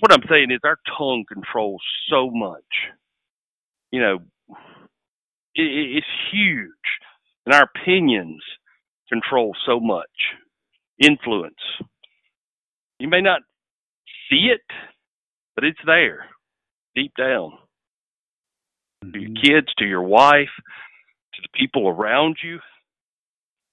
what 0.00 0.12
I'm 0.12 0.24
saying 0.30 0.50
is 0.52 0.60
our 0.64 0.78
tongue 0.98 1.24
controls 1.32 1.82
so 2.10 2.30
much. 2.32 2.64
You 3.92 4.00
know, 4.00 4.14
it, 5.54 5.62
it- 5.62 5.96
it's 5.98 6.06
huge, 6.32 6.70
and 7.46 7.54
our 7.54 7.64
opinions 7.76 8.42
control 9.10 9.54
so 9.66 9.80
much 9.80 10.06
influence. 11.00 11.54
You 13.00 13.08
may 13.08 13.22
not 13.22 13.42
see 14.30 14.50
it, 14.52 14.62
but 15.56 15.64
it's 15.64 15.78
there, 15.86 16.26
deep 16.96 17.12
down. 17.18 17.52
To 19.02 19.18
your 19.18 19.30
mm-hmm. 19.30 19.42
kids, 19.42 19.68
to 19.78 19.84
your 19.84 20.02
wife, 20.02 20.50
to 21.34 21.42
the 21.42 21.48
people 21.58 21.88
around 21.88 22.36
you. 22.42 22.58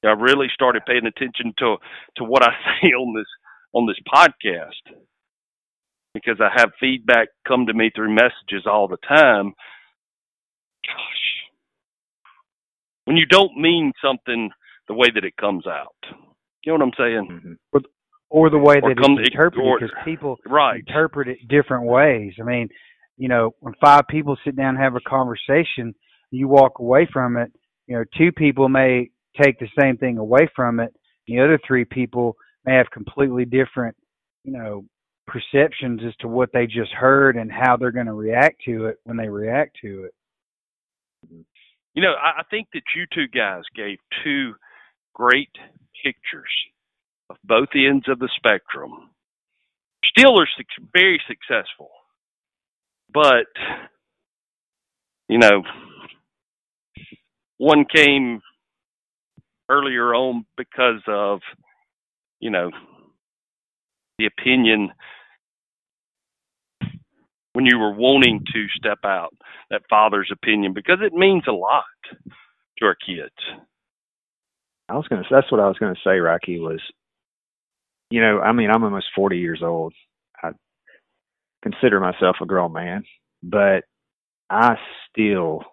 I 0.03 0.11
really 0.11 0.47
started 0.53 0.83
paying 0.85 1.07
attention 1.07 1.53
to 1.57 1.77
to 2.17 2.23
what 2.23 2.43
I 2.43 2.51
say 2.81 2.89
on 2.89 3.15
this 3.15 3.27
on 3.73 3.87
this 3.87 3.97
podcast 4.13 4.95
because 6.13 6.39
I 6.39 6.49
have 6.55 6.69
feedback 6.79 7.29
come 7.47 7.65
to 7.65 7.73
me 7.73 7.91
through 7.93 8.13
messages 8.13 8.65
all 8.65 8.87
the 8.87 8.97
time. 8.97 9.53
Gosh, 10.85 11.25
when 13.05 13.17
you 13.17 13.25
don't 13.25 13.57
mean 13.57 13.93
something 14.03 14.49
the 14.87 14.93
way 14.93 15.07
that 15.13 15.23
it 15.23 15.35
comes 15.37 15.65
out, 15.65 15.95
you 16.63 16.71
know 16.71 16.73
what 16.73 16.81
I'm 16.83 16.91
saying? 16.97 17.27
Mm-hmm. 17.31 17.53
Or, 17.73 17.81
or 18.29 18.49
the 18.49 18.57
way 18.57 18.79
Or 18.81 18.89
that 18.93 19.01
come- 19.01 19.17
it's 19.19 19.29
interpreted, 19.29 19.79
because 19.79 19.95
people 20.05 20.37
Right. 20.45 20.79
interpret 20.87 21.27
it 21.27 21.47
different 21.47 21.85
ways. 21.85 22.33
I 22.39 22.43
mean, 22.43 22.69
you 23.17 23.27
know, 23.27 23.55
when 23.59 23.73
five 23.83 24.03
people 24.09 24.37
sit 24.43 24.55
down 24.55 24.75
and 24.75 24.83
have 24.83 24.95
a 24.95 25.09
conversation, 25.09 25.93
you 26.31 26.47
walk 26.47 26.79
away 26.79 27.07
from 27.11 27.37
it. 27.37 27.51
You 27.87 27.97
know, 27.97 28.03
two 28.17 28.31
people 28.31 28.69
may 28.69 29.09
take 29.41 29.59
the 29.59 29.69
same 29.79 29.97
thing 29.97 30.17
away 30.17 30.49
from 30.55 30.79
it. 30.79 30.93
The 31.27 31.39
other 31.39 31.59
three 31.65 31.85
people 31.85 32.35
may 32.65 32.75
have 32.75 32.89
completely 32.91 33.45
different, 33.45 33.95
you 34.43 34.53
know, 34.53 34.85
perceptions 35.27 36.01
as 36.05 36.15
to 36.17 36.27
what 36.27 36.49
they 36.53 36.67
just 36.67 36.91
heard 36.91 37.35
and 37.35 37.51
how 37.51 37.77
they're 37.77 37.91
going 37.91 38.05
to 38.05 38.13
react 38.13 38.57
to 38.65 38.85
it 38.85 38.97
when 39.03 39.17
they 39.17 39.29
react 39.29 39.77
to 39.81 40.05
it. 40.05 40.13
You 41.93 42.01
know, 42.01 42.13
I, 42.13 42.41
I 42.41 42.43
think 42.49 42.67
that 42.73 42.83
you 42.95 43.05
two 43.13 43.27
guys 43.27 43.63
gave 43.75 43.97
two 44.23 44.53
great 45.13 45.49
pictures 46.03 46.51
of 47.29 47.37
both 47.43 47.69
ends 47.73 48.07
of 48.07 48.19
the 48.19 48.29
spectrum. 48.35 49.09
Still 50.15 50.39
are 50.39 50.47
suc- 50.57 50.87
very 50.93 51.19
successful, 51.27 51.89
but 53.15 53.47
you 55.29 55.39
know, 55.39 55.63
one 57.57 57.85
came 57.85 58.41
earlier 59.69 60.13
on 60.13 60.45
because 60.57 61.01
of 61.07 61.39
you 62.39 62.51
know 62.51 62.69
the 64.19 64.27
opinion 64.27 64.91
when 67.53 67.65
you 67.65 67.79
were 67.79 67.93
wanting 67.93 68.43
to 68.53 68.65
step 68.75 68.99
out 69.05 69.33
that 69.71 69.81
father's 69.89 70.29
opinion 70.31 70.73
because 70.73 70.99
it 71.01 71.13
means 71.13 71.43
a 71.47 71.53
lot 71.53 71.83
to 72.77 72.85
our 72.85 72.95
kids. 72.95 73.33
I 74.89 74.95
was 74.95 75.07
gonna. 75.07 75.23
That's 75.31 75.51
what 75.51 75.61
I 75.61 75.67
was 75.67 75.77
gonna 75.79 75.95
say. 76.03 76.17
Rocky 76.17 76.59
was, 76.59 76.81
you 78.11 78.21
know, 78.21 78.39
I 78.41 78.51
mean, 78.51 78.69
I'm 78.69 78.83
almost 78.83 79.07
40 79.15 79.37
years 79.39 79.61
old. 79.63 79.93
Consider 81.65 81.99
myself 81.99 82.35
a 82.41 82.45
grown 82.45 82.73
man, 82.73 83.03
but 83.41 83.85
I 84.51 84.75
still, 85.09 85.63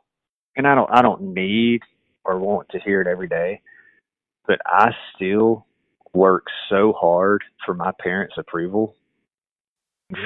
and 0.57 0.66
I 0.66 0.74
don't, 0.74 0.88
I 0.90 1.03
don't 1.03 1.34
need 1.34 1.82
or 2.24 2.38
want 2.38 2.70
to 2.70 2.80
hear 2.80 3.03
it 3.03 3.07
every 3.07 3.28
day, 3.28 3.61
but 4.47 4.59
I 4.64 4.93
still 5.14 5.66
work 6.14 6.47
so 6.70 6.95
hard 6.99 7.43
for 7.66 7.74
my 7.74 7.93
parents' 8.01 8.34
approval. 8.38 8.97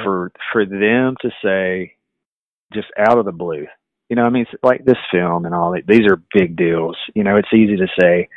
For 0.03 0.33
for 0.53 0.67
them 0.67 1.15
to 1.23 1.31
say, 1.45 1.95
just 2.75 2.89
out 2.99 3.19
of 3.19 3.25
the 3.25 3.33
blue, 3.33 3.67
you 4.09 4.17
know, 4.17 4.25
I 4.25 4.31
mean, 4.31 4.47
it's 4.51 4.63
like 4.63 4.85
this 4.85 4.97
film 5.13 5.45
and 5.47 5.55
all 5.55 5.73
that. 5.73 5.87
These 5.87 6.11
are 6.11 6.23
big 6.33 6.57
deals. 6.57 6.97
You 7.15 7.23
know, 7.25 7.37
it's 7.37 7.55
easy 7.55 7.77
to 7.77 7.87
say 8.01 8.29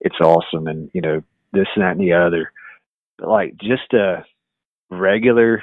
it's 0.00 0.20
awesome 0.20 0.66
and 0.68 0.90
you 0.92 1.00
know 1.00 1.22
this 1.52 1.66
and 1.74 1.84
that 1.84 1.92
and 1.92 2.00
the 2.00 2.12
other. 2.12 2.52
But 3.18 3.28
like 3.28 3.56
just 3.56 3.92
a 3.92 4.24
regular 4.90 5.62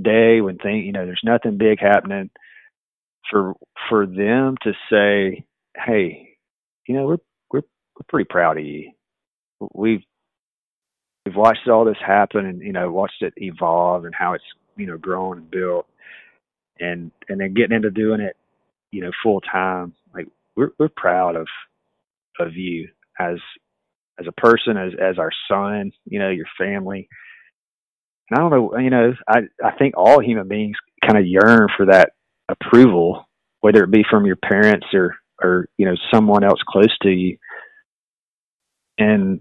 day 0.00 0.40
when 0.40 0.58
thing 0.58 0.84
you 0.84 0.92
know 0.92 1.06
there's 1.06 1.20
nothing 1.24 1.58
big 1.58 1.80
happening 1.80 2.30
for 3.30 3.54
for 3.88 4.06
them 4.06 4.56
to 4.62 4.72
say, 4.90 5.44
hey, 5.76 6.36
you 6.86 6.94
know 6.96 7.06
we're 7.06 7.18
we're 7.52 7.62
we're 7.96 8.06
pretty 8.08 8.28
proud 8.28 8.58
of 8.58 8.64
you. 8.64 8.92
We've 9.74 10.02
we've 11.26 11.36
watched 11.36 11.68
all 11.68 11.84
this 11.84 11.96
happen 12.04 12.46
and 12.46 12.60
you 12.62 12.72
know 12.72 12.90
watched 12.90 13.22
it 13.22 13.34
evolve 13.36 14.04
and 14.04 14.14
how 14.14 14.34
it's 14.34 14.44
you 14.76 14.86
know 14.86 14.98
grown 14.98 15.38
and 15.38 15.50
built 15.50 15.86
and 16.78 17.10
and 17.28 17.40
then 17.40 17.54
getting 17.54 17.76
into 17.76 17.90
doing 17.90 18.20
it 18.20 18.36
you 18.92 19.02
know 19.02 19.10
full 19.22 19.40
time 19.40 19.92
like 20.14 20.26
we're 20.56 20.70
we're 20.78 20.88
proud 20.88 21.36
of 21.36 21.46
of 22.40 22.54
you 22.54 22.88
as 23.18 23.38
as 24.20 24.26
a 24.26 24.32
person, 24.32 24.76
as 24.76 24.92
as 25.00 25.18
our 25.18 25.30
son, 25.48 25.92
you 26.04 26.18
know, 26.18 26.30
your 26.30 26.46
family. 26.58 27.08
I 28.32 28.36
don't 28.36 28.50
know, 28.50 28.78
you 28.78 28.90
know, 28.90 29.12
I 29.28 29.40
I 29.64 29.72
think 29.78 29.94
all 29.96 30.20
human 30.22 30.48
beings 30.48 30.76
kind 31.04 31.18
of 31.18 31.26
yearn 31.26 31.68
for 31.76 31.86
that 31.86 32.12
approval, 32.48 33.28
whether 33.60 33.82
it 33.82 33.90
be 33.90 34.04
from 34.08 34.26
your 34.26 34.36
parents 34.36 34.86
or 34.92 35.16
or 35.42 35.68
you 35.76 35.86
know 35.86 35.96
someone 36.12 36.44
else 36.44 36.60
close 36.66 36.96
to 37.02 37.10
you. 37.10 37.38
And 38.98 39.40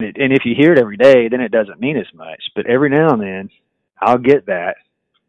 it, 0.00 0.16
and 0.18 0.32
if 0.32 0.44
you 0.44 0.54
hear 0.56 0.72
it 0.72 0.78
every 0.78 0.96
day, 0.96 1.28
then 1.28 1.40
it 1.40 1.52
doesn't 1.52 1.80
mean 1.80 1.96
as 1.96 2.12
much. 2.14 2.42
But 2.54 2.66
every 2.66 2.90
now 2.90 3.10
and 3.12 3.22
then, 3.22 3.50
I'll 4.00 4.18
get 4.18 4.46
that 4.46 4.76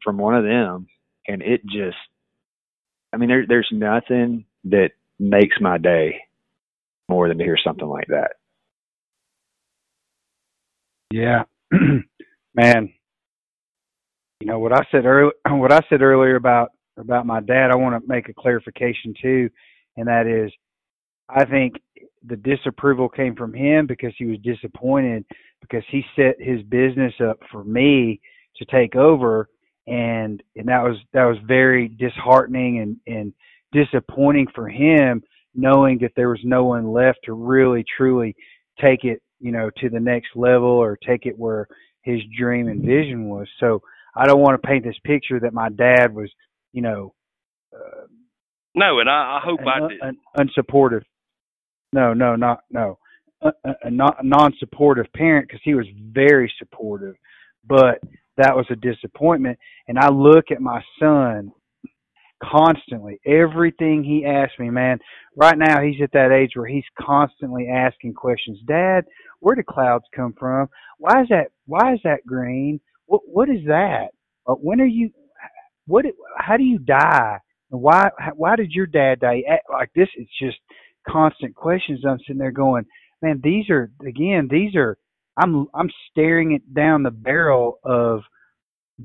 from 0.04 0.18
one 0.18 0.36
of 0.36 0.44
them, 0.44 0.88
and 1.28 1.42
it 1.42 1.66
just, 1.66 1.98
I 3.14 3.18
mean, 3.18 3.30
there 3.30 3.46
there's 3.48 3.70
nothing 3.72 4.46
that 4.66 4.92
makes 5.20 5.58
my 5.62 5.78
day 5.78 6.22
more 7.08 7.28
than 7.28 7.38
to 7.38 7.44
hear 7.44 7.58
something 7.64 7.88
like 7.88 8.08
that. 8.08 8.34
Yeah, 11.12 11.44
man. 12.56 12.92
You 14.40 14.48
know 14.48 14.60
what 14.60 14.74
I 14.74 14.86
said 14.92 15.06
earlier. 15.06 15.32
What 15.50 15.72
I 15.72 15.82
said 15.90 16.02
earlier 16.02 16.36
about 16.36 16.70
about 16.98 17.26
my 17.26 17.40
dad. 17.40 17.72
I 17.72 17.76
want 17.76 18.02
to 18.02 18.08
make 18.08 18.30
a 18.30 18.34
clarification 18.34 19.14
too, 19.22 19.50
and 19.98 20.08
that 20.08 20.28
is, 20.28 20.52
I 21.30 21.46
think 21.46 21.76
the 22.26 22.36
disapproval 22.36 23.10
came 23.10 23.36
from 23.36 23.54
him 23.54 23.88
because 23.88 24.14
he 24.18 24.26
was 24.26 24.38
disappointed 24.40 25.26
because 25.62 25.84
he 25.90 26.04
set 26.16 26.36
his 26.40 26.62
business 26.64 27.14
up 27.26 27.38
for 27.52 27.64
me 27.64 28.20
to 28.58 28.66
take 28.66 28.96
over, 28.96 29.50
and 29.88 30.44
and 30.56 30.68
that 30.68 30.84
was 30.84 30.98
that 31.14 31.26
was 31.26 31.38
very 31.48 31.88
disheartening 31.88 32.80
and 32.80 32.98
and 33.08 33.34
disappointing 33.72 34.48
for 34.54 34.68
him, 34.68 35.24
knowing 35.56 35.98
that 36.00 36.12
there 36.16 36.30
was 36.30 36.42
no 36.44 36.66
one 36.66 36.92
left 36.92 37.20
to 37.24 37.34
really 37.34 37.84
truly 37.98 38.36
take 38.80 39.04
it 39.04 39.22
you 39.44 39.52
know, 39.52 39.70
to 39.78 39.90
the 39.90 40.00
next 40.00 40.30
level 40.36 40.70
or 40.70 40.98
take 41.06 41.26
it 41.26 41.38
where 41.38 41.68
his 42.04 42.22
dream 42.38 42.68
and 42.68 42.82
vision 42.82 43.28
was. 43.30 43.48
So 43.60 43.82
I 44.16 44.28
don't 44.28 44.42
want 44.42 44.62
to 44.62 44.68
paint 44.68 44.84
this 44.84 45.00
picture 45.04 45.40
that 45.40 45.54
my 45.54 45.70
dad 45.70 46.14
was, 46.14 46.30
you 46.72 46.82
know, 46.82 47.14
uh, 47.76 48.06
No, 48.76 49.00
and 49.00 49.10
I, 49.10 49.40
I 49.40 49.42
hope 49.44 49.60
an, 49.62 49.68
I 49.68 49.88
did. 49.88 50.02
un, 50.02 50.18
unsupportive. 50.38 51.04
No, 51.92 52.14
no, 52.14 52.36
not 52.36 52.62
no, 52.72 52.98
a, 53.42 53.52
a, 53.66 53.76
a 53.84 53.92
non-supportive 54.24 55.12
parent 55.14 55.48
because 55.48 55.62
he 55.64 55.76
was 55.76 55.86
very 56.12 56.52
supportive, 56.58 57.16
but 57.66 58.00
that 58.38 58.56
was 58.56 58.66
a 58.72 58.76
disappointment. 58.76 59.60
And 59.88 60.00
I 60.00 60.10
look 60.10 60.46
at 60.52 60.62
my 60.62 60.84
son 61.00 61.52
constantly. 62.52 63.20
Everything 63.26 64.04
he 64.04 64.26
asks 64.26 64.58
me, 64.60 64.70
man. 64.70 65.00
Right 65.36 65.58
now, 65.58 65.82
he's 65.82 66.02
at 66.02 66.12
that 66.14 66.32
age 66.32 66.52
where 66.56 66.68
he's 66.68 66.84
constantly 67.00 67.68
asking 67.68 68.14
questions. 68.14 68.60
Dad, 68.68 69.06
where 69.40 69.56
do 69.56 69.64
clouds 69.68 70.06
come 70.16 70.34
from? 70.38 70.68
Why 70.98 71.22
is 71.22 71.28
that? 71.30 71.48
Why 71.66 71.94
is 71.94 72.00
that 72.04 72.26
green? 72.26 72.80
What 73.06 73.22
What 73.26 73.50
is 73.50 73.66
that? 73.68 74.08
Uh, 74.48 74.56
when 74.56 74.82
are 74.82 74.86
you? 74.86 75.10
What? 75.88 76.06
How 76.38 76.58
do 76.58 76.64
you 76.64 76.80
die? 76.80 77.40
Why? 77.70 78.10
Why 78.36 78.56
did 78.56 78.72
your 78.72 78.86
dad 78.88 79.20
die? 79.20 79.44
Like 79.72 79.92
this, 79.96 80.10
it's 80.16 80.32
just 80.42 80.58
constant 81.08 81.56
questions. 81.56 82.02
I'm 82.08 82.20
sitting 82.20 82.38
there 82.38 82.52
going, 82.52 82.86
man. 83.22 83.42
These 83.44 83.70
are 83.70 83.92
again. 84.06 84.48
These 84.50 84.76
are. 84.76 84.98
I'm 85.38 85.68
I'm 85.74 85.90
staring 86.12 86.54
it 86.54 86.74
down 86.76 87.02
the 87.02 87.12
barrel 87.12 87.80
of 87.84 88.22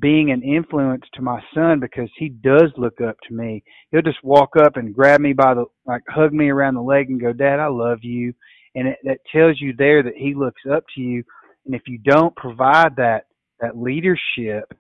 being 0.00 0.30
an 0.30 0.42
influence 0.42 1.04
to 1.14 1.22
my 1.22 1.40
son 1.54 1.80
because 1.80 2.10
he 2.16 2.28
does 2.28 2.72
look 2.76 3.00
up 3.00 3.16
to 3.26 3.34
me. 3.34 3.62
He'll 3.90 4.02
just 4.02 4.22
walk 4.22 4.50
up 4.56 4.76
and 4.76 4.94
grab 4.94 5.20
me 5.20 5.32
by 5.32 5.54
the 5.54 5.64
like 5.86 6.02
hug 6.08 6.32
me 6.32 6.50
around 6.50 6.74
the 6.74 6.82
leg 6.82 7.08
and 7.08 7.20
go, 7.20 7.32
"Dad, 7.32 7.58
I 7.58 7.68
love 7.68 7.98
you." 8.02 8.32
And 8.74 8.88
it, 8.88 8.98
that 9.04 9.18
tells 9.32 9.60
you 9.60 9.74
there 9.76 10.02
that 10.02 10.16
he 10.16 10.34
looks 10.34 10.62
up 10.70 10.84
to 10.94 11.00
you. 11.00 11.24
And 11.66 11.74
if 11.74 11.82
you 11.86 11.98
don't 11.98 12.34
provide 12.36 12.96
that 12.96 13.24
that 13.60 13.76
leadership, 13.76 14.72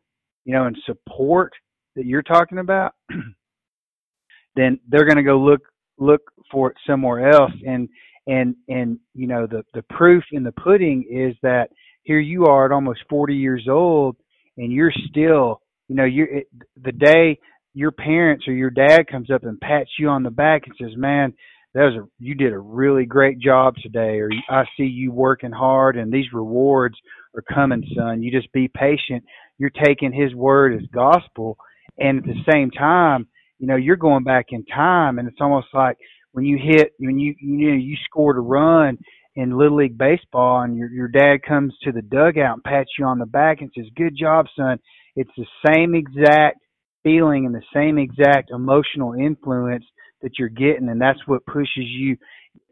you 0.44 0.52
know, 0.52 0.66
and 0.66 0.76
support 0.86 1.52
that 1.96 2.06
you're 2.06 2.22
talking 2.22 2.58
about, 2.58 2.92
then 4.56 4.78
they're 4.88 5.06
going 5.06 5.16
to 5.16 5.22
go 5.22 5.38
look 5.38 5.62
look 5.98 6.22
for 6.50 6.70
it 6.70 6.76
somewhere 6.86 7.30
else. 7.30 7.52
And 7.66 7.88
and 8.26 8.54
and 8.68 8.98
you 9.14 9.26
know 9.26 9.46
the 9.46 9.64
the 9.74 9.82
proof 9.90 10.22
in 10.32 10.44
the 10.44 10.52
pudding 10.52 11.04
is 11.10 11.34
that 11.42 11.70
here 12.02 12.20
you 12.20 12.46
are 12.46 12.64
at 12.64 12.72
almost 12.72 13.00
40 13.10 13.34
years 13.34 13.66
old 13.68 14.16
and 14.58 14.72
you're 14.72 14.92
still, 15.08 15.62
you 15.88 15.96
know, 15.96 16.04
you 16.04 16.42
the 16.82 16.92
day 16.92 17.38
your 17.74 17.92
parents 17.92 18.46
or 18.48 18.52
your 18.52 18.70
dad 18.70 19.06
comes 19.06 19.30
up 19.30 19.44
and 19.44 19.60
pats 19.60 19.90
you 19.98 20.08
on 20.08 20.22
the 20.22 20.30
back 20.30 20.62
and 20.66 20.74
says, 20.78 20.96
"Man, 20.96 21.32
that 21.74 21.84
was 21.84 21.94
a 21.94 22.08
you 22.18 22.34
did 22.34 22.52
a 22.52 22.58
really 22.58 23.06
great 23.06 23.38
job 23.38 23.76
today," 23.76 24.18
or 24.18 24.30
"I 24.50 24.64
see 24.76 24.84
you 24.84 25.12
working 25.12 25.52
hard 25.52 25.96
and 25.96 26.12
these 26.12 26.32
rewards 26.32 26.98
are 27.34 27.42
coming, 27.42 27.84
son. 27.94 28.22
You 28.22 28.30
just 28.30 28.52
be 28.52 28.68
patient." 28.68 29.24
You're 29.58 29.70
taking 29.70 30.12
his 30.12 30.34
word 30.34 30.74
as 30.74 30.86
gospel, 30.92 31.56
and 31.98 32.18
at 32.18 32.24
the 32.24 32.52
same 32.52 32.70
time, 32.70 33.26
you 33.58 33.66
know, 33.66 33.76
you're 33.76 33.96
going 33.96 34.22
back 34.22 34.46
in 34.50 34.64
time, 34.66 35.18
and 35.18 35.26
it's 35.26 35.40
almost 35.40 35.66
like 35.74 35.96
when 36.32 36.44
you 36.44 36.58
hit 36.58 36.92
when 36.98 37.18
you 37.18 37.34
you 37.40 37.70
know 37.70 37.76
you 37.76 37.96
scored 38.04 38.36
a 38.36 38.40
run 38.40 38.98
in 39.38 39.56
little 39.56 39.76
league 39.76 39.96
baseball 39.96 40.62
and 40.62 40.76
your 40.76 40.90
your 40.90 41.06
dad 41.06 41.36
comes 41.46 41.72
to 41.84 41.92
the 41.92 42.02
dugout 42.02 42.54
and 42.54 42.64
pats 42.64 42.90
you 42.98 43.04
on 43.04 43.20
the 43.20 43.26
back 43.26 43.60
and 43.60 43.70
says 43.72 43.86
good 43.96 44.16
job 44.18 44.46
son 44.56 44.78
it's 45.14 45.30
the 45.36 45.46
same 45.64 45.94
exact 45.94 46.58
feeling 47.04 47.46
and 47.46 47.54
the 47.54 47.62
same 47.72 47.98
exact 47.98 48.50
emotional 48.50 49.14
influence 49.14 49.84
that 50.22 50.32
you're 50.38 50.48
getting 50.48 50.88
and 50.88 51.00
that's 51.00 51.24
what 51.26 51.46
pushes 51.46 51.68
you 51.76 52.16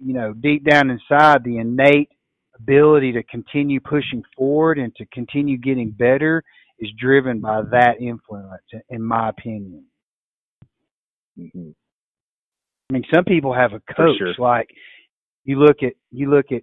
you 0.00 0.12
know 0.12 0.32
deep 0.32 0.64
down 0.68 0.90
inside 0.90 1.44
the 1.44 1.58
innate 1.58 2.08
ability 2.58 3.12
to 3.12 3.22
continue 3.22 3.78
pushing 3.78 4.24
forward 4.36 4.76
and 4.76 4.92
to 4.96 5.06
continue 5.12 5.56
getting 5.56 5.92
better 5.92 6.42
is 6.80 6.90
driven 6.98 7.40
by 7.40 7.62
that 7.70 7.94
influence 8.00 8.62
in 8.90 9.00
my 9.00 9.28
opinion 9.28 9.84
mm-hmm. 11.38 11.70
i 12.90 12.92
mean 12.92 13.04
some 13.14 13.24
people 13.24 13.54
have 13.54 13.72
a 13.72 13.94
coach 13.94 14.18
sure. 14.18 14.34
like 14.40 14.68
you 15.46 15.58
look 15.58 15.82
at 15.82 15.94
you 16.10 16.30
look 16.30 16.52
at 16.52 16.62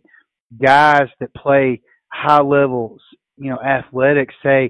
guys 0.62 1.08
that 1.20 1.34
play 1.34 1.82
high 2.12 2.42
levels 2.42 3.02
you 3.38 3.50
know 3.50 3.60
athletics 3.62 4.36
say 4.44 4.70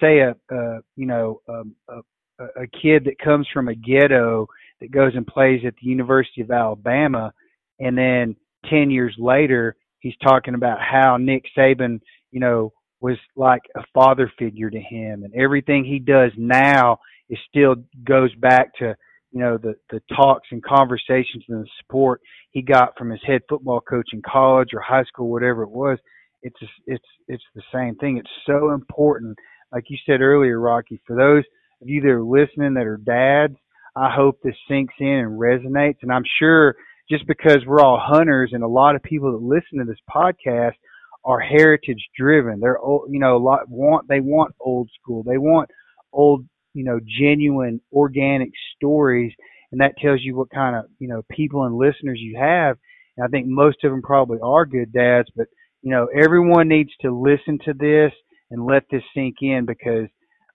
say 0.00 0.20
a, 0.20 0.34
a 0.50 0.80
you 0.96 1.06
know 1.06 1.40
um, 1.48 1.74
a, 1.88 2.44
a 2.62 2.66
kid 2.66 3.04
that 3.04 3.18
comes 3.22 3.46
from 3.52 3.68
a 3.68 3.74
ghetto 3.74 4.46
that 4.80 4.90
goes 4.90 5.12
and 5.14 5.26
plays 5.26 5.62
at 5.66 5.74
the 5.80 5.88
University 5.88 6.40
of 6.40 6.50
Alabama, 6.50 7.32
and 7.80 7.96
then 7.96 8.36
ten 8.68 8.90
years 8.90 9.14
later 9.18 9.76
he's 10.00 10.16
talking 10.22 10.54
about 10.54 10.78
how 10.80 11.16
Nick 11.16 11.44
Saban, 11.56 12.00
you 12.30 12.40
know, 12.40 12.72
was 13.00 13.16
like 13.36 13.62
a 13.76 13.82
father 13.94 14.30
figure 14.38 14.70
to 14.70 14.80
him, 14.80 15.24
and 15.24 15.34
everything 15.34 15.84
he 15.84 15.98
does 15.98 16.32
now 16.36 16.98
is 17.28 17.38
still 17.48 17.76
goes 18.04 18.34
back 18.36 18.74
to 18.78 18.96
you 19.38 19.44
know 19.44 19.56
the 19.56 19.74
the 19.90 20.00
talks 20.16 20.48
and 20.50 20.62
conversations 20.64 21.44
and 21.48 21.62
the 21.62 21.68
support 21.80 22.20
he 22.50 22.60
got 22.60 22.98
from 22.98 23.10
his 23.10 23.20
head 23.24 23.42
football 23.48 23.80
coach 23.80 24.08
in 24.12 24.20
college 24.28 24.70
or 24.74 24.80
high 24.80 25.04
school, 25.04 25.30
whatever 25.30 25.62
it 25.62 25.70
was. 25.70 25.96
It's 26.42 26.56
it's 26.86 27.04
it's 27.28 27.44
the 27.54 27.62
same 27.72 27.94
thing. 27.94 28.16
It's 28.18 28.28
so 28.46 28.72
important, 28.72 29.38
like 29.72 29.84
you 29.88 29.96
said 30.04 30.22
earlier, 30.22 30.58
Rocky, 30.58 31.00
for 31.06 31.14
those 31.14 31.44
of 31.80 31.88
you 31.88 32.00
that 32.00 32.08
are 32.08 32.22
listening 32.22 32.74
that 32.74 32.86
are 32.86 32.96
dads, 32.96 33.56
I 33.94 34.12
hope 34.12 34.40
this 34.42 34.56
sinks 34.68 34.94
in 34.98 35.06
and 35.06 35.38
resonates. 35.38 35.98
And 36.02 36.12
I'm 36.12 36.24
sure 36.40 36.74
just 37.08 37.24
because 37.28 37.58
we're 37.64 37.80
all 37.80 38.00
hunters 38.02 38.50
and 38.52 38.64
a 38.64 38.68
lot 38.68 38.96
of 38.96 39.02
people 39.04 39.30
that 39.30 39.42
listen 39.42 39.78
to 39.78 39.84
this 39.84 40.02
podcast 40.12 40.74
are 41.24 41.38
heritage 41.38 42.08
driven. 42.18 42.58
They're 42.58 42.78
old, 42.78 43.08
you 43.10 43.20
know, 43.20 43.36
a 43.36 43.38
lot 43.38 43.68
want, 43.68 44.08
they 44.08 44.20
want 44.20 44.54
old 44.58 44.90
school. 45.00 45.22
They 45.22 45.38
want 45.38 45.70
old, 46.12 46.44
you 46.74 46.84
know, 46.84 47.00
genuine 47.20 47.80
organic 47.92 48.50
stories. 48.76 49.32
And 49.72 49.80
that 49.80 49.98
tells 49.98 50.20
you 50.22 50.36
what 50.36 50.50
kind 50.50 50.76
of, 50.76 50.86
you 50.98 51.08
know, 51.08 51.22
people 51.30 51.64
and 51.64 51.76
listeners 51.76 52.18
you 52.20 52.38
have. 52.38 52.76
And 53.16 53.24
I 53.24 53.28
think 53.28 53.46
most 53.48 53.84
of 53.84 53.90
them 53.90 54.02
probably 54.02 54.38
are 54.42 54.64
good 54.64 54.92
dads, 54.92 55.28
but 55.36 55.46
you 55.82 55.90
know, 55.90 56.08
everyone 56.14 56.68
needs 56.68 56.90
to 57.02 57.16
listen 57.16 57.58
to 57.64 57.72
this 57.72 58.12
and 58.50 58.66
let 58.66 58.84
this 58.90 59.02
sink 59.14 59.36
in 59.40 59.64
because 59.66 60.08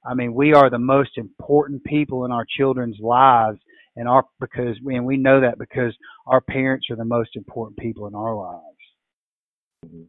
I 0.05 0.15
mean, 0.15 0.33
we 0.33 0.53
are 0.53 0.69
the 0.69 0.79
most 0.79 1.11
important 1.17 1.83
people 1.83 2.25
in 2.25 2.31
our 2.31 2.45
children's 2.57 2.97
lives, 2.99 3.59
and 3.95 4.07
our 4.07 4.25
because 4.39 4.77
and 4.85 5.05
we 5.05 5.17
know 5.17 5.41
that 5.41 5.57
because 5.57 5.95
our 6.27 6.41
parents 6.41 6.87
are 6.89 6.97
the 6.97 7.05
most 7.05 7.35
important 7.35 7.77
people 7.77 8.07
in 8.07 8.15
our 8.15 8.35
lives. 8.35 8.63
Mm-hmm. 9.85 10.03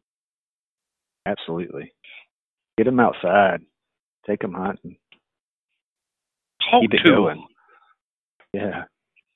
Absolutely. 1.26 1.92
Get 2.76 2.84
them 2.84 2.98
outside. 2.98 3.60
Take 4.26 4.40
them 4.40 4.54
hunting. 4.54 4.96
Talk 6.70 6.82
Keep 6.82 6.90
to 6.92 7.10
going. 7.10 7.36
them. 7.38 7.46
Yeah. 8.52 8.84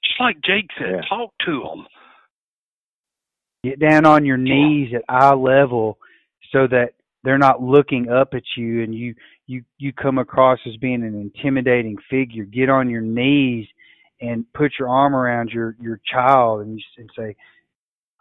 Just 0.04 0.20
like 0.20 0.40
Jake 0.42 0.70
said, 0.78 0.90
Yeah. 0.96 1.00
talk 1.08 1.32
to 1.44 1.60
them. 1.60 1.86
Get 3.64 3.80
down 3.80 4.06
on 4.06 4.24
your 4.24 4.36
knees 4.36 4.94
at 4.94 5.02
eye 5.08 5.34
level 5.34 5.98
so 6.52 6.66
that 6.68 6.94
they're 7.24 7.38
not 7.38 7.60
looking 7.62 8.08
up 8.08 8.34
at 8.34 8.44
you 8.56 8.82
and 8.82 8.94
you 8.94 9.14
you 9.46 9.64
you 9.78 9.92
come 9.92 10.18
across 10.18 10.58
as 10.66 10.76
being 10.76 11.02
an 11.02 11.20
intimidating 11.20 11.96
figure. 12.08 12.44
Get 12.44 12.68
on 12.70 12.88
your 12.88 13.00
knees 13.00 13.66
and 14.20 14.44
put 14.54 14.72
your 14.78 14.88
arm 14.88 15.14
around 15.14 15.50
your 15.50 15.74
your 15.80 16.00
child 16.10 16.60
and 16.60 16.78
you 16.78 16.84
and 16.98 17.10
say, 17.16 17.34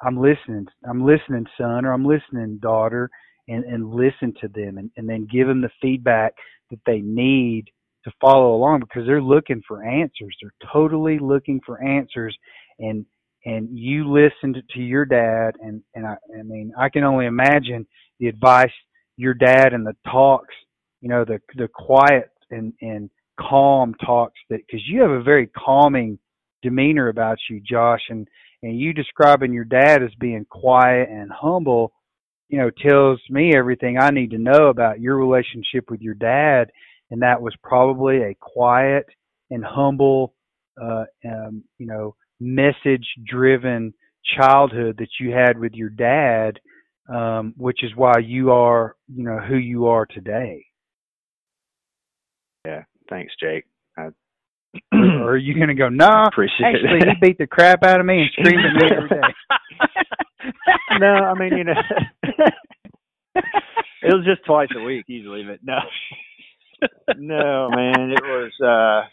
"I'm 0.02 0.18
listening. 0.18 0.68
I'm 0.84 1.06
listening, 1.06 1.46
son, 1.58 1.86
or 1.86 1.94
I'm 1.94 2.06
listening, 2.06 2.58
daughter." 2.58 3.10
And 3.48 3.64
and 3.64 3.94
listen 3.94 4.34
to 4.42 4.48
them 4.48 4.78
and 4.80 4.90
and 4.98 5.08
then 5.08 5.26
give 5.32 5.48
them 5.48 5.62
the 5.62 5.72
feedback 5.82 6.34
that 6.72 6.80
they 6.86 7.00
need 7.00 7.70
to 8.08 8.14
follow 8.22 8.56
along 8.56 8.80
because 8.80 9.06
they're 9.06 9.22
looking 9.22 9.62
for 9.68 9.84
answers. 9.84 10.36
They're 10.42 10.72
totally 10.72 11.20
looking 11.20 11.60
for 11.66 11.84
answers 11.84 12.36
and 12.80 13.06
and 13.46 13.70
you 13.72 14.10
listened 14.12 14.62
to 14.74 14.80
your 14.80 15.06
dad 15.06 15.56
and 15.62 15.82
and 15.94 16.06
I 16.06 16.16
I 16.38 16.44
mean 16.44 16.72
I 16.80 16.90
can 16.90 17.04
only 17.04 17.26
imagine 17.26 17.86
the 18.20 18.28
advice 18.28 18.72
your 19.18 19.34
dad 19.34 19.74
and 19.74 19.86
the 19.86 19.96
talks, 20.10 20.54
you 21.02 21.10
know, 21.10 21.26
the 21.26 21.40
the 21.56 21.68
quiet 21.68 22.30
and 22.52 22.74
and 22.82 23.10
calm 23.40 23.94
talks 24.06 24.40
that 24.50 24.62
because 24.66 24.82
you 24.88 25.02
have 25.02 25.12
a 25.12 25.22
very 25.22 25.48
calming 25.48 26.18
demeanor 26.64 27.10
about 27.10 27.38
you, 27.50 27.60
Josh, 27.60 28.02
and 28.10 28.28
and 28.64 28.80
you 28.80 28.94
describing 28.94 29.54
your 29.54 29.66
dad 29.66 30.02
as 30.02 30.12
being 30.20 30.46
quiet 30.50 31.10
and 31.10 31.32
humble, 31.32 31.92
you 32.50 32.58
know, 32.58 32.70
tells 32.70 33.20
me 33.30 33.54
everything 33.56 33.98
I 34.00 34.10
need 34.12 34.32
to 34.32 34.38
know 34.38 34.68
about 34.68 35.02
your 35.02 35.18
relationship 35.18 35.90
with 35.90 36.02
your 36.02 36.16
dad, 36.16 36.72
and 37.12 37.22
that 37.22 37.42
was 37.42 37.54
probably 37.64 38.18
a 38.18 38.36
quiet 38.40 39.06
and 39.50 39.64
humble, 39.64 40.34
uh, 40.82 41.06
um, 41.26 41.64
you 41.78 41.88
know, 41.88 42.16
message 42.40 43.06
driven 43.26 43.94
childhood 44.40 44.98
that 45.00 45.10
you 45.20 45.32
had 45.32 45.58
with 45.58 45.74
your 45.74 45.90
dad 45.90 46.60
um, 47.10 47.54
which 47.58 47.84
is 47.84 47.92
why 47.96 48.14
you 48.22 48.52
are, 48.52 48.96
you 49.14 49.24
know, 49.24 49.40
who 49.40 49.56
you 49.56 49.88
are 49.88 50.06
today. 50.06 50.66
Yeah. 52.66 52.84
Thanks, 53.10 53.34
Jake. 53.40 53.66
I 53.98 54.10
or 54.94 55.32
are 55.32 55.38
you 55.38 55.56
going 55.56 55.70
to 55.70 55.74
go, 55.74 55.90
nah, 55.90 56.28
appreciate 56.28 56.76
actually, 56.76 57.00
it. 57.00 57.08
he 57.08 57.28
beat 57.28 57.38
the 57.38 57.48
crap 57.48 57.84
out 57.84 58.00
of 58.00 58.06
me 58.06 58.22
and 58.22 58.30
screamed 58.32 58.66
at 58.66 58.74
me 58.76 58.90
every 58.96 59.10
day. 59.10 60.52
no, 61.00 61.08
I 61.08 61.34
mean, 61.34 61.58
you 61.58 61.64
know, 61.64 61.82
it 63.36 63.44
was 64.04 64.26
just 64.26 64.46
twice 64.46 64.68
a 64.76 64.84
week 64.84 65.06
usually, 65.08 65.44
but 65.44 65.60
no, 65.64 65.80
no, 67.18 67.70
man, 67.70 68.12
it 68.12 68.24
was, 68.24 68.52
uh, 68.62 69.08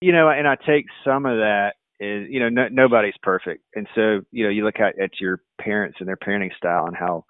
you 0.00 0.12
know, 0.12 0.28
and 0.28 0.46
I 0.46 0.56
take 0.56 0.86
some 1.04 1.26
of 1.26 1.38
that 1.38 1.72
is, 2.00 2.26
you 2.30 2.40
know, 2.40 2.48
no, 2.48 2.68
nobody's 2.70 3.14
perfect, 3.22 3.62
and 3.74 3.86
so 3.94 4.20
you 4.30 4.44
know, 4.44 4.50
you 4.50 4.64
look 4.64 4.80
at 4.80 4.98
at 4.98 5.20
your 5.20 5.40
parents 5.60 5.98
and 6.00 6.08
their 6.08 6.16
parenting 6.16 6.54
style 6.56 6.86
and 6.86 6.96
how 6.96 7.24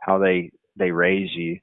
how 0.00 0.18
they 0.18 0.50
they 0.76 0.90
raise 0.90 1.30
you, 1.34 1.58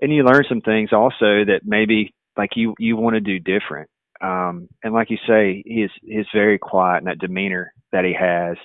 and 0.00 0.12
you 0.12 0.24
learn 0.24 0.44
some 0.48 0.60
things 0.60 0.92
also 0.92 1.44
that 1.44 1.60
maybe 1.64 2.14
like 2.36 2.50
you 2.56 2.74
you 2.78 2.96
want 2.96 3.14
to 3.14 3.20
do 3.20 3.38
different. 3.38 3.88
Um, 4.20 4.68
and 4.82 4.92
like 4.92 5.10
you 5.10 5.18
say, 5.28 5.62
he's, 5.64 5.90
he's 6.02 6.26
very 6.34 6.58
quiet 6.58 6.98
and 6.98 7.06
that 7.06 7.20
demeanor 7.20 7.72
that 7.92 8.04
he 8.04 8.16
has 8.18 8.56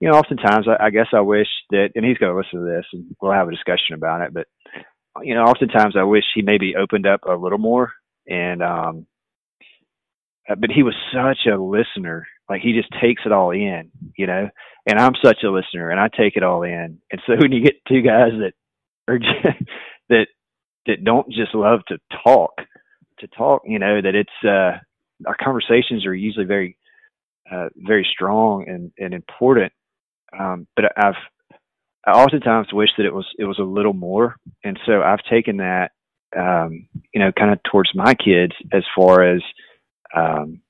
you 0.00 0.08
know, 0.08 0.16
oftentimes 0.16 0.66
I, 0.66 0.86
I 0.86 0.90
guess 0.90 1.08
I 1.12 1.20
wish 1.20 1.46
that, 1.70 1.90
and 1.94 2.04
he's 2.04 2.16
going 2.16 2.32
to 2.32 2.36
listen 2.36 2.58
to 2.58 2.64
this, 2.64 2.86
and 2.92 3.14
we'll 3.20 3.32
have 3.32 3.48
a 3.48 3.52
discussion 3.52 3.94
about 3.94 4.22
it. 4.22 4.34
But 4.34 4.46
you 5.22 5.34
know, 5.34 5.42
oftentimes 5.42 5.96
I 5.96 6.04
wish 6.04 6.24
he 6.34 6.42
maybe 6.42 6.76
opened 6.76 7.06
up 7.06 7.20
a 7.24 7.34
little 7.34 7.58
more, 7.58 7.92
and 8.26 8.62
um, 8.62 9.06
uh, 10.48 10.54
but 10.56 10.70
he 10.70 10.82
was 10.82 10.94
such 11.12 11.46
a 11.52 11.60
listener. 11.60 12.26
Like 12.48 12.62
he 12.62 12.72
just 12.72 12.88
takes 13.00 13.22
it 13.24 13.32
all 13.32 13.50
in, 13.50 13.90
you 14.16 14.26
know. 14.26 14.48
And 14.86 14.98
I'm 14.98 15.12
such 15.22 15.42
a 15.44 15.50
listener, 15.50 15.90
and 15.90 16.00
I 16.00 16.08
take 16.08 16.36
it 16.36 16.42
all 16.42 16.62
in. 16.62 16.98
And 17.10 17.20
so 17.26 17.34
when 17.38 17.52
you 17.52 17.64
get 17.64 17.84
two 17.88 18.02
guys 18.02 18.32
that 18.40 18.52
are 19.08 19.18
just, 19.18 19.58
that 20.08 20.26
that 20.86 21.04
don't 21.04 21.28
just 21.30 21.54
love 21.54 21.80
to 21.88 21.98
talk, 22.24 22.52
to 23.18 23.28
talk, 23.28 23.62
you 23.66 23.78
know, 23.78 24.00
that 24.00 24.14
it's 24.14 24.30
uh, 24.44 24.78
our 25.26 25.36
conversations 25.42 26.06
are 26.06 26.14
usually 26.14 26.46
very 26.46 26.76
uh, 27.50 27.68
very 27.76 28.06
strong 28.10 28.68
and, 28.68 28.92
and 28.98 29.12
important 29.12 29.72
um, 30.38 30.66
but 30.76 30.86
I've 30.96 31.14
I 32.06 32.12
oftentimes 32.12 32.68
wish 32.72 32.90
that 32.96 33.06
it 33.06 33.14
was 33.14 33.26
it 33.38 33.44
was 33.44 33.58
a 33.58 33.64
little 33.64 33.92
more, 33.92 34.36
and 34.64 34.78
so 34.86 35.02
I've 35.02 35.22
taken 35.30 35.58
that 35.58 35.90
um, 36.36 36.88
you 37.12 37.20
know 37.20 37.30
kind 37.32 37.52
of 37.52 37.58
towards 37.70 37.90
my 37.94 38.14
kids 38.14 38.52
as 38.72 38.84
far 38.96 39.22
as 39.22 39.42
um, 40.16 40.60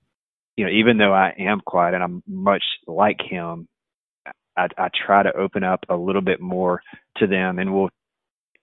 you 0.56 0.64
know 0.64 0.72
even 0.72 0.98
though 0.98 1.12
I 1.12 1.32
am 1.38 1.60
quiet 1.64 1.94
and 1.94 2.02
I'm 2.02 2.22
much 2.26 2.64
like 2.86 3.20
him, 3.20 3.68
I, 4.56 4.68
I 4.76 4.88
try 5.06 5.22
to 5.22 5.36
open 5.36 5.62
up 5.62 5.84
a 5.88 5.96
little 5.96 6.22
bit 6.22 6.40
more 6.40 6.82
to 7.18 7.26
them, 7.26 7.58
and 7.58 7.72
we'll. 7.72 7.90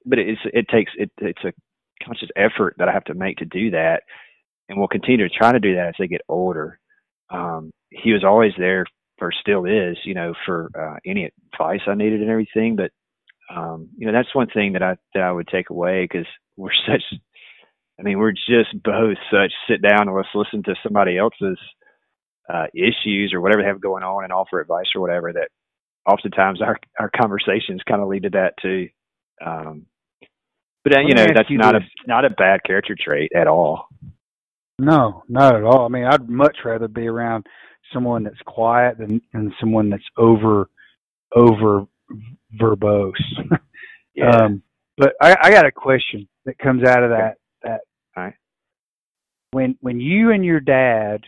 But 0.06 0.20
it's 0.20 0.42
it 0.46 0.68
takes 0.70 0.92
it 0.98 1.12
it's 1.20 1.44
a 1.44 1.54
conscious 2.04 2.30
effort 2.36 2.76
that 2.78 2.90
I 2.90 2.94
have 2.94 3.06
to 3.06 3.14
make 3.14 3.38
to 3.38 3.46
do 3.46 3.72
that, 3.72 4.04
and 4.68 4.78
we'll 4.78 4.88
continue 4.88 5.28
to 5.28 5.36
try 5.36 5.54
to 5.54 5.60
do 5.60 5.76
that 5.76 5.88
as 5.88 5.96
they 6.00 6.08
get 6.08 6.22
older. 6.28 6.80
Um, 7.30 7.72
he 7.90 8.12
was 8.12 8.24
always 8.24 8.54
there 8.58 8.86
or 9.20 9.32
still 9.32 9.66
is, 9.66 9.98
you 10.04 10.14
know, 10.14 10.34
for 10.46 10.70
uh, 10.78 10.98
any 11.06 11.32
advice 11.54 11.82
I 11.88 11.96
needed 11.96 12.22
and 12.22 12.30
everything. 12.30 12.76
But 12.76 12.92
um, 13.54 13.90
you 13.98 14.08
know, 14.08 14.14
that's 14.14 14.34
one 14.36 14.48
thing 14.48 14.74
that 14.74 14.84
I 14.84 14.98
that 15.14 15.24
I 15.24 15.32
would 15.32 15.48
take 15.48 15.70
away 15.70 16.04
because 16.04 16.28
we're 16.56 16.70
such. 16.88 17.04
I 18.00 18.04
mean, 18.04 18.20
we're 18.20 18.32
just 18.32 18.84
both 18.84 19.18
such 19.32 19.52
sit 19.68 19.82
down 19.82 20.08
and 20.08 20.16
let's 20.16 20.28
listen 20.36 20.62
to 20.64 20.76
somebody 20.84 21.18
else's 21.18 21.58
uh, 22.48 22.68
issues 22.76 23.32
or 23.34 23.42
whatever 23.42 23.64
they 23.64 23.68
have 23.68 23.82
going 23.82 24.04
on 24.04 24.24
and 24.24 24.32
offer 24.32 24.60
advice 24.60 24.86
or 24.96 25.02
whatever. 25.02 25.34
That 25.34 25.50
oftentimes 26.06 26.62
our 26.62 26.78
our 27.00 27.10
conversations 27.10 27.82
kind 27.88 28.02
of 28.02 28.08
lead 28.08 28.24
to 28.24 28.30
that 28.32 28.54
too. 28.62 28.90
Um, 29.44 29.88
but 30.84 30.98
uh, 30.98 31.02
you 31.02 31.16
know 31.16 31.26
that's 31.36 31.50
you 31.50 31.58
not 31.58 31.74
this. 31.74 31.84
a 32.06 32.08
not 32.08 32.26
a 32.26 32.30
bad 32.30 32.62
character 32.66 32.96
trait 33.00 33.32
at 33.36 33.48
all. 33.48 33.88
No, 34.80 35.24
not 35.28 35.56
at 35.56 35.64
all. 35.64 35.86
I 35.86 35.90
mean, 35.90 36.06
I'd 36.06 36.30
much 36.30 36.58
rather 36.64 36.88
be 36.88 37.08
around 37.08 37.48
someone 37.94 38.24
that's 38.24 38.42
quiet 38.46 38.98
than, 38.98 39.22
than 39.34 39.54
someone 39.60 39.90
that's 39.90 40.04
over 40.18 40.70
over 41.36 41.86
verbose. 42.60 43.14
Yeah. 44.18 44.32
Um, 44.32 44.64
but 44.98 45.14
I, 45.22 45.38
I 45.40 45.52
got 45.52 45.68
a 45.68 45.72
question 45.72 46.28
that 46.46 46.58
comes 46.58 46.84
out 46.84 47.04
of 47.04 47.12
that. 47.12 47.36
That 47.62 47.82
right. 48.16 48.34
when 49.52 49.78
when 49.80 50.00
you 50.00 50.32
and 50.32 50.44
your 50.44 50.60
dad, 50.60 51.22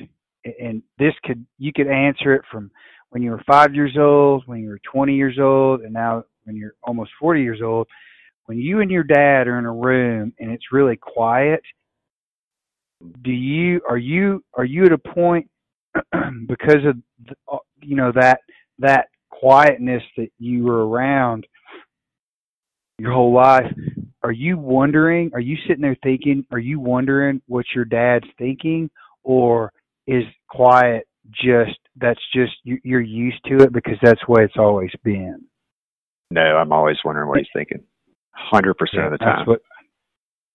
and 0.44 0.82
this 0.98 1.14
could 1.24 1.46
you 1.60 1.72
could 1.72 1.88
answer 1.88 2.34
it 2.34 2.42
from 2.52 2.72
when 3.12 3.22
you 3.22 3.32
were 3.32 3.44
five 3.46 3.76
years 3.76 3.96
old, 3.98 4.44
when 4.48 4.62
you 4.62 4.70
were 4.70 4.80
twenty 4.92 5.16
years 5.16 5.38
old, 5.40 5.82
and 5.82 5.94
now 5.94 6.24
when 6.46 6.56
you're 6.56 6.74
almost 6.84 7.12
forty 7.20 7.44
years 7.44 7.62
old. 7.64 7.88
When 8.46 8.58
you 8.58 8.82
and 8.82 8.90
your 8.90 9.04
dad 9.04 9.48
are 9.48 9.60
in 9.60 9.66
a 9.66 9.72
room 9.72 10.34
and 10.40 10.50
it's 10.50 10.72
really 10.72 10.98
quiet, 10.98 11.62
do 13.24 13.30
you 13.30 13.82
are 13.88 14.00
you 14.00 14.44
are 14.56 14.66
you 14.66 14.86
at 14.86 14.92
a 14.92 14.98
point 14.98 15.48
because 16.48 16.86
of 16.86 16.98
the, 17.26 17.58
you 17.82 17.96
know 17.96 18.12
that 18.14 18.40
that 18.80 19.08
quietness 19.30 20.04
that 20.18 20.30
you 20.38 20.64
were 20.64 20.88
around 20.88 21.48
your 22.98 23.14
whole 23.14 23.34
life 23.34 23.72
are 24.24 24.32
you 24.32 24.58
wondering 24.58 25.32
are 25.34 25.40
you 25.40 25.56
sitting 25.68 25.82
there 25.82 25.98
thinking 26.04 26.46
are 26.52 26.60
you 26.60 26.80
wondering 26.80 27.42
what 27.48 27.66
your 27.74 27.86
dad's 27.86 28.28
thinking 28.38 28.90
or 29.24 29.72
is 30.08 30.24
quiet 30.50 31.08
just 31.32 31.78
that's 31.98 32.20
just 32.34 32.52
you- 32.64 32.82
you're 32.84 33.00
used 33.00 33.40
to 33.46 33.58
it 33.64 33.72
because 33.72 33.98
that's 34.04 34.20
the 34.28 34.32
way 34.32 34.44
it's 34.44 34.58
always 34.58 34.92
been 35.04 35.40
No, 36.32 36.42
I'm 36.42 36.72
always 36.74 36.98
wondering 37.06 37.30
what 37.30 37.40
he's 37.40 37.48
thinking. 37.54 37.84
Hundred 38.32 38.76
percent 38.76 39.06
of 39.06 39.12
the 39.12 39.18
time. 39.18 39.46
what 39.46 39.62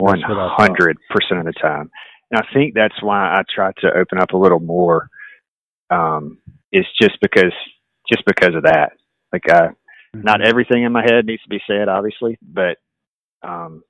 that's 0.01 0.23
what 0.29 0.39
I 0.39 0.55
hundred 0.59 0.97
percent 1.11 1.41
of 1.41 1.47
the 1.47 1.53
time. 1.61 1.91
And 2.31 2.41
I 2.41 2.45
think 2.55 2.75
that's 2.75 3.01
why 3.03 3.27
I 3.35 3.43
try 3.55 3.73
to 3.79 3.89
open 3.97 4.19
up 4.19 4.33
a 4.33 4.37
little 4.37 4.61
more. 4.61 5.09
Um, 5.95 6.39
is 6.73 6.87
just 7.01 7.19
because 7.21 7.53
just 8.11 8.25
because 8.27 8.55
of 8.55 8.65
that. 8.65 8.93
Like 9.33 9.45
not 10.23 10.41
Mm-hmm. 10.41 10.49
everything 10.49 10.85
in 10.85 10.93
my 10.93 11.03
head 11.03 11.27
needs 11.27 11.43
to 11.43 11.49
be 11.49 11.61
said, 11.67 11.89
obviously, 11.89 12.39
but 12.41 12.77
um, 13.43 13.83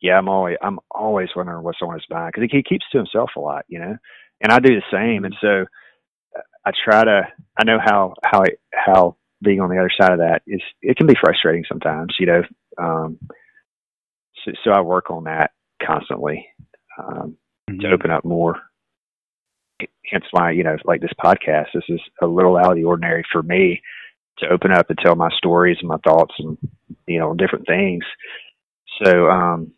yeah, 0.00 0.18
I'm 0.18 0.28
always 0.28 0.56
I'm 0.62 0.78
always 0.90 1.28
wondering 1.34 1.62
what's 1.62 1.78
on 1.82 1.94
his 1.94 2.04
mind 2.10 2.32
because 2.34 2.48
he, 2.50 2.58
he 2.58 2.62
keeps 2.62 2.84
to 2.92 2.98
himself 2.98 3.30
a 3.36 3.40
lot, 3.40 3.64
you 3.68 3.78
know, 3.78 3.96
and 4.40 4.52
I 4.52 4.58
do 4.58 4.74
the 4.74 4.82
same, 4.92 5.24
and 5.24 5.34
so 5.40 5.64
uh, 6.36 6.40
I 6.64 6.70
try 6.84 7.04
to 7.04 7.22
I 7.58 7.64
know 7.64 7.78
how 7.84 8.14
how 8.24 8.42
it, 8.42 8.60
how 8.72 9.16
being 9.42 9.60
on 9.60 9.70
the 9.70 9.78
other 9.78 9.90
side 9.98 10.12
of 10.12 10.18
that 10.18 10.42
is 10.46 10.60
it 10.82 10.96
can 10.96 11.06
be 11.06 11.14
frustrating 11.20 11.64
sometimes, 11.68 12.14
you 12.18 12.26
know. 12.26 12.42
Um, 12.78 13.18
so, 14.44 14.52
so 14.64 14.70
I 14.70 14.80
work 14.80 15.10
on 15.10 15.24
that 15.24 15.52
constantly 15.84 16.46
um, 16.98 17.36
to 17.80 17.88
open 17.88 18.10
up 18.10 18.24
more. 18.24 18.60
Hence 20.10 20.24
why 20.32 20.52
you 20.52 20.64
know, 20.64 20.76
like 20.84 21.00
this 21.00 21.12
podcast, 21.22 21.66
this 21.74 21.84
is 21.88 22.00
a 22.22 22.26
little 22.26 22.56
out 22.56 22.70
of 22.70 22.76
the 22.76 22.84
ordinary 22.84 23.24
for 23.32 23.42
me 23.42 23.80
to 24.38 24.48
open 24.48 24.72
up 24.72 24.88
and 24.88 24.98
tell 24.98 25.14
my 25.14 25.30
stories 25.36 25.76
and 25.80 25.88
my 25.88 25.98
thoughts 25.98 26.34
and 26.38 26.56
you 27.06 27.18
know 27.18 27.34
different 27.34 27.66
things. 27.66 28.04
So 29.02 29.28
um, 29.28 29.72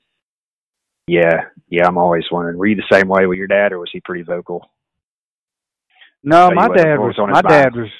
yeah, 1.06 1.42
yeah, 1.68 1.86
I'm 1.86 1.98
always 1.98 2.24
wondering, 2.30 2.58
were 2.58 2.66
you 2.66 2.76
the 2.76 2.82
same 2.90 3.08
way 3.08 3.26
with 3.26 3.38
your 3.38 3.48
dad, 3.48 3.72
or 3.72 3.78
was 3.78 3.90
he 3.92 4.00
pretty 4.00 4.22
vocal? 4.22 4.70
No, 6.22 6.48
So 6.48 6.54
my 6.54 6.68
dad 6.68 6.98
was 6.98 7.14
my 7.18 7.26
mind? 7.26 7.48
dad 7.48 7.74
was 7.74 7.90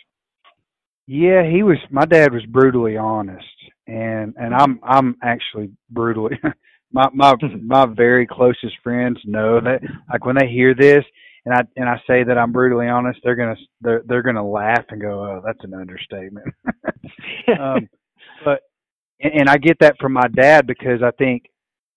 yeah, 1.07 1.48
he 1.48 1.62
was 1.62 1.78
my 1.90 2.07
dad 2.07 2.32
was 2.32 2.44
brutally 2.46 2.96
honest 2.96 3.44
and 3.86 4.34
and 4.36 4.55
I'm 4.55 4.80
I'm 4.82 5.16
actually 5.22 5.70
brutally 5.90 6.38
my 6.92 7.09
my 7.12 7.34
my 7.62 7.86
very 7.86 8.26
closest 8.26 8.74
friends 8.82 9.18
know 9.24 9.61
that 9.61 9.80
like 10.11 10.24
when 10.24 10.36
they 10.36 10.48
hear 10.48 10.74
this 10.74 11.05
and 11.45 11.55
I 11.55 11.61
and 11.76 11.88
I 11.88 11.97
say 12.07 12.22
that 12.24 12.38
I'm 12.38 12.53
brutally 12.53 12.88
honest, 12.88 13.20
they're 13.22 13.36
gonna 13.36 13.57
they're 13.80 14.03
they're 14.07 14.22
gonna 14.22 14.47
laugh 14.47 14.84
and 14.90 15.01
go, 15.01 15.24
"Oh, 15.24 15.43
that's 15.45 15.62
an 15.62 15.74
understatement." 15.74 16.55
um, 17.61 17.88
but 18.45 18.61
and, 19.20 19.40
and 19.40 19.49
I 19.49 19.57
get 19.57 19.78
that 19.80 19.97
from 20.01 20.12
my 20.12 20.28
dad 20.28 20.66
because 20.66 21.03
I 21.03 21.11
think 21.12 21.45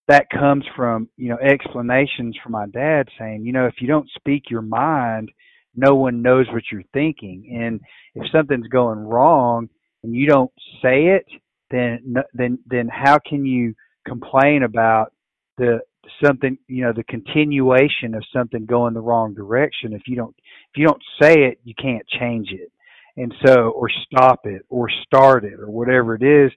that 0.07 0.29
comes 0.29 0.63
from 0.75 1.09
you 1.17 1.29
know 1.29 1.37
explanations 1.37 2.37
from 2.41 2.53
my 2.53 2.65
dad 2.67 3.07
saying, 3.19 3.45
you 3.45 3.53
know, 3.53 3.67
if 3.67 3.75
you 3.79 3.87
don't 3.87 4.09
speak 4.15 4.49
your 4.49 4.63
mind, 4.63 5.31
no 5.75 5.95
one 5.95 6.21
knows 6.21 6.47
what 6.51 6.63
you're 6.71 6.83
thinking, 6.93 7.59
and 7.61 7.79
if 8.15 8.31
something's 8.31 8.67
going 8.67 8.99
wrong 8.99 9.69
and 10.03 10.15
you 10.15 10.27
don't 10.27 10.51
say 10.81 11.07
it, 11.07 11.25
then 11.69 12.15
then 12.33 12.57
then 12.65 12.89
how 12.91 13.19
can 13.19 13.45
you 13.45 13.73
complain 14.07 14.63
about 14.63 15.11
the 15.57 15.79
something 16.23 16.57
you 16.67 16.83
know 16.83 16.93
the 16.93 17.03
continuation 17.03 18.15
of 18.15 18.23
something 18.33 18.65
going 18.65 18.93
the 18.93 19.01
wrong 19.01 19.33
direction. 19.33 19.93
If 19.93 20.03
you 20.07 20.15
don't 20.15 20.35
if 20.73 20.77
you 20.77 20.87
don't 20.87 21.01
say 21.21 21.45
it 21.45 21.59
you 21.63 21.73
can't 21.75 22.07
change 22.07 22.51
it. 22.51 22.71
And 23.17 23.33
so 23.45 23.69
or 23.69 23.89
stop 23.89 24.41
it 24.45 24.63
or 24.69 24.89
start 25.05 25.45
it 25.45 25.59
or 25.59 25.69
whatever 25.69 26.15
it 26.15 26.23
is. 26.23 26.51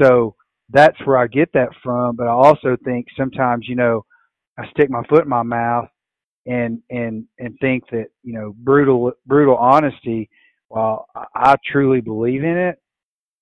So 0.00 0.34
that's 0.70 0.96
where 1.04 1.18
i 1.18 1.26
get 1.26 1.52
that 1.52 1.70
from. 1.82 2.16
But 2.16 2.26
i 2.26 2.32
also 2.32 2.76
think 2.84 3.06
sometimes 3.16 3.66
you 3.68 3.76
know 3.76 4.04
i 4.58 4.68
stick 4.70 4.90
my 4.90 5.02
foot 5.08 5.24
in 5.24 5.28
my 5.28 5.42
mouth 5.42 5.88
and 6.46 6.80
and 6.90 7.26
and 7.38 7.58
think 7.60 7.84
that 7.90 8.06
you 8.22 8.32
know 8.32 8.54
brutal 8.58 9.12
brutal 9.26 9.56
honesty 9.56 10.30
while 10.68 11.06
i 11.34 11.56
truly 11.70 12.00
believe 12.00 12.44
in 12.44 12.56
it 12.56 12.78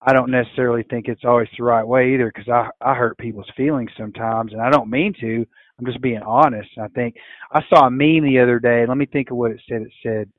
I 0.06 0.12
don't 0.12 0.30
necessarily 0.30 0.82
think 0.84 1.08
it's 1.08 1.24
always 1.24 1.48
the 1.56 1.64
right 1.64 1.86
way 1.86 2.12
either 2.14 2.30
because 2.34 2.48
I 2.48 2.68
I 2.80 2.94
hurt 2.94 3.16
people's 3.18 3.50
feelings 3.56 3.90
sometimes 3.96 4.52
and 4.52 4.60
I 4.60 4.70
don't 4.70 4.90
mean 4.90 5.14
to. 5.20 5.46
I'm 5.78 5.86
just 5.86 6.00
being 6.00 6.22
honest. 6.22 6.68
I 6.80 6.88
think 6.88 7.16
I 7.50 7.60
saw 7.68 7.86
a 7.86 7.90
meme 7.90 8.24
the 8.24 8.38
other 8.40 8.60
day. 8.60 8.84
Let 8.86 8.96
me 8.96 9.06
think 9.06 9.30
of 9.30 9.36
what 9.36 9.50
it 9.50 9.60
said. 9.68 9.82
It 9.82 9.92
said, 10.02 10.30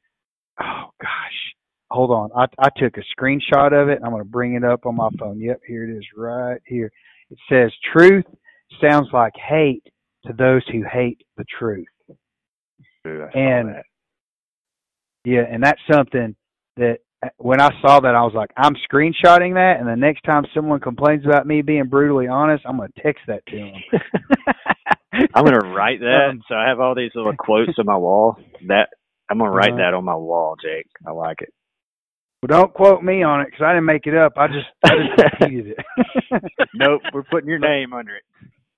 "Oh 0.61 0.85
gosh, 1.01 1.53
hold 1.89 2.11
on. 2.11 2.29
I 2.35 2.45
I 2.59 2.69
took 2.77 2.97
a 2.97 3.03
screenshot 3.19 3.73
of 3.73 3.89
it. 3.89 3.99
I'm 4.03 4.11
going 4.11 4.23
to 4.23 4.29
bring 4.29 4.53
it 4.53 4.63
up 4.63 4.85
on 4.85 4.95
my 4.95 5.09
phone. 5.19 5.39
Yep, 5.39 5.61
here 5.67 5.83
it 5.89 5.97
is, 5.97 6.05
right 6.15 6.61
here. 6.65 6.91
It 7.31 7.37
says, 7.49 7.71
"Truth 7.91 8.25
sounds 8.79 9.09
like 9.13 9.33
hate 9.35 9.83
to 10.25 10.33
those 10.33 10.61
who 10.71 10.83
hate 10.83 11.21
the 11.37 11.45
truth." 11.59 11.87
Saw 13.05 13.27
And 13.33 13.75
that. 13.75 13.83
yeah, 15.25 15.45
and 15.49 15.61
that's 15.63 15.81
something 15.91 16.35
that 16.77 16.99
when 17.37 17.61
I 17.61 17.69
saw 17.81 17.99
that, 18.01 18.15
I 18.15 18.21
was 18.23 18.33
like, 18.35 18.51
I'm 18.57 18.75
screenshotting 18.91 19.53
that, 19.55 19.77
and 19.79 19.87
the 19.87 19.95
next 19.95 20.21
time 20.23 20.43
someone 20.53 20.79
complains 20.79 21.25
about 21.25 21.47
me 21.47 21.61
being 21.61 21.87
brutally 21.87 22.27
honest, 22.27 22.63
I'm 22.67 22.77
going 22.77 22.91
to 22.95 23.01
text 23.01 23.21
that 23.27 23.45
to 23.47 23.57
them. 23.57 23.73
I'm 25.33 25.45
gonna 25.45 25.73
write 25.73 26.01
that. 26.01 26.27
Um, 26.31 26.41
so 26.49 26.55
I 26.55 26.67
have 26.67 26.81
all 26.81 26.93
these 26.93 27.11
little 27.15 27.33
quotes 27.37 27.71
on 27.79 27.85
my 27.85 27.95
wall. 27.95 28.37
That 28.67 28.89
I'm 29.29 29.37
gonna 29.37 29.49
write 29.51 29.69
Uh-huh. 29.69 29.77
that 29.77 29.93
on 29.93 30.03
my 30.03 30.15
wall, 30.15 30.55
Jake. 30.61 30.87
I 31.07 31.11
like 31.11 31.41
it. 31.41 31.53
But 32.41 32.51
don't 32.51 32.73
quote 32.73 33.01
me 33.01 33.23
on 33.23 33.41
it 33.41 33.45
because 33.45 33.63
I 33.63 33.71
didn't 33.71 33.85
make 33.85 34.07
it 34.07 34.15
up. 34.15 34.33
I 34.37 34.47
just 34.47 34.67
I 34.83 34.89
just 34.89 35.33
repeated 35.41 35.67
it. 35.77 36.41
nope, 36.73 37.01
we're 37.13 37.23
putting 37.23 37.47
your 37.49 37.59
name 37.59 37.93
under 37.93 38.15
it. 38.17 38.23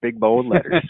Big 0.01 0.19
bold 0.19 0.45
letters. 0.45 0.83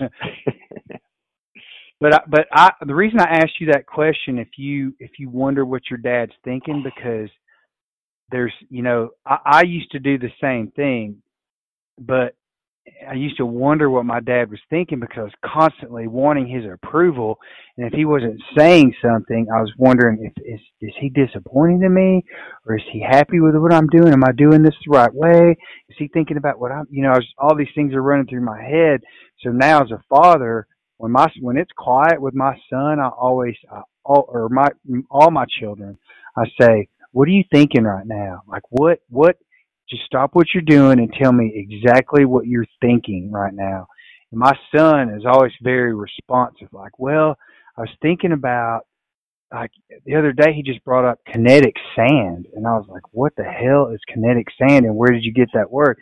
But 1.99 2.13
I, 2.13 2.19
but 2.27 2.47
I 2.53 2.71
the 2.85 2.93
reason 2.93 3.19
I 3.19 3.37
asked 3.37 3.59
you 3.59 3.67
that 3.71 3.85
question 3.87 4.37
if 4.37 4.49
you 4.57 4.93
if 4.99 5.11
you 5.17 5.29
wonder 5.29 5.65
what 5.65 5.83
your 5.89 5.97
dad's 5.97 6.33
thinking 6.43 6.83
because 6.83 7.29
there's 8.31 8.53
you 8.69 8.83
know 8.83 9.09
I, 9.25 9.37
I 9.45 9.63
used 9.63 9.91
to 9.91 9.99
do 9.99 10.17
the 10.17 10.31
same 10.41 10.71
thing, 10.75 11.21
but 11.99 12.35
I 13.09 13.13
used 13.13 13.37
to 13.37 13.45
wonder 13.45 13.89
what 13.89 14.05
my 14.05 14.19
dad 14.19 14.49
was 14.49 14.59
thinking 14.69 14.99
because 14.99 15.31
constantly 15.45 16.07
wanting 16.07 16.47
his 16.47 16.65
approval, 16.71 17.39
and 17.77 17.87
if 17.87 17.93
he 17.93 18.05
wasn't 18.05 18.41
saying 18.57 18.93
something, 19.01 19.47
I 19.55 19.61
was 19.61 19.71
wondering 19.77 20.19
if 20.23 20.33
is 20.45 20.61
is 20.81 20.93
he 20.99 21.09
disappointed 21.09 21.83
in 21.85 21.93
me, 21.93 22.23
or 22.65 22.77
is 22.77 22.83
he 22.91 23.01
happy 23.01 23.39
with 23.39 23.55
what 23.55 23.73
I'm 23.73 23.87
doing? 23.87 24.13
Am 24.13 24.23
I 24.23 24.31
doing 24.33 24.63
this 24.63 24.75
the 24.85 24.91
right 24.91 25.13
way? 25.13 25.57
Is 25.89 25.95
he 25.97 26.07
thinking 26.09 26.37
about 26.37 26.59
what 26.59 26.71
I'm? 26.71 26.85
You 26.89 27.03
know, 27.03 27.11
I 27.11 27.17
was, 27.17 27.27
all 27.37 27.55
these 27.55 27.67
things 27.75 27.93
are 27.93 28.01
running 28.01 28.27
through 28.27 28.45
my 28.45 28.61
head. 28.61 29.01
So 29.43 29.51
now, 29.51 29.83
as 29.83 29.91
a 29.91 30.03
father, 30.09 30.67
when 30.97 31.11
my 31.11 31.27
when 31.41 31.57
it's 31.57 31.71
quiet 31.77 32.21
with 32.21 32.35
my 32.35 32.55
son, 32.69 32.99
I 32.99 33.09
always 33.09 33.55
I, 33.71 33.81
all 34.05 34.25
or 34.29 34.49
my 34.49 34.69
all 35.11 35.31
my 35.31 35.45
children, 35.59 35.97
I 36.37 36.45
say, 36.59 36.89
"What 37.17 37.27
are 37.27 37.31
you 37.31 37.45
thinking 37.51 37.83
right 37.83 38.05
now? 38.05 38.43
Like 38.47 38.61
what 38.69 38.99
what 39.09 39.37
just 39.89 40.03
stop 40.05 40.35
what 40.35 40.53
you're 40.53 40.61
doing 40.61 40.99
and 40.99 41.11
tell 41.11 41.31
me 41.31 41.51
exactly 41.55 42.25
what 42.25 42.45
you're 42.45 42.67
thinking 42.79 43.31
right 43.31 43.55
now. 43.55 43.87
And 44.31 44.39
my 44.39 44.53
son 44.75 45.09
is 45.09 45.23
always 45.25 45.53
very 45.63 45.95
responsive, 45.95 46.67
like, 46.71 46.99
well, 46.99 47.35
I 47.75 47.81
was 47.81 47.89
thinking 48.03 48.33
about 48.33 48.81
like 49.51 49.71
the 50.05 50.13
other 50.13 50.31
day 50.31 50.53
he 50.53 50.61
just 50.61 50.85
brought 50.85 51.09
up 51.09 51.17
kinetic 51.25 51.73
sand 51.95 52.45
and 52.53 52.67
I 52.67 52.73
was 52.73 52.85
like, 52.87 53.01
What 53.13 53.33
the 53.35 53.45
hell 53.45 53.87
is 53.91 54.13
kinetic 54.13 54.49
sand 54.55 54.85
and 54.85 54.95
where 54.95 55.09
did 55.09 55.23
you 55.23 55.33
get 55.33 55.49
that 55.55 55.71
word? 55.71 55.97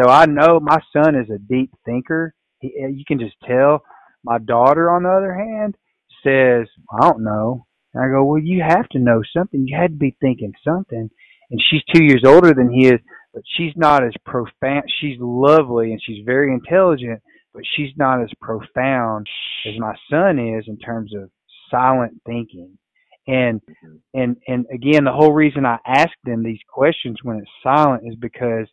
So 0.00 0.08
I 0.08 0.26
know 0.26 0.60
my 0.60 0.78
son 0.92 1.16
is 1.16 1.30
a 1.30 1.38
deep 1.38 1.72
thinker. 1.84 2.32
He, 2.60 2.72
you 2.76 3.04
can 3.08 3.18
just 3.18 3.34
tell. 3.44 3.82
My 4.22 4.38
daughter, 4.38 4.88
on 4.88 5.02
the 5.02 5.10
other 5.10 5.34
hand, 5.34 5.76
says, 6.22 6.68
I 6.92 7.10
don't 7.10 7.24
know. 7.24 7.66
And 7.94 8.04
I 8.04 8.08
go, 8.08 8.24
Well, 8.24 8.40
you 8.40 8.62
have 8.66 8.88
to 8.90 8.98
know 8.98 9.22
something. 9.36 9.66
You 9.66 9.76
had 9.76 9.92
to 9.92 9.96
be 9.96 10.16
thinking 10.20 10.52
something. 10.64 11.10
and 11.50 11.62
she's 11.70 11.82
two 11.94 12.04
years 12.04 12.22
older 12.24 12.54
than 12.54 12.70
he 12.70 12.86
is, 12.88 13.00
but 13.34 13.42
she's 13.56 13.72
not 13.76 14.04
as 14.04 14.12
profound. 14.24 14.84
She's 15.00 15.16
lovely 15.18 15.92
and 15.92 16.00
she's 16.04 16.24
very 16.24 16.52
intelligent, 16.52 17.20
but 17.54 17.62
she's 17.76 17.92
not 17.96 18.22
as 18.22 18.30
profound 18.40 19.26
as 19.66 19.78
my 19.78 19.94
son 20.10 20.38
is 20.38 20.64
in 20.66 20.78
terms 20.78 21.12
of 21.14 21.30
silent 21.70 22.20
thinking. 22.26 22.78
And 23.26 23.60
mm-hmm. 23.60 23.96
and 24.14 24.36
and 24.48 24.66
again, 24.72 25.04
the 25.04 25.12
whole 25.12 25.32
reason 25.32 25.66
I 25.66 25.78
ask 25.86 26.10
them 26.24 26.42
these 26.42 26.60
questions 26.68 27.18
when 27.22 27.38
it's 27.38 27.50
silent 27.62 28.02
is 28.06 28.14
because 28.16 28.66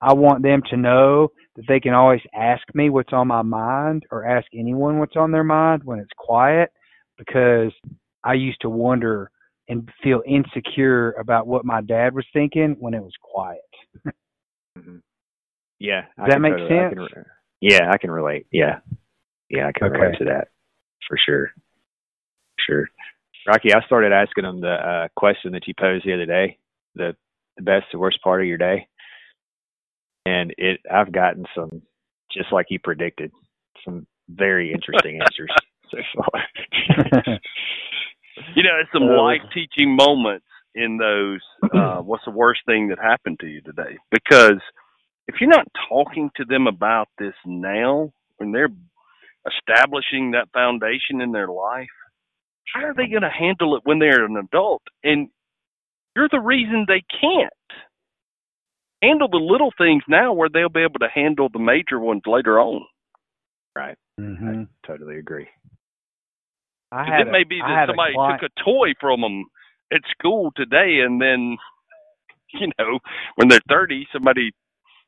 I 0.00 0.14
want 0.14 0.42
them 0.42 0.62
to 0.70 0.76
know 0.76 1.28
that 1.56 1.64
they 1.68 1.80
can 1.80 1.94
always 1.94 2.20
ask 2.34 2.62
me 2.74 2.90
what's 2.90 3.12
on 3.12 3.28
my 3.28 3.42
mind 3.42 4.04
or 4.10 4.26
ask 4.26 4.46
anyone 4.54 4.98
what's 4.98 5.16
on 5.16 5.30
their 5.30 5.44
mind 5.44 5.82
when 5.84 5.98
it's 5.98 6.10
quiet 6.16 6.70
because 7.18 7.72
I 8.26 8.34
used 8.34 8.60
to 8.62 8.70
wonder 8.70 9.30
and 9.68 9.88
feel 10.02 10.22
insecure 10.26 11.12
about 11.12 11.46
what 11.46 11.64
my 11.64 11.80
dad 11.80 12.14
was 12.14 12.26
thinking 12.32 12.76
when 12.78 12.94
it 12.94 13.02
was 13.02 13.12
quiet. 13.22 13.60
mm-hmm. 14.78 14.96
Yeah. 15.78 16.02
Does 16.18 16.28
that 16.28 16.40
make 16.40 16.52
totally, 16.52 16.68
sense? 16.68 16.94
I 17.00 17.14
can, 17.14 17.24
yeah, 17.60 17.90
I 17.90 17.98
can 17.98 18.10
relate. 18.10 18.46
Yeah. 18.52 18.78
Yeah, 19.48 19.68
I 19.68 19.72
can 19.72 19.88
Okay. 19.88 20.00
relate 20.00 20.18
to 20.18 20.24
that 20.26 20.48
for 21.08 21.16
sure. 21.24 21.50
Sure. 22.66 22.88
Rocky, 23.46 23.72
I 23.74 23.80
started 23.86 24.12
asking 24.12 24.42
them 24.42 24.60
the 24.60 24.72
uh, 24.72 25.08
question 25.16 25.52
that 25.52 25.68
you 25.68 25.74
posed 25.78 26.04
the 26.04 26.14
other 26.14 26.26
day, 26.26 26.58
the 26.94 27.14
the 27.56 27.62
best 27.62 27.86
and 27.92 28.00
worst 28.00 28.20
part 28.22 28.40
of 28.40 28.46
your 28.46 28.58
day. 28.58 28.86
And 30.26 30.52
it 30.58 30.80
I've 30.92 31.12
gotten 31.12 31.44
some 31.54 31.82
just 32.32 32.52
like 32.52 32.66
you 32.70 32.78
predicted, 32.80 33.30
some 33.84 34.06
very 34.28 34.72
interesting 34.72 35.20
answers 35.20 35.50
so 35.90 35.98
far. 36.16 37.38
You 38.54 38.62
know, 38.62 38.78
it's 38.80 38.92
some 38.92 39.04
Uh, 39.04 39.22
life 39.22 39.42
teaching 39.52 39.94
moments 39.96 40.46
in 40.74 40.98
those. 40.98 41.40
Uh, 41.74 42.00
what's 42.02 42.24
the 42.24 42.30
worst 42.30 42.60
thing 42.66 42.88
that 42.88 42.98
happened 42.98 43.40
to 43.40 43.46
you 43.46 43.60
today? 43.62 43.96
Because 44.10 44.60
if 45.28 45.36
you're 45.40 45.50
not 45.50 45.66
talking 45.88 46.30
to 46.36 46.44
them 46.44 46.66
about 46.66 47.08
this 47.18 47.34
now, 47.44 48.12
when 48.38 48.52
they're 48.52 48.68
establishing 49.46 50.32
that 50.32 50.48
foundation 50.52 51.20
in 51.20 51.32
their 51.32 51.48
life, 51.48 51.88
how 52.74 52.84
are 52.84 52.94
they 52.94 53.06
going 53.06 53.22
to 53.22 53.30
handle 53.30 53.76
it 53.76 53.82
when 53.84 53.98
they're 53.98 54.24
an 54.24 54.36
adult? 54.36 54.82
And 55.04 55.28
you're 56.14 56.28
the 56.30 56.40
reason 56.40 56.84
they 56.86 57.04
can't 57.20 57.52
handle 59.02 59.28
the 59.28 59.36
little 59.36 59.72
things 59.78 60.02
now, 60.08 60.32
where 60.32 60.48
they'll 60.48 60.68
be 60.68 60.80
able 60.82 60.98
to 61.00 61.08
handle 61.12 61.48
the 61.52 61.58
major 61.58 61.98
ones 61.98 62.22
later 62.26 62.58
on. 62.58 62.82
right. 63.74 63.96
hmm 64.18 64.48
I 64.48 64.66
totally 64.86 65.18
agree. 65.18 65.46
I 66.92 67.04
'Cause 67.04 67.12
had 67.12 67.28
it 67.28 67.30
may 67.32 67.44
be 67.44 67.60
that 67.60 67.68
had 67.68 67.90
a 67.90 67.92
somebody 67.92 68.14
took 68.14 68.42
a 68.50 68.62
toy 68.62 68.94
from 69.00 69.20
them 69.20 69.44
at 69.92 70.00
school 70.10 70.52
today, 70.56 71.00
and 71.00 71.20
then, 71.20 71.56
you 72.54 72.70
know, 72.78 72.98
when 73.36 73.48
they're 73.48 73.60
30, 73.68 74.06
somebody 74.12 74.52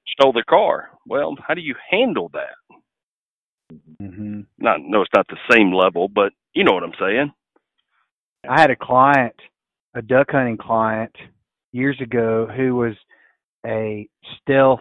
stole 0.08 0.32
their 0.32 0.44
car. 0.44 0.90
Well, 1.06 1.36
how 1.46 1.54
do 1.54 1.60
you 1.60 1.74
handle 1.90 2.30
that? 2.30 2.54
Mhm. 4.00 4.46
Not, 4.58 4.80
no, 4.80 5.02
it's 5.02 5.10
not 5.14 5.26
the 5.28 5.38
same 5.50 5.72
level, 5.72 6.08
but 6.08 6.32
you 6.54 6.64
know 6.64 6.72
what 6.72 6.84
I'm 6.84 6.94
saying. 6.98 7.32
I 8.48 8.60
had 8.60 8.70
a 8.70 8.76
client, 8.76 9.34
a 9.94 10.02
duck 10.02 10.30
hunting 10.30 10.56
client, 10.56 11.14
years 11.72 12.00
ago 12.00 12.46
who 12.46 12.76
was 12.76 12.94
a 13.66 14.08
stealth 14.40 14.80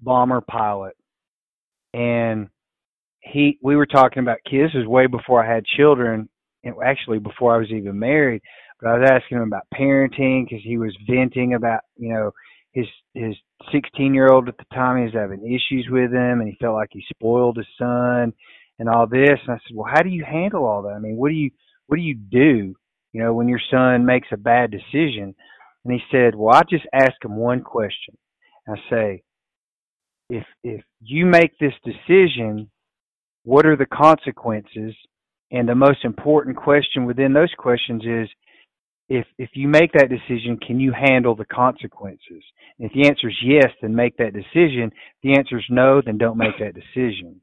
bomber 0.00 0.40
pilot, 0.40 0.96
and 1.92 2.48
he 3.20 3.58
we 3.62 3.76
were 3.76 3.86
talking 3.86 4.22
about 4.22 4.38
kids. 4.44 4.72
This 4.72 4.80
was 4.80 4.86
way 4.88 5.06
before 5.06 5.44
I 5.44 5.54
had 5.54 5.64
children, 5.64 6.28
actually 6.84 7.18
before 7.18 7.54
I 7.54 7.58
was 7.58 7.70
even 7.70 7.98
married. 7.98 8.42
But 8.80 8.90
I 8.90 8.98
was 8.98 9.10
asking 9.10 9.38
him 9.38 9.44
about 9.44 9.66
parenting 9.74 10.44
because 10.44 10.62
he 10.64 10.78
was 10.78 10.96
venting 11.08 11.54
about 11.54 11.80
you 11.96 12.12
know 12.12 12.30
his 12.72 12.86
his 13.14 13.34
16 13.72 14.14
year 14.14 14.28
old 14.28 14.48
at 14.48 14.56
the 14.58 14.74
time. 14.74 14.98
He 14.98 15.04
was 15.04 15.14
having 15.14 15.46
issues 15.46 15.86
with 15.90 16.12
him, 16.12 16.40
and 16.40 16.48
he 16.48 16.56
felt 16.60 16.74
like 16.74 16.90
he 16.92 17.04
spoiled 17.14 17.56
his 17.56 17.66
son 17.78 18.32
and 18.78 18.88
all 18.88 19.06
this. 19.06 19.38
And 19.46 19.54
I 19.54 19.58
said, 19.66 19.76
well, 19.76 19.90
how 19.92 20.02
do 20.02 20.10
you 20.10 20.24
handle 20.24 20.64
all 20.64 20.82
that? 20.82 20.94
I 20.94 20.98
mean, 20.98 21.16
what 21.16 21.28
do 21.28 21.34
you 21.34 21.50
what 21.86 21.96
do 21.96 22.02
you 22.02 22.14
do? 22.14 22.74
you 23.14 23.22
know, 23.22 23.32
when 23.32 23.48
your 23.48 23.60
son 23.70 24.04
makes 24.04 24.28
a 24.32 24.36
bad 24.36 24.72
decision. 24.72 25.34
And 25.84 25.94
he 25.94 26.00
said, 26.10 26.34
Well, 26.34 26.54
I 26.54 26.62
just 26.68 26.84
ask 26.92 27.12
him 27.24 27.36
one 27.36 27.62
question. 27.62 28.18
I 28.68 28.74
say, 28.90 29.22
if 30.28 30.44
if 30.64 30.82
you 31.00 31.24
make 31.24 31.56
this 31.58 31.74
decision, 31.84 32.70
what 33.44 33.66
are 33.66 33.76
the 33.76 33.86
consequences? 33.86 34.94
And 35.50 35.68
the 35.68 35.74
most 35.74 36.04
important 36.04 36.56
question 36.56 37.04
within 37.04 37.32
those 37.32 37.52
questions 37.56 38.02
is 38.04 38.28
if 39.08 39.26
if 39.38 39.50
you 39.54 39.68
make 39.68 39.92
that 39.92 40.08
decision, 40.08 40.58
can 40.58 40.80
you 40.80 40.92
handle 40.92 41.34
the 41.34 41.44
consequences? 41.44 42.42
And 42.78 42.90
if 42.90 42.92
the 42.92 43.06
answer 43.06 43.28
is 43.28 43.36
yes, 43.44 43.70
then 43.82 43.94
make 43.94 44.16
that 44.16 44.32
decision. 44.32 44.84
If 44.84 45.22
the 45.22 45.34
answer 45.36 45.58
is 45.58 45.64
no, 45.68 46.00
then 46.04 46.18
don't 46.18 46.38
make 46.38 46.58
that 46.58 46.74
decision. 46.74 47.40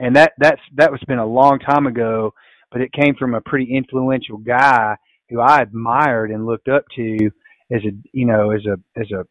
And 0.00 0.16
that 0.16 0.32
that's 0.38 0.60
that 0.74 0.90
was 0.90 1.00
been 1.06 1.18
a 1.18 1.26
long 1.26 1.60
time 1.60 1.86
ago, 1.86 2.34
but 2.72 2.80
it 2.80 2.92
came 2.92 3.14
from 3.14 3.34
a 3.34 3.40
pretty 3.40 3.72
influential 3.74 4.38
guy 4.38 4.96
who 5.28 5.40
I 5.40 5.60
admired 5.60 6.30
and 6.30 6.46
looked 6.46 6.68
up 6.68 6.84
to 6.96 7.30
as 7.72 7.82
a 7.84 7.92
you 8.12 8.26
know 8.26 8.50
as 8.50 8.66
a 8.66 9.00
as 9.00 9.06
a, 9.12 9.24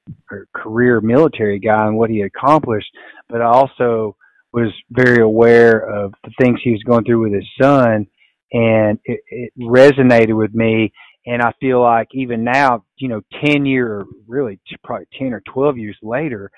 career 0.56 1.02
military 1.02 1.60
guy 1.60 1.86
and 1.86 1.98
what 1.98 2.10
he 2.10 2.22
accomplished, 2.22 2.90
but 3.28 3.42
I 3.42 3.46
also 3.46 4.16
was 4.54 4.72
very 4.90 5.22
aware 5.22 5.80
of 5.80 6.14
the 6.24 6.32
things 6.42 6.60
he 6.64 6.72
was 6.72 6.84
going 6.84 7.04
through 7.06 7.24
with 7.24 7.34
his 7.34 7.48
son, 7.62 8.08
and 8.52 9.00
it, 9.06 9.22
it 9.28 9.54
resonated 9.60 10.36
with 10.36 10.54
me. 10.54 10.92
And 11.26 11.42
I 11.42 11.54
feel 11.60 11.82
like 11.82 12.08
even 12.14 12.44
now, 12.44 12.84
you 12.98 13.08
know, 13.08 13.22
ten 13.46 13.66
year, 13.66 14.06
really 14.28 14.60
probably 14.84 15.08
ten 15.18 15.34
or 15.34 15.42
twelve 15.42 15.78
years 15.78 15.98
later, 16.02 16.52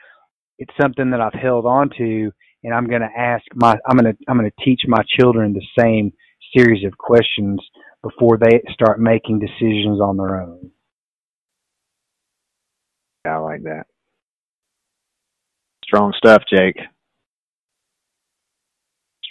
it's 0.57 0.73
something 0.81 1.11
that 1.11 1.21
I've 1.21 1.39
held 1.39 1.65
on 1.65 1.89
to, 1.97 2.31
and 2.63 2.73
I'm 2.73 2.87
going 2.87 3.01
to 3.01 3.19
ask 3.19 3.43
my, 3.53 3.75
I'm 3.87 3.97
going 3.97 4.13
to, 4.13 4.17
I'm 4.27 4.37
going 4.37 4.49
to 4.49 4.65
teach 4.65 4.81
my 4.87 5.03
children 5.19 5.53
the 5.53 5.65
same 5.77 6.13
series 6.55 6.85
of 6.85 6.97
questions 6.97 7.59
before 8.01 8.37
they 8.37 8.61
start 8.71 8.99
making 8.99 9.39
decisions 9.39 9.99
on 9.99 10.17
their 10.17 10.41
own. 10.41 10.71
I 13.25 13.37
like 13.37 13.63
that. 13.63 13.85
Strong 15.85 16.13
stuff, 16.17 16.43
Jake. 16.53 16.77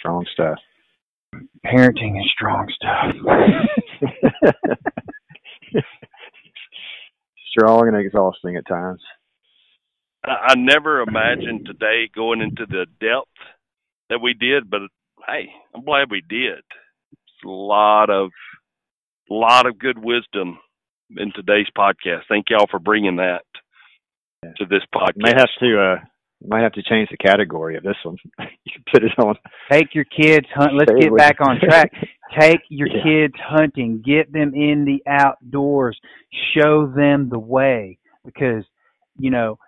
Strong 0.03 0.25
stuff. 0.33 0.57
Parenting 1.65 2.19
is 2.19 2.29
strong 2.35 2.67
stuff. 2.75 3.15
Strong 7.51 7.87
and 7.87 7.95
exhausting 7.95 8.57
at 8.57 8.67
times. 8.67 8.99
I, 10.25 10.47
I 10.49 10.55
never 10.57 10.99
imagined 10.99 11.65
today 11.65 12.09
going 12.13 12.41
into 12.41 12.65
the 12.67 12.85
depth 12.99 13.31
that 14.09 14.19
we 14.21 14.33
did, 14.33 14.69
but 14.69 14.81
hey, 15.25 15.47
I'm 15.73 15.85
glad 15.85 16.11
we 16.11 16.21
did. 16.27 16.59
It's 17.13 17.45
a 17.45 17.49
lot 17.49 18.09
of, 18.09 18.31
lot 19.29 19.65
of 19.65 19.79
good 19.79 19.97
wisdom 19.97 20.59
in 21.15 21.31
today's 21.33 21.67
podcast. 21.77 22.23
Thank 22.27 22.49
y'all 22.49 22.67
for 22.69 22.79
bringing 22.79 23.15
that 23.15 23.45
to 24.57 24.65
this 24.65 24.83
podcast. 24.93 25.15
May 25.15 25.29
have 25.29 25.47
to 25.61 25.81
uh 25.81 26.05
might 26.47 26.61
have 26.63 26.73
to 26.73 26.83
change 26.83 27.09
the 27.09 27.17
category 27.17 27.77
of 27.77 27.83
this 27.83 27.95
one. 28.03 28.17
you 28.39 28.71
can 28.73 28.83
put 28.91 29.03
it 29.03 29.11
on. 29.17 29.35
Take 29.71 29.93
your 29.95 30.05
kids 30.05 30.47
hunt. 30.53 30.73
Let's 30.75 30.91
get 30.99 31.15
back 31.15 31.37
on 31.41 31.59
track. 31.59 31.91
Take 32.39 32.61
your 32.69 32.87
Yeah. 32.87 33.03
kids 33.03 33.33
hunting. 33.43 34.01
Get 34.05 34.31
them 34.33 34.53
in 34.55 34.85
the 34.85 35.03
outdoors. 35.09 35.99
Show 36.57 36.87
them 36.87 37.29
the 37.29 37.39
way 37.39 37.97
because 38.25 38.63
you 39.17 39.29
know 39.29 39.59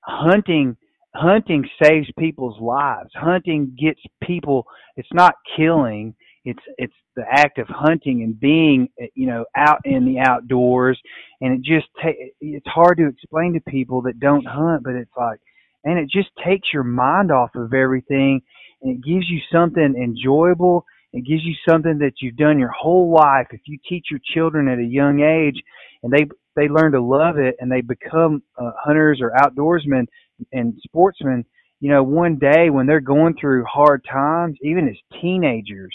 hunting 0.00 0.76
hunting 1.14 1.68
saves 1.82 2.08
people's 2.18 2.60
lives. 2.60 3.10
Hunting 3.14 3.76
gets 3.80 4.00
people. 4.22 4.66
It's 4.96 5.08
not 5.12 5.34
killing. 5.56 6.14
It's 6.44 6.62
it's 6.78 6.94
the 7.14 7.24
act 7.30 7.58
of 7.58 7.66
hunting 7.68 8.22
and 8.22 8.38
being 8.38 8.88
you 9.14 9.26
know 9.26 9.44
out 9.56 9.80
in 9.84 10.04
the 10.04 10.18
outdoors. 10.18 11.00
And 11.40 11.54
it 11.54 11.62
just 11.62 11.86
ta- 12.02 12.10
it's 12.40 12.66
hard 12.66 12.98
to 12.98 13.06
explain 13.08 13.54
to 13.54 13.60
people 13.70 14.02
that 14.02 14.20
don't 14.20 14.46
hunt, 14.46 14.82
but 14.84 14.94
it's 14.94 15.10
like, 15.16 15.40
and 15.84 15.98
it 15.98 16.08
just 16.10 16.30
takes 16.44 16.68
your 16.72 16.84
mind 16.84 17.30
off 17.30 17.50
of 17.54 17.74
everything, 17.74 18.40
and 18.82 18.96
it 18.96 19.04
gives 19.04 19.28
you 19.28 19.40
something 19.52 19.94
enjoyable. 19.96 20.84
It 21.12 21.26
gives 21.26 21.42
you 21.44 21.54
something 21.68 21.98
that 21.98 22.14
you've 22.20 22.36
done 22.36 22.58
your 22.58 22.70
whole 22.70 23.12
life. 23.12 23.48
If 23.50 23.60
you 23.66 23.78
teach 23.88 24.06
your 24.10 24.20
children 24.34 24.68
at 24.68 24.78
a 24.78 24.84
young 24.84 25.20
age, 25.20 25.62
and 26.02 26.12
they 26.12 26.26
they 26.56 26.68
learn 26.68 26.92
to 26.92 27.00
love 27.00 27.38
it, 27.38 27.56
and 27.60 27.70
they 27.70 27.80
become 27.80 28.42
uh, 28.58 28.72
hunters 28.82 29.20
or 29.20 29.32
outdoorsmen 29.32 30.06
and 30.52 30.74
sportsmen, 30.84 31.44
you 31.80 31.90
know, 31.90 32.02
one 32.02 32.36
day 32.38 32.70
when 32.70 32.86
they're 32.86 33.00
going 33.00 33.34
through 33.40 33.64
hard 33.64 34.04
times, 34.10 34.56
even 34.62 34.88
as 34.88 35.20
teenagers, 35.20 35.94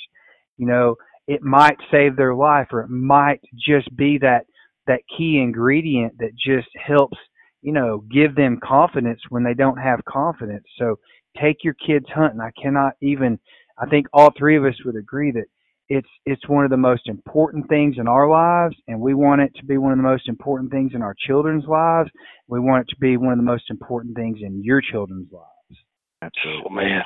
you 0.57 0.65
know, 0.65 0.95
it 1.27 1.41
might 1.41 1.77
save 1.91 2.15
their 2.15 2.33
life, 2.33 2.67
or 2.71 2.81
it 2.81 2.89
might 2.89 3.41
just 3.55 3.95
be 3.95 4.17
that 4.19 4.45
that 4.87 5.01
key 5.17 5.39
ingredient 5.39 6.17
that 6.19 6.31
just 6.35 6.69
helps, 6.75 7.17
you 7.61 7.73
know, 7.73 8.03
give 8.11 8.35
them 8.35 8.59
confidence 8.63 9.19
when 9.29 9.43
they 9.43 9.53
don't 9.53 9.77
have 9.77 10.05
confidence. 10.05 10.65
So 10.77 10.99
take 11.41 11.63
your 11.63 11.75
kids 11.75 12.05
hunting. 12.13 12.39
I 12.39 12.51
cannot 12.61 12.93
even 13.01 13.39
I 13.77 13.85
think 13.85 14.07
all 14.11 14.31
three 14.37 14.57
of 14.57 14.65
us 14.65 14.75
would 14.85 14.95
agree 14.95 15.31
that 15.31 15.45
it's 15.89 16.07
it's 16.25 16.47
one 16.49 16.65
of 16.65 16.71
the 16.71 16.77
most 16.77 17.07
important 17.07 17.69
things 17.69 17.95
in 17.97 18.07
our 18.07 18.29
lives, 18.29 18.75
and 18.87 18.99
we 18.99 19.13
want 19.13 19.41
it 19.41 19.53
to 19.55 19.65
be 19.65 19.77
one 19.77 19.91
of 19.91 19.97
the 19.97 20.03
most 20.03 20.27
important 20.27 20.71
things 20.71 20.91
in 20.93 21.01
our 21.01 21.15
children's 21.27 21.65
lives. 21.65 22.09
We 22.47 22.59
want 22.59 22.87
it 22.87 22.93
to 22.93 22.99
be 22.99 23.15
one 23.17 23.31
of 23.31 23.37
the 23.37 23.43
most 23.43 23.69
important 23.69 24.15
things 24.15 24.39
in 24.41 24.63
your 24.63 24.81
children's 24.81 25.31
lives. 25.31 25.81
Absolutely, 26.21 26.63
oh, 26.69 26.73
man. 26.73 27.01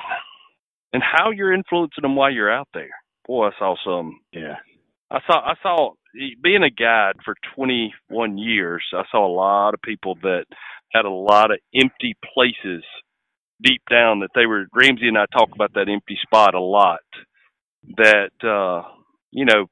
And 0.92 1.02
how 1.02 1.30
you're 1.30 1.52
influencing 1.52 2.02
them 2.02 2.16
while 2.16 2.32
you're 2.32 2.52
out 2.52 2.68
there. 2.74 2.90
Boy, 3.26 3.48
I 3.48 3.50
saw 3.58 3.76
some. 3.84 4.20
Yeah. 4.32 4.56
I 5.10 5.20
saw. 5.26 5.38
I 5.38 5.54
saw. 5.62 5.92
Being 6.42 6.62
a 6.62 6.70
guide 6.70 7.14
for 7.24 7.34
21 7.56 8.38
years, 8.38 8.84
I 8.92 9.02
saw 9.10 9.26
a 9.26 9.32
lot 9.34 9.74
of 9.74 9.80
people 9.82 10.16
that 10.22 10.44
had 10.92 11.04
a 11.04 11.10
lot 11.10 11.50
of 11.50 11.58
empty 11.74 12.14
places 12.34 12.84
deep 13.62 13.82
down 13.90 14.20
that 14.20 14.30
they 14.34 14.46
were. 14.46 14.66
Ramsey 14.74 15.08
and 15.08 15.18
I 15.18 15.24
talk 15.32 15.50
about 15.54 15.74
that 15.74 15.88
empty 15.88 16.18
spot 16.22 16.54
a 16.54 16.60
lot 16.60 17.00
that 17.96 18.32
uh, 18.42 18.88
you 19.30 19.44
know 19.44 19.66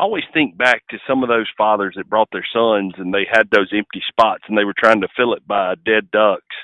I 0.00 0.04
always 0.04 0.24
think 0.32 0.56
back 0.56 0.82
to 0.90 0.98
some 1.06 1.22
of 1.22 1.28
those 1.28 1.46
fathers 1.58 1.94
that 1.96 2.08
brought 2.08 2.28
their 2.32 2.46
sons 2.54 2.94
and 2.96 3.12
they 3.12 3.26
had 3.30 3.50
those 3.50 3.70
empty 3.70 4.00
spots 4.08 4.44
and 4.48 4.56
they 4.56 4.64
were 4.64 4.74
trying 4.76 5.02
to 5.02 5.08
fill 5.14 5.34
it 5.34 5.46
by 5.46 5.74
dead 5.84 6.10
ducks. 6.10 6.56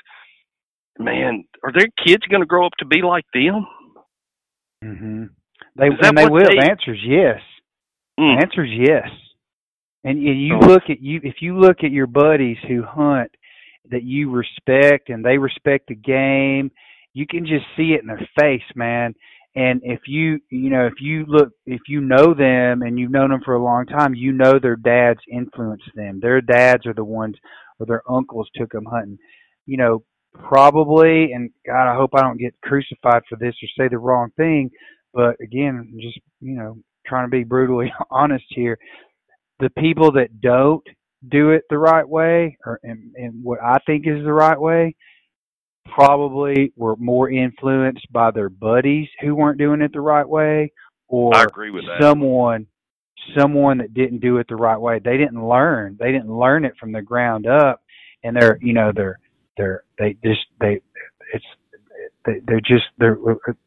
Man, 0.97 1.43
are 1.63 1.71
their 1.71 1.87
kids 2.03 2.25
going 2.27 2.41
to 2.41 2.47
grow 2.47 2.65
up 2.65 2.73
to 2.79 2.85
be 2.85 3.03
like 3.03 3.25
them? 3.35 3.67
Mm-hmm. 4.83 5.23
They 5.75 5.85
and 6.01 6.17
they 6.17 6.25
will. 6.25 6.47
They, 6.49 6.55
the 6.55 6.67
answer's 6.67 7.03
yes. 7.05 7.39
Mm. 8.19 8.39
The 8.39 8.45
answer's 8.45 8.69
yes. 8.71 9.09
And 10.03 10.21
you 10.21 10.57
oh. 10.61 10.65
look 10.65 10.83
at 10.89 11.01
you 11.01 11.19
if 11.23 11.35
you 11.41 11.59
look 11.59 11.77
at 11.83 11.91
your 11.91 12.07
buddies 12.07 12.57
who 12.67 12.83
hunt 12.83 13.31
that 13.89 14.03
you 14.03 14.31
respect 14.31 15.09
and 15.09 15.23
they 15.23 15.37
respect 15.37 15.87
the 15.87 15.95
game, 15.95 16.71
you 17.13 17.25
can 17.27 17.45
just 17.45 17.65
see 17.75 17.93
it 17.93 18.01
in 18.01 18.07
their 18.07 18.27
face, 18.39 18.63
man 18.75 19.13
and 19.57 19.81
if 19.83 20.01
you 20.05 20.39
you 20.49 20.69
know 20.69 20.85
if 20.85 21.01
you 21.01 21.25
look 21.27 21.49
if 21.65 21.81
you 21.87 21.99
know 21.99 22.33
them 22.33 22.83
and 22.83 22.97
you've 22.97 23.11
known 23.11 23.31
them 23.31 23.41
for 23.43 23.55
a 23.55 23.63
long 23.63 23.85
time 23.85 24.13
you 24.13 24.31
know 24.31 24.59
their 24.59 24.75
dads 24.75 25.19
influenced 25.31 25.89
them 25.95 26.19
their 26.21 26.39
dads 26.39 26.85
are 26.85 26.93
the 26.93 27.03
ones 27.03 27.35
or 27.79 27.85
their 27.85 28.03
uncles 28.09 28.47
took 28.55 28.71
them 28.71 28.85
hunting 28.85 29.17
you 29.65 29.75
know 29.75 30.03
probably 30.33 31.31
and 31.33 31.49
god 31.65 31.91
i 31.91 31.95
hope 31.95 32.11
i 32.13 32.21
don't 32.21 32.39
get 32.39 32.53
crucified 32.63 33.23
for 33.27 33.37
this 33.39 33.55
or 33.63 33.67
say 33.77 33.87
the 33.89 33.97
wrong 33.97 34.29
thing 34.37 34.69
but 35.13 35.35
again 35.41 35.91
just 35.99 36.19
you 36.39 36.55
know 36.55 36.77
trying 37.07 37.25
to 37.25 37.31
be 37.31 37.43
brutally 37.43 37.91
honest 38.11 38.45
here 38.49 38.77
the 39.59 39.69
people 39.71 40.11
that 40.11 40.41
don't 40.41 40.85
do 41.29 41.49
it 41.51 41.63
the 41.69 41.77
right 41.77 42.07
way 42.07 42.57
or 42.65 42.79
and, 42.83 43.13
and 43.15 43.43
what 43.43 43.59
i 43.63 43.77
think 43.85 44.05
is 44.05 44.23
the 44.23 44.33
right 44.33 44.59
way 44.59 44.95
probably 45.89 46.71
were 46.75 46.95
more 46.97 47.29
influenced 47.29 48.11
by 48.11 48.29
their 48.29 48.49
buddies 48.49 49.07
who 49.21 49.33
weren't 49.33 49.57
doing 49.57 49.81
it 49.81 49.91
the 49.93 50.01
right 50.01 50.27
way 50.27 50.71
or 51.07 51.35
I 51.35 51.43
agree 51.43 51.71
with 51.71 51.85
that. 51.85 52.01
someone 52.01 52.67
someone 53.37 53.79
that 53.79 53.93
didn't 53.93 54.19
do 54.19 54.37
it 54.37 54.47
the 54.47 54.55
right 54.55 54.79
way. 54.79 54.99
They 55.03 55.17
didn't 55.17 55.45
learn. 55.45 55.97
They 55.99 56.11
didn't 56.11 56.31
learn 56.31 56.63
it 56.63 56.73
from 56.79 56.91
the 56.91 57.01
ground 57.01 57.47
up 57.47 57.81
and 58.23 58.35
they're 58.35 58.57
you 58.61 58.73
know 58.73 58.91
they're 58.95 59.19
they're 59.57 59.83
they 59.97 60.15
just 60.23 60.45
they 60.59 60.81
it's 61.33 61.45
they, 62.27 62.41
they're 62.45 62.61
just 62.61 62.85
they're 62.99 63.17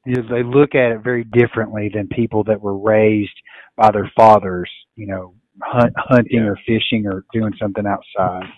they 0.06 0.44
look 0.44 0.76
at 0.76 0.92
it 0.92 1.02
very 1.02 1.24
differently 1.24 1.90
than 1.92 2.06
people 2.06 2.44
that 2.44 2.60
were 2.60 2.78
raised 2.78 3.32
by 3.76 3.90
their 3.90 4.10
fathers, 4.14 4.70
you 4.94 5.08
know, 5.08 5.34
hunt, 5.60 5.92
hunting 5.96 6.44
yeah. 6.44 6.50
or 6.50 6.58
fishing 6.64 7.06
or 7.06 7.24
doing 7.32 7.52
something 7.58 7.84
outside 7.86 8.48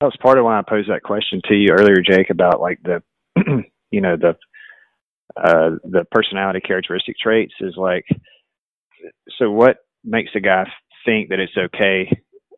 that 0.00 0.06
was 0.06 0.16
part 0.20 0.38
of 0.38 0.44
why 0.44 0.58
I 0.58 0.62
posed 0.62 0.90
that 0.90 1.02
question 1.02 1.40
to 1.46 1.54
you 1.54 1.68
earlier, 1.72 2.02
Jake, 2.02 2.30
about 2.30 2.60
like 2.60 2.78
the, 2.82 3.02
you 3.90 4.00
know, 4.00 4.16
the, 4.16 4.36
uh, 5.36 5.76
the 5.84 6.04
personality 6.10 6.60
characteristic 6.60 7.16
traits 7.18 7.54
is 7.60 7.74
like, 7.76 8.04
so 9.38 9.50
what 9.50 9.78
makes 10.04 10.30
a 10.34 10.40
guy 10.40 10.64
think 11.04 11.30
that 11.30 11.40
it's 11.40 11.56
okay 11.56 12.10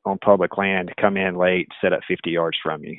on 0.05 0.19
public 0.19 0.57
land 0.57 0.89
to 0.89 1.01
come 1.01 1.17
in 1.17 1.37
late, 1.37 1.69
set 1.81 1.93
up 1.93 2.01
50 2.09 2.31
yards 2.31 2.59
from 2.63 2.83
you? 2.83 2.99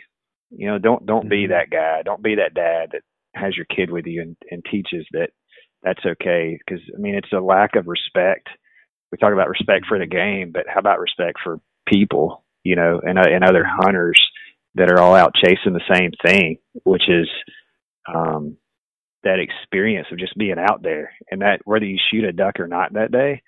You 0.51 0.67
know, 0.67 0.79
don't, 0.79 1.05
don't 1.05 1.29
be 1.29 1.43
mm-hmm. 1.43 1.53
that 1.53 1.69
guy. 1.69 2.01
Don't 2.03 2.23
be 2.23 2.35
that 2.35 2.53
dad 2.53 2.89
that 2.93 3.01
has 3.35 3.55
your 3.55 3.65
kid 3.65 3.91
with 3.91 4.05
you 4.05 4.21
and, 4.21 4.35
and 4.49 4.63
teaches 4.69 5.05
that 5.11 5.29
that's 5.83 6.05
okay. 6.05 6.59
Cause 6.67 6.79
I 6.95 6.99
mean, 6.99 7.15
it's 7.15 7.31
a 7.33 7.39
lack 7.39 7.75
of 7.75 7.87
respect. 7.87 8.49
We 9.11 9.17
talk 9.17 9.33
about 9.33 9.49
respect 9.49 9.85
for 9.87 9.97
the 9.97 10.05
game, 10.05 10.51
but 10.53 10.65
how 10.67 10.79
about 10.79 10.99
respect 10.99 11.39
for 11.43 11.59
people? 11.87 12.43
you 12.63 12.75
know, 12.75 12.99
and, 13.03 13.17
uh, 13.17 13.23
and 13.25 13.43
other 13.43 13.65
hunters 13.65 14.19
that 14.75 14.91
are 14.91 14.99
all 14.99 15.15
out 15.15 15.33
chasing 15.35 15.73
the 15.73 15.93
same 15.93 16.11
thing, 16.25 16.57
which 16.83 17.03
is 17.09 17.27
um, 18.13 18.57
that 19.23 19.39
experience 19.39 20.07
of 20.11 20.19
just 20.19 20.37
being 20.37 20.57
out 20.59 20.83
there. 20.83 21.11
And 21.31 21.41
that 21.41 21.61
whether 21.65 21.85
you 21.85 21.97
shoot 22.11 22.23
a 22.23 22.31
duck 22.31 22.59
or 22.59 22.67
not 22.67 22.93
that 22.93 23.11
day, 23.11 23.41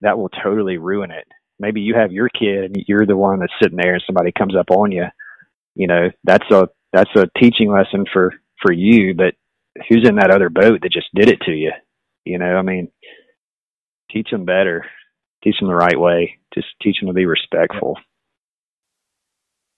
that 0.00 0.18
will 0.18 0.30
totally 0.42 0.78
ruin 0.78 1.10
it. 1.10 1.26
Maybe 1.58 1.80
you 1.80 1.94
have 1.94 2.12
your 2.12 2.28
kid 2.28 2.64
and 2.64 2.84
you're 2.88 3.06
the 3.06 3.16
one 3.16 3.38
that's 3.38 3.52
sitting 3.62 3.78
there 3.80 3.94
and 3.94 4.02
somebody 4.06 4.32
comes 4.36 4.56
up 4.56 4.70
on 4.70 4.92
you. 4.92 5.04
You 5.74 5.86
know, 5.86 6.10
that's 6.24 6.48
a 6.50 6.68
that's 6.92 7.10
a 7.16 7.28
teaching 7.38 7.70
lesson 7.70 8.04
for 8.12 8.32
for 8.62 8.72
you, 8.72 9.14
but 9.14 9.34
who's 9.88 10.08
in 10.08 10.16
that 10.16 10.30
other 10.30 10.48
boat 10.48 10.80
that 10.82 10.92
just 10.92 11.08
did 11.14 11.28
it 11.28 11.40
to 11.46 11.52
you? 11.52 11.72
You 12.24 12.38
know, 12.38 12.56
I 12.56 12.62
mean, 12.62 12.88
teach 14.10 14.28
them 14.30 14.44
better, 14.44 14.86
teach 15.42 15.56
them 15.58 15.68
the 15.68 15.74
right 15.74 15.98
way, 15.98 16.38
just 16.54 16.68
teach 16.82 16.96
them 17.00 17.08
to 17.08 17.14
be 17.14 17.26
respectful. 17.26 17.96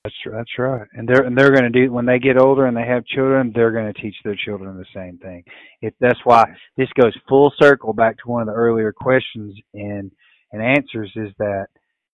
That's 0.05 0.15
that's 0.25 0.59
right, 0.59 0.87
and 0.93 1.09
they're 1.09 1.23
and 1.23 1.37
they're 1.37 1.51
going 1.51 1.73
to 1.73 1.87
do 1.87 1.93
when 1.93 2.07
they 2.07 2.21
get 2.21 2.39
older 2.39 2.67
and 2.67 2.77
they 2.77 2.87
have 2.87 3.05
children, 3.07 3.51
they're 3.53 3.73
going 3.73 3.93
to 3.93 4.01
teach 4.01 4.15
their 4.25 4.37
children 4.37 4.77
the 4.77 4.85
same 4.95 5.19
thing. 5.19 5.43
If 5.83 5.95
that's 5.99 6.21
why 6.23 6.45
this 6.77 6.89
goes 7.01 7.13
full 7.29 7.53
circle 7.59 7.93
back 7.93 8.19
to 8.19 8.29
one 8.29 8.43
of 8.43 8.47
the 8.47 8.55
earlier 8.55 8.93
questions 8.93 9.57
and 9.75 10.13
and 10.53 10.63
answers 10.63 11.11
is 11.17 11.33
that 11.39 11.67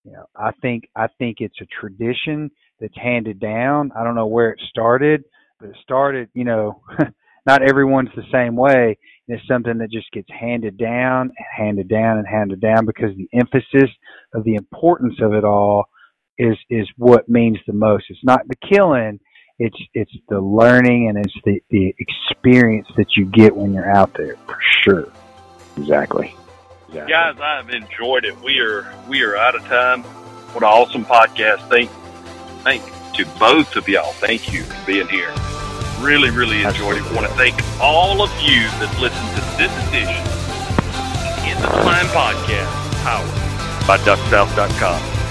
you 0.05 0.13
know 0.13 0.25
I 0.35 0.53
think 0.63 0.89
I 0.97 1.09
think 1.19 1.39
it's 1.41 1.61
a 1.61 1.67
tradition 1.67 2.51
that's 2.83 2.97
handed 2.97 3.39
down. 3.39 3.93
I 3.97 4.03
don't 4.03 4.17
know 4.17 4.27
where 4.27 4.51
it 4.51 4.61
started, 4.69 5.25
but 5.59 5.71
it 5.71 5.77
started. 5.83 6.29
You 6.35 6.45
know, 6.45 6.83
not 7.47 7.63
everyone's 7.63 8.11
the 8.15 8.25
same 8.31 8.57
way. 8.57 8.99
It's 9.29 9.47
something 9.49 9.79
that 9.79 9.91
just 9.91 10.11
gets 10.13 10.29
handed 10.29 10.77
down 10.77 11.31
and 11.39 11.47
handed 11.57 11.89
down 11.89 12.19
and 12.19 12.27
handed 12.27 12.61
down 12.61 12.85
because 12.85 13.17
the 13.17 13.29
emphasis 13.33 13.89
of 14.35 14.45
the 14.45 14.57
importance 14.57 15.15
of 15.23 15.33
it 15.33 15.45
all 15.45 15.85
is 16.39 16.57
is 16.69 16.89
what 16.99 17.29
means 17.29 17.59
the 17.67 17.73
most. 17.73 18.05
It's 18.11 18.25
not 18.25 18.47
the 18.49 18.57
killing, 18.69 19.21
it's 19.59 19.77
it's 19.95 20.13
the 20.29 20.41
learning 20.41 21.09
and 21.09 21.19
it's 21.19 21.35
the, 21.45 21.63
the 21.71 21.95
experience 22.01 22.89
that 22.97 23.17
you 23.17 23.27
get 23.27 23.55
when 23.55 23.73
you're 23.73 23.91
out 23.91 24.13
there 24.15 24.37
for 24.47 24.59
sure. 24.83 25.13
Exactly. 25.77 26.35
exactly. 26.89 27.13
Guys, 27.13 27.37
I've 27.41 27.71
enjoyed 27.71 28.25
it. 28.25 28.39
We 28.41 28.59
are 28.59 28.93
we 29.09 29.23
are 29.23 29.37
out 29.37 29.55
of 29.55 29.63
time. 29.67 30.03
What 30.03 30.65
an 30.65 30.69
awesome 30.69 31.05
podcast. 31.05 31.69
Thank 31.69 31.91
thank 32.63 32.85
you 32.87 33.25
to 33.25 33.31
both 33.39 33.77
of 33.77 33.89
y'all. 33.89 34.13
Thank 34.13 34.53
you 34.53 34.63
for 34.63 34.87
being 34.87 35.09
here. 35.09 35.33
Really, 36.01 36.31
really 36.31 36.63
enjoyed 36.63 36.97
it. 36.97 37.03
I 37.03 37.15
want 37.15 37.27
to 37.27 37.35
thank 37.35 37.55
all 37.81 38.23
of 38.23 38.31
you 38.41 38.63
that 38.81 38.91
listened 39.01 39.31
to 39.37 39.43
this 39.59 39.73
edition 39.89 40.23
in 41.47 41.61
the 41.61 41.69
Climb 41.83 42.07
Podcast, 42.07 42.73
powered 43.05 43.87
by 43.87 43.99
DuckSouth.com. 43.99 45.22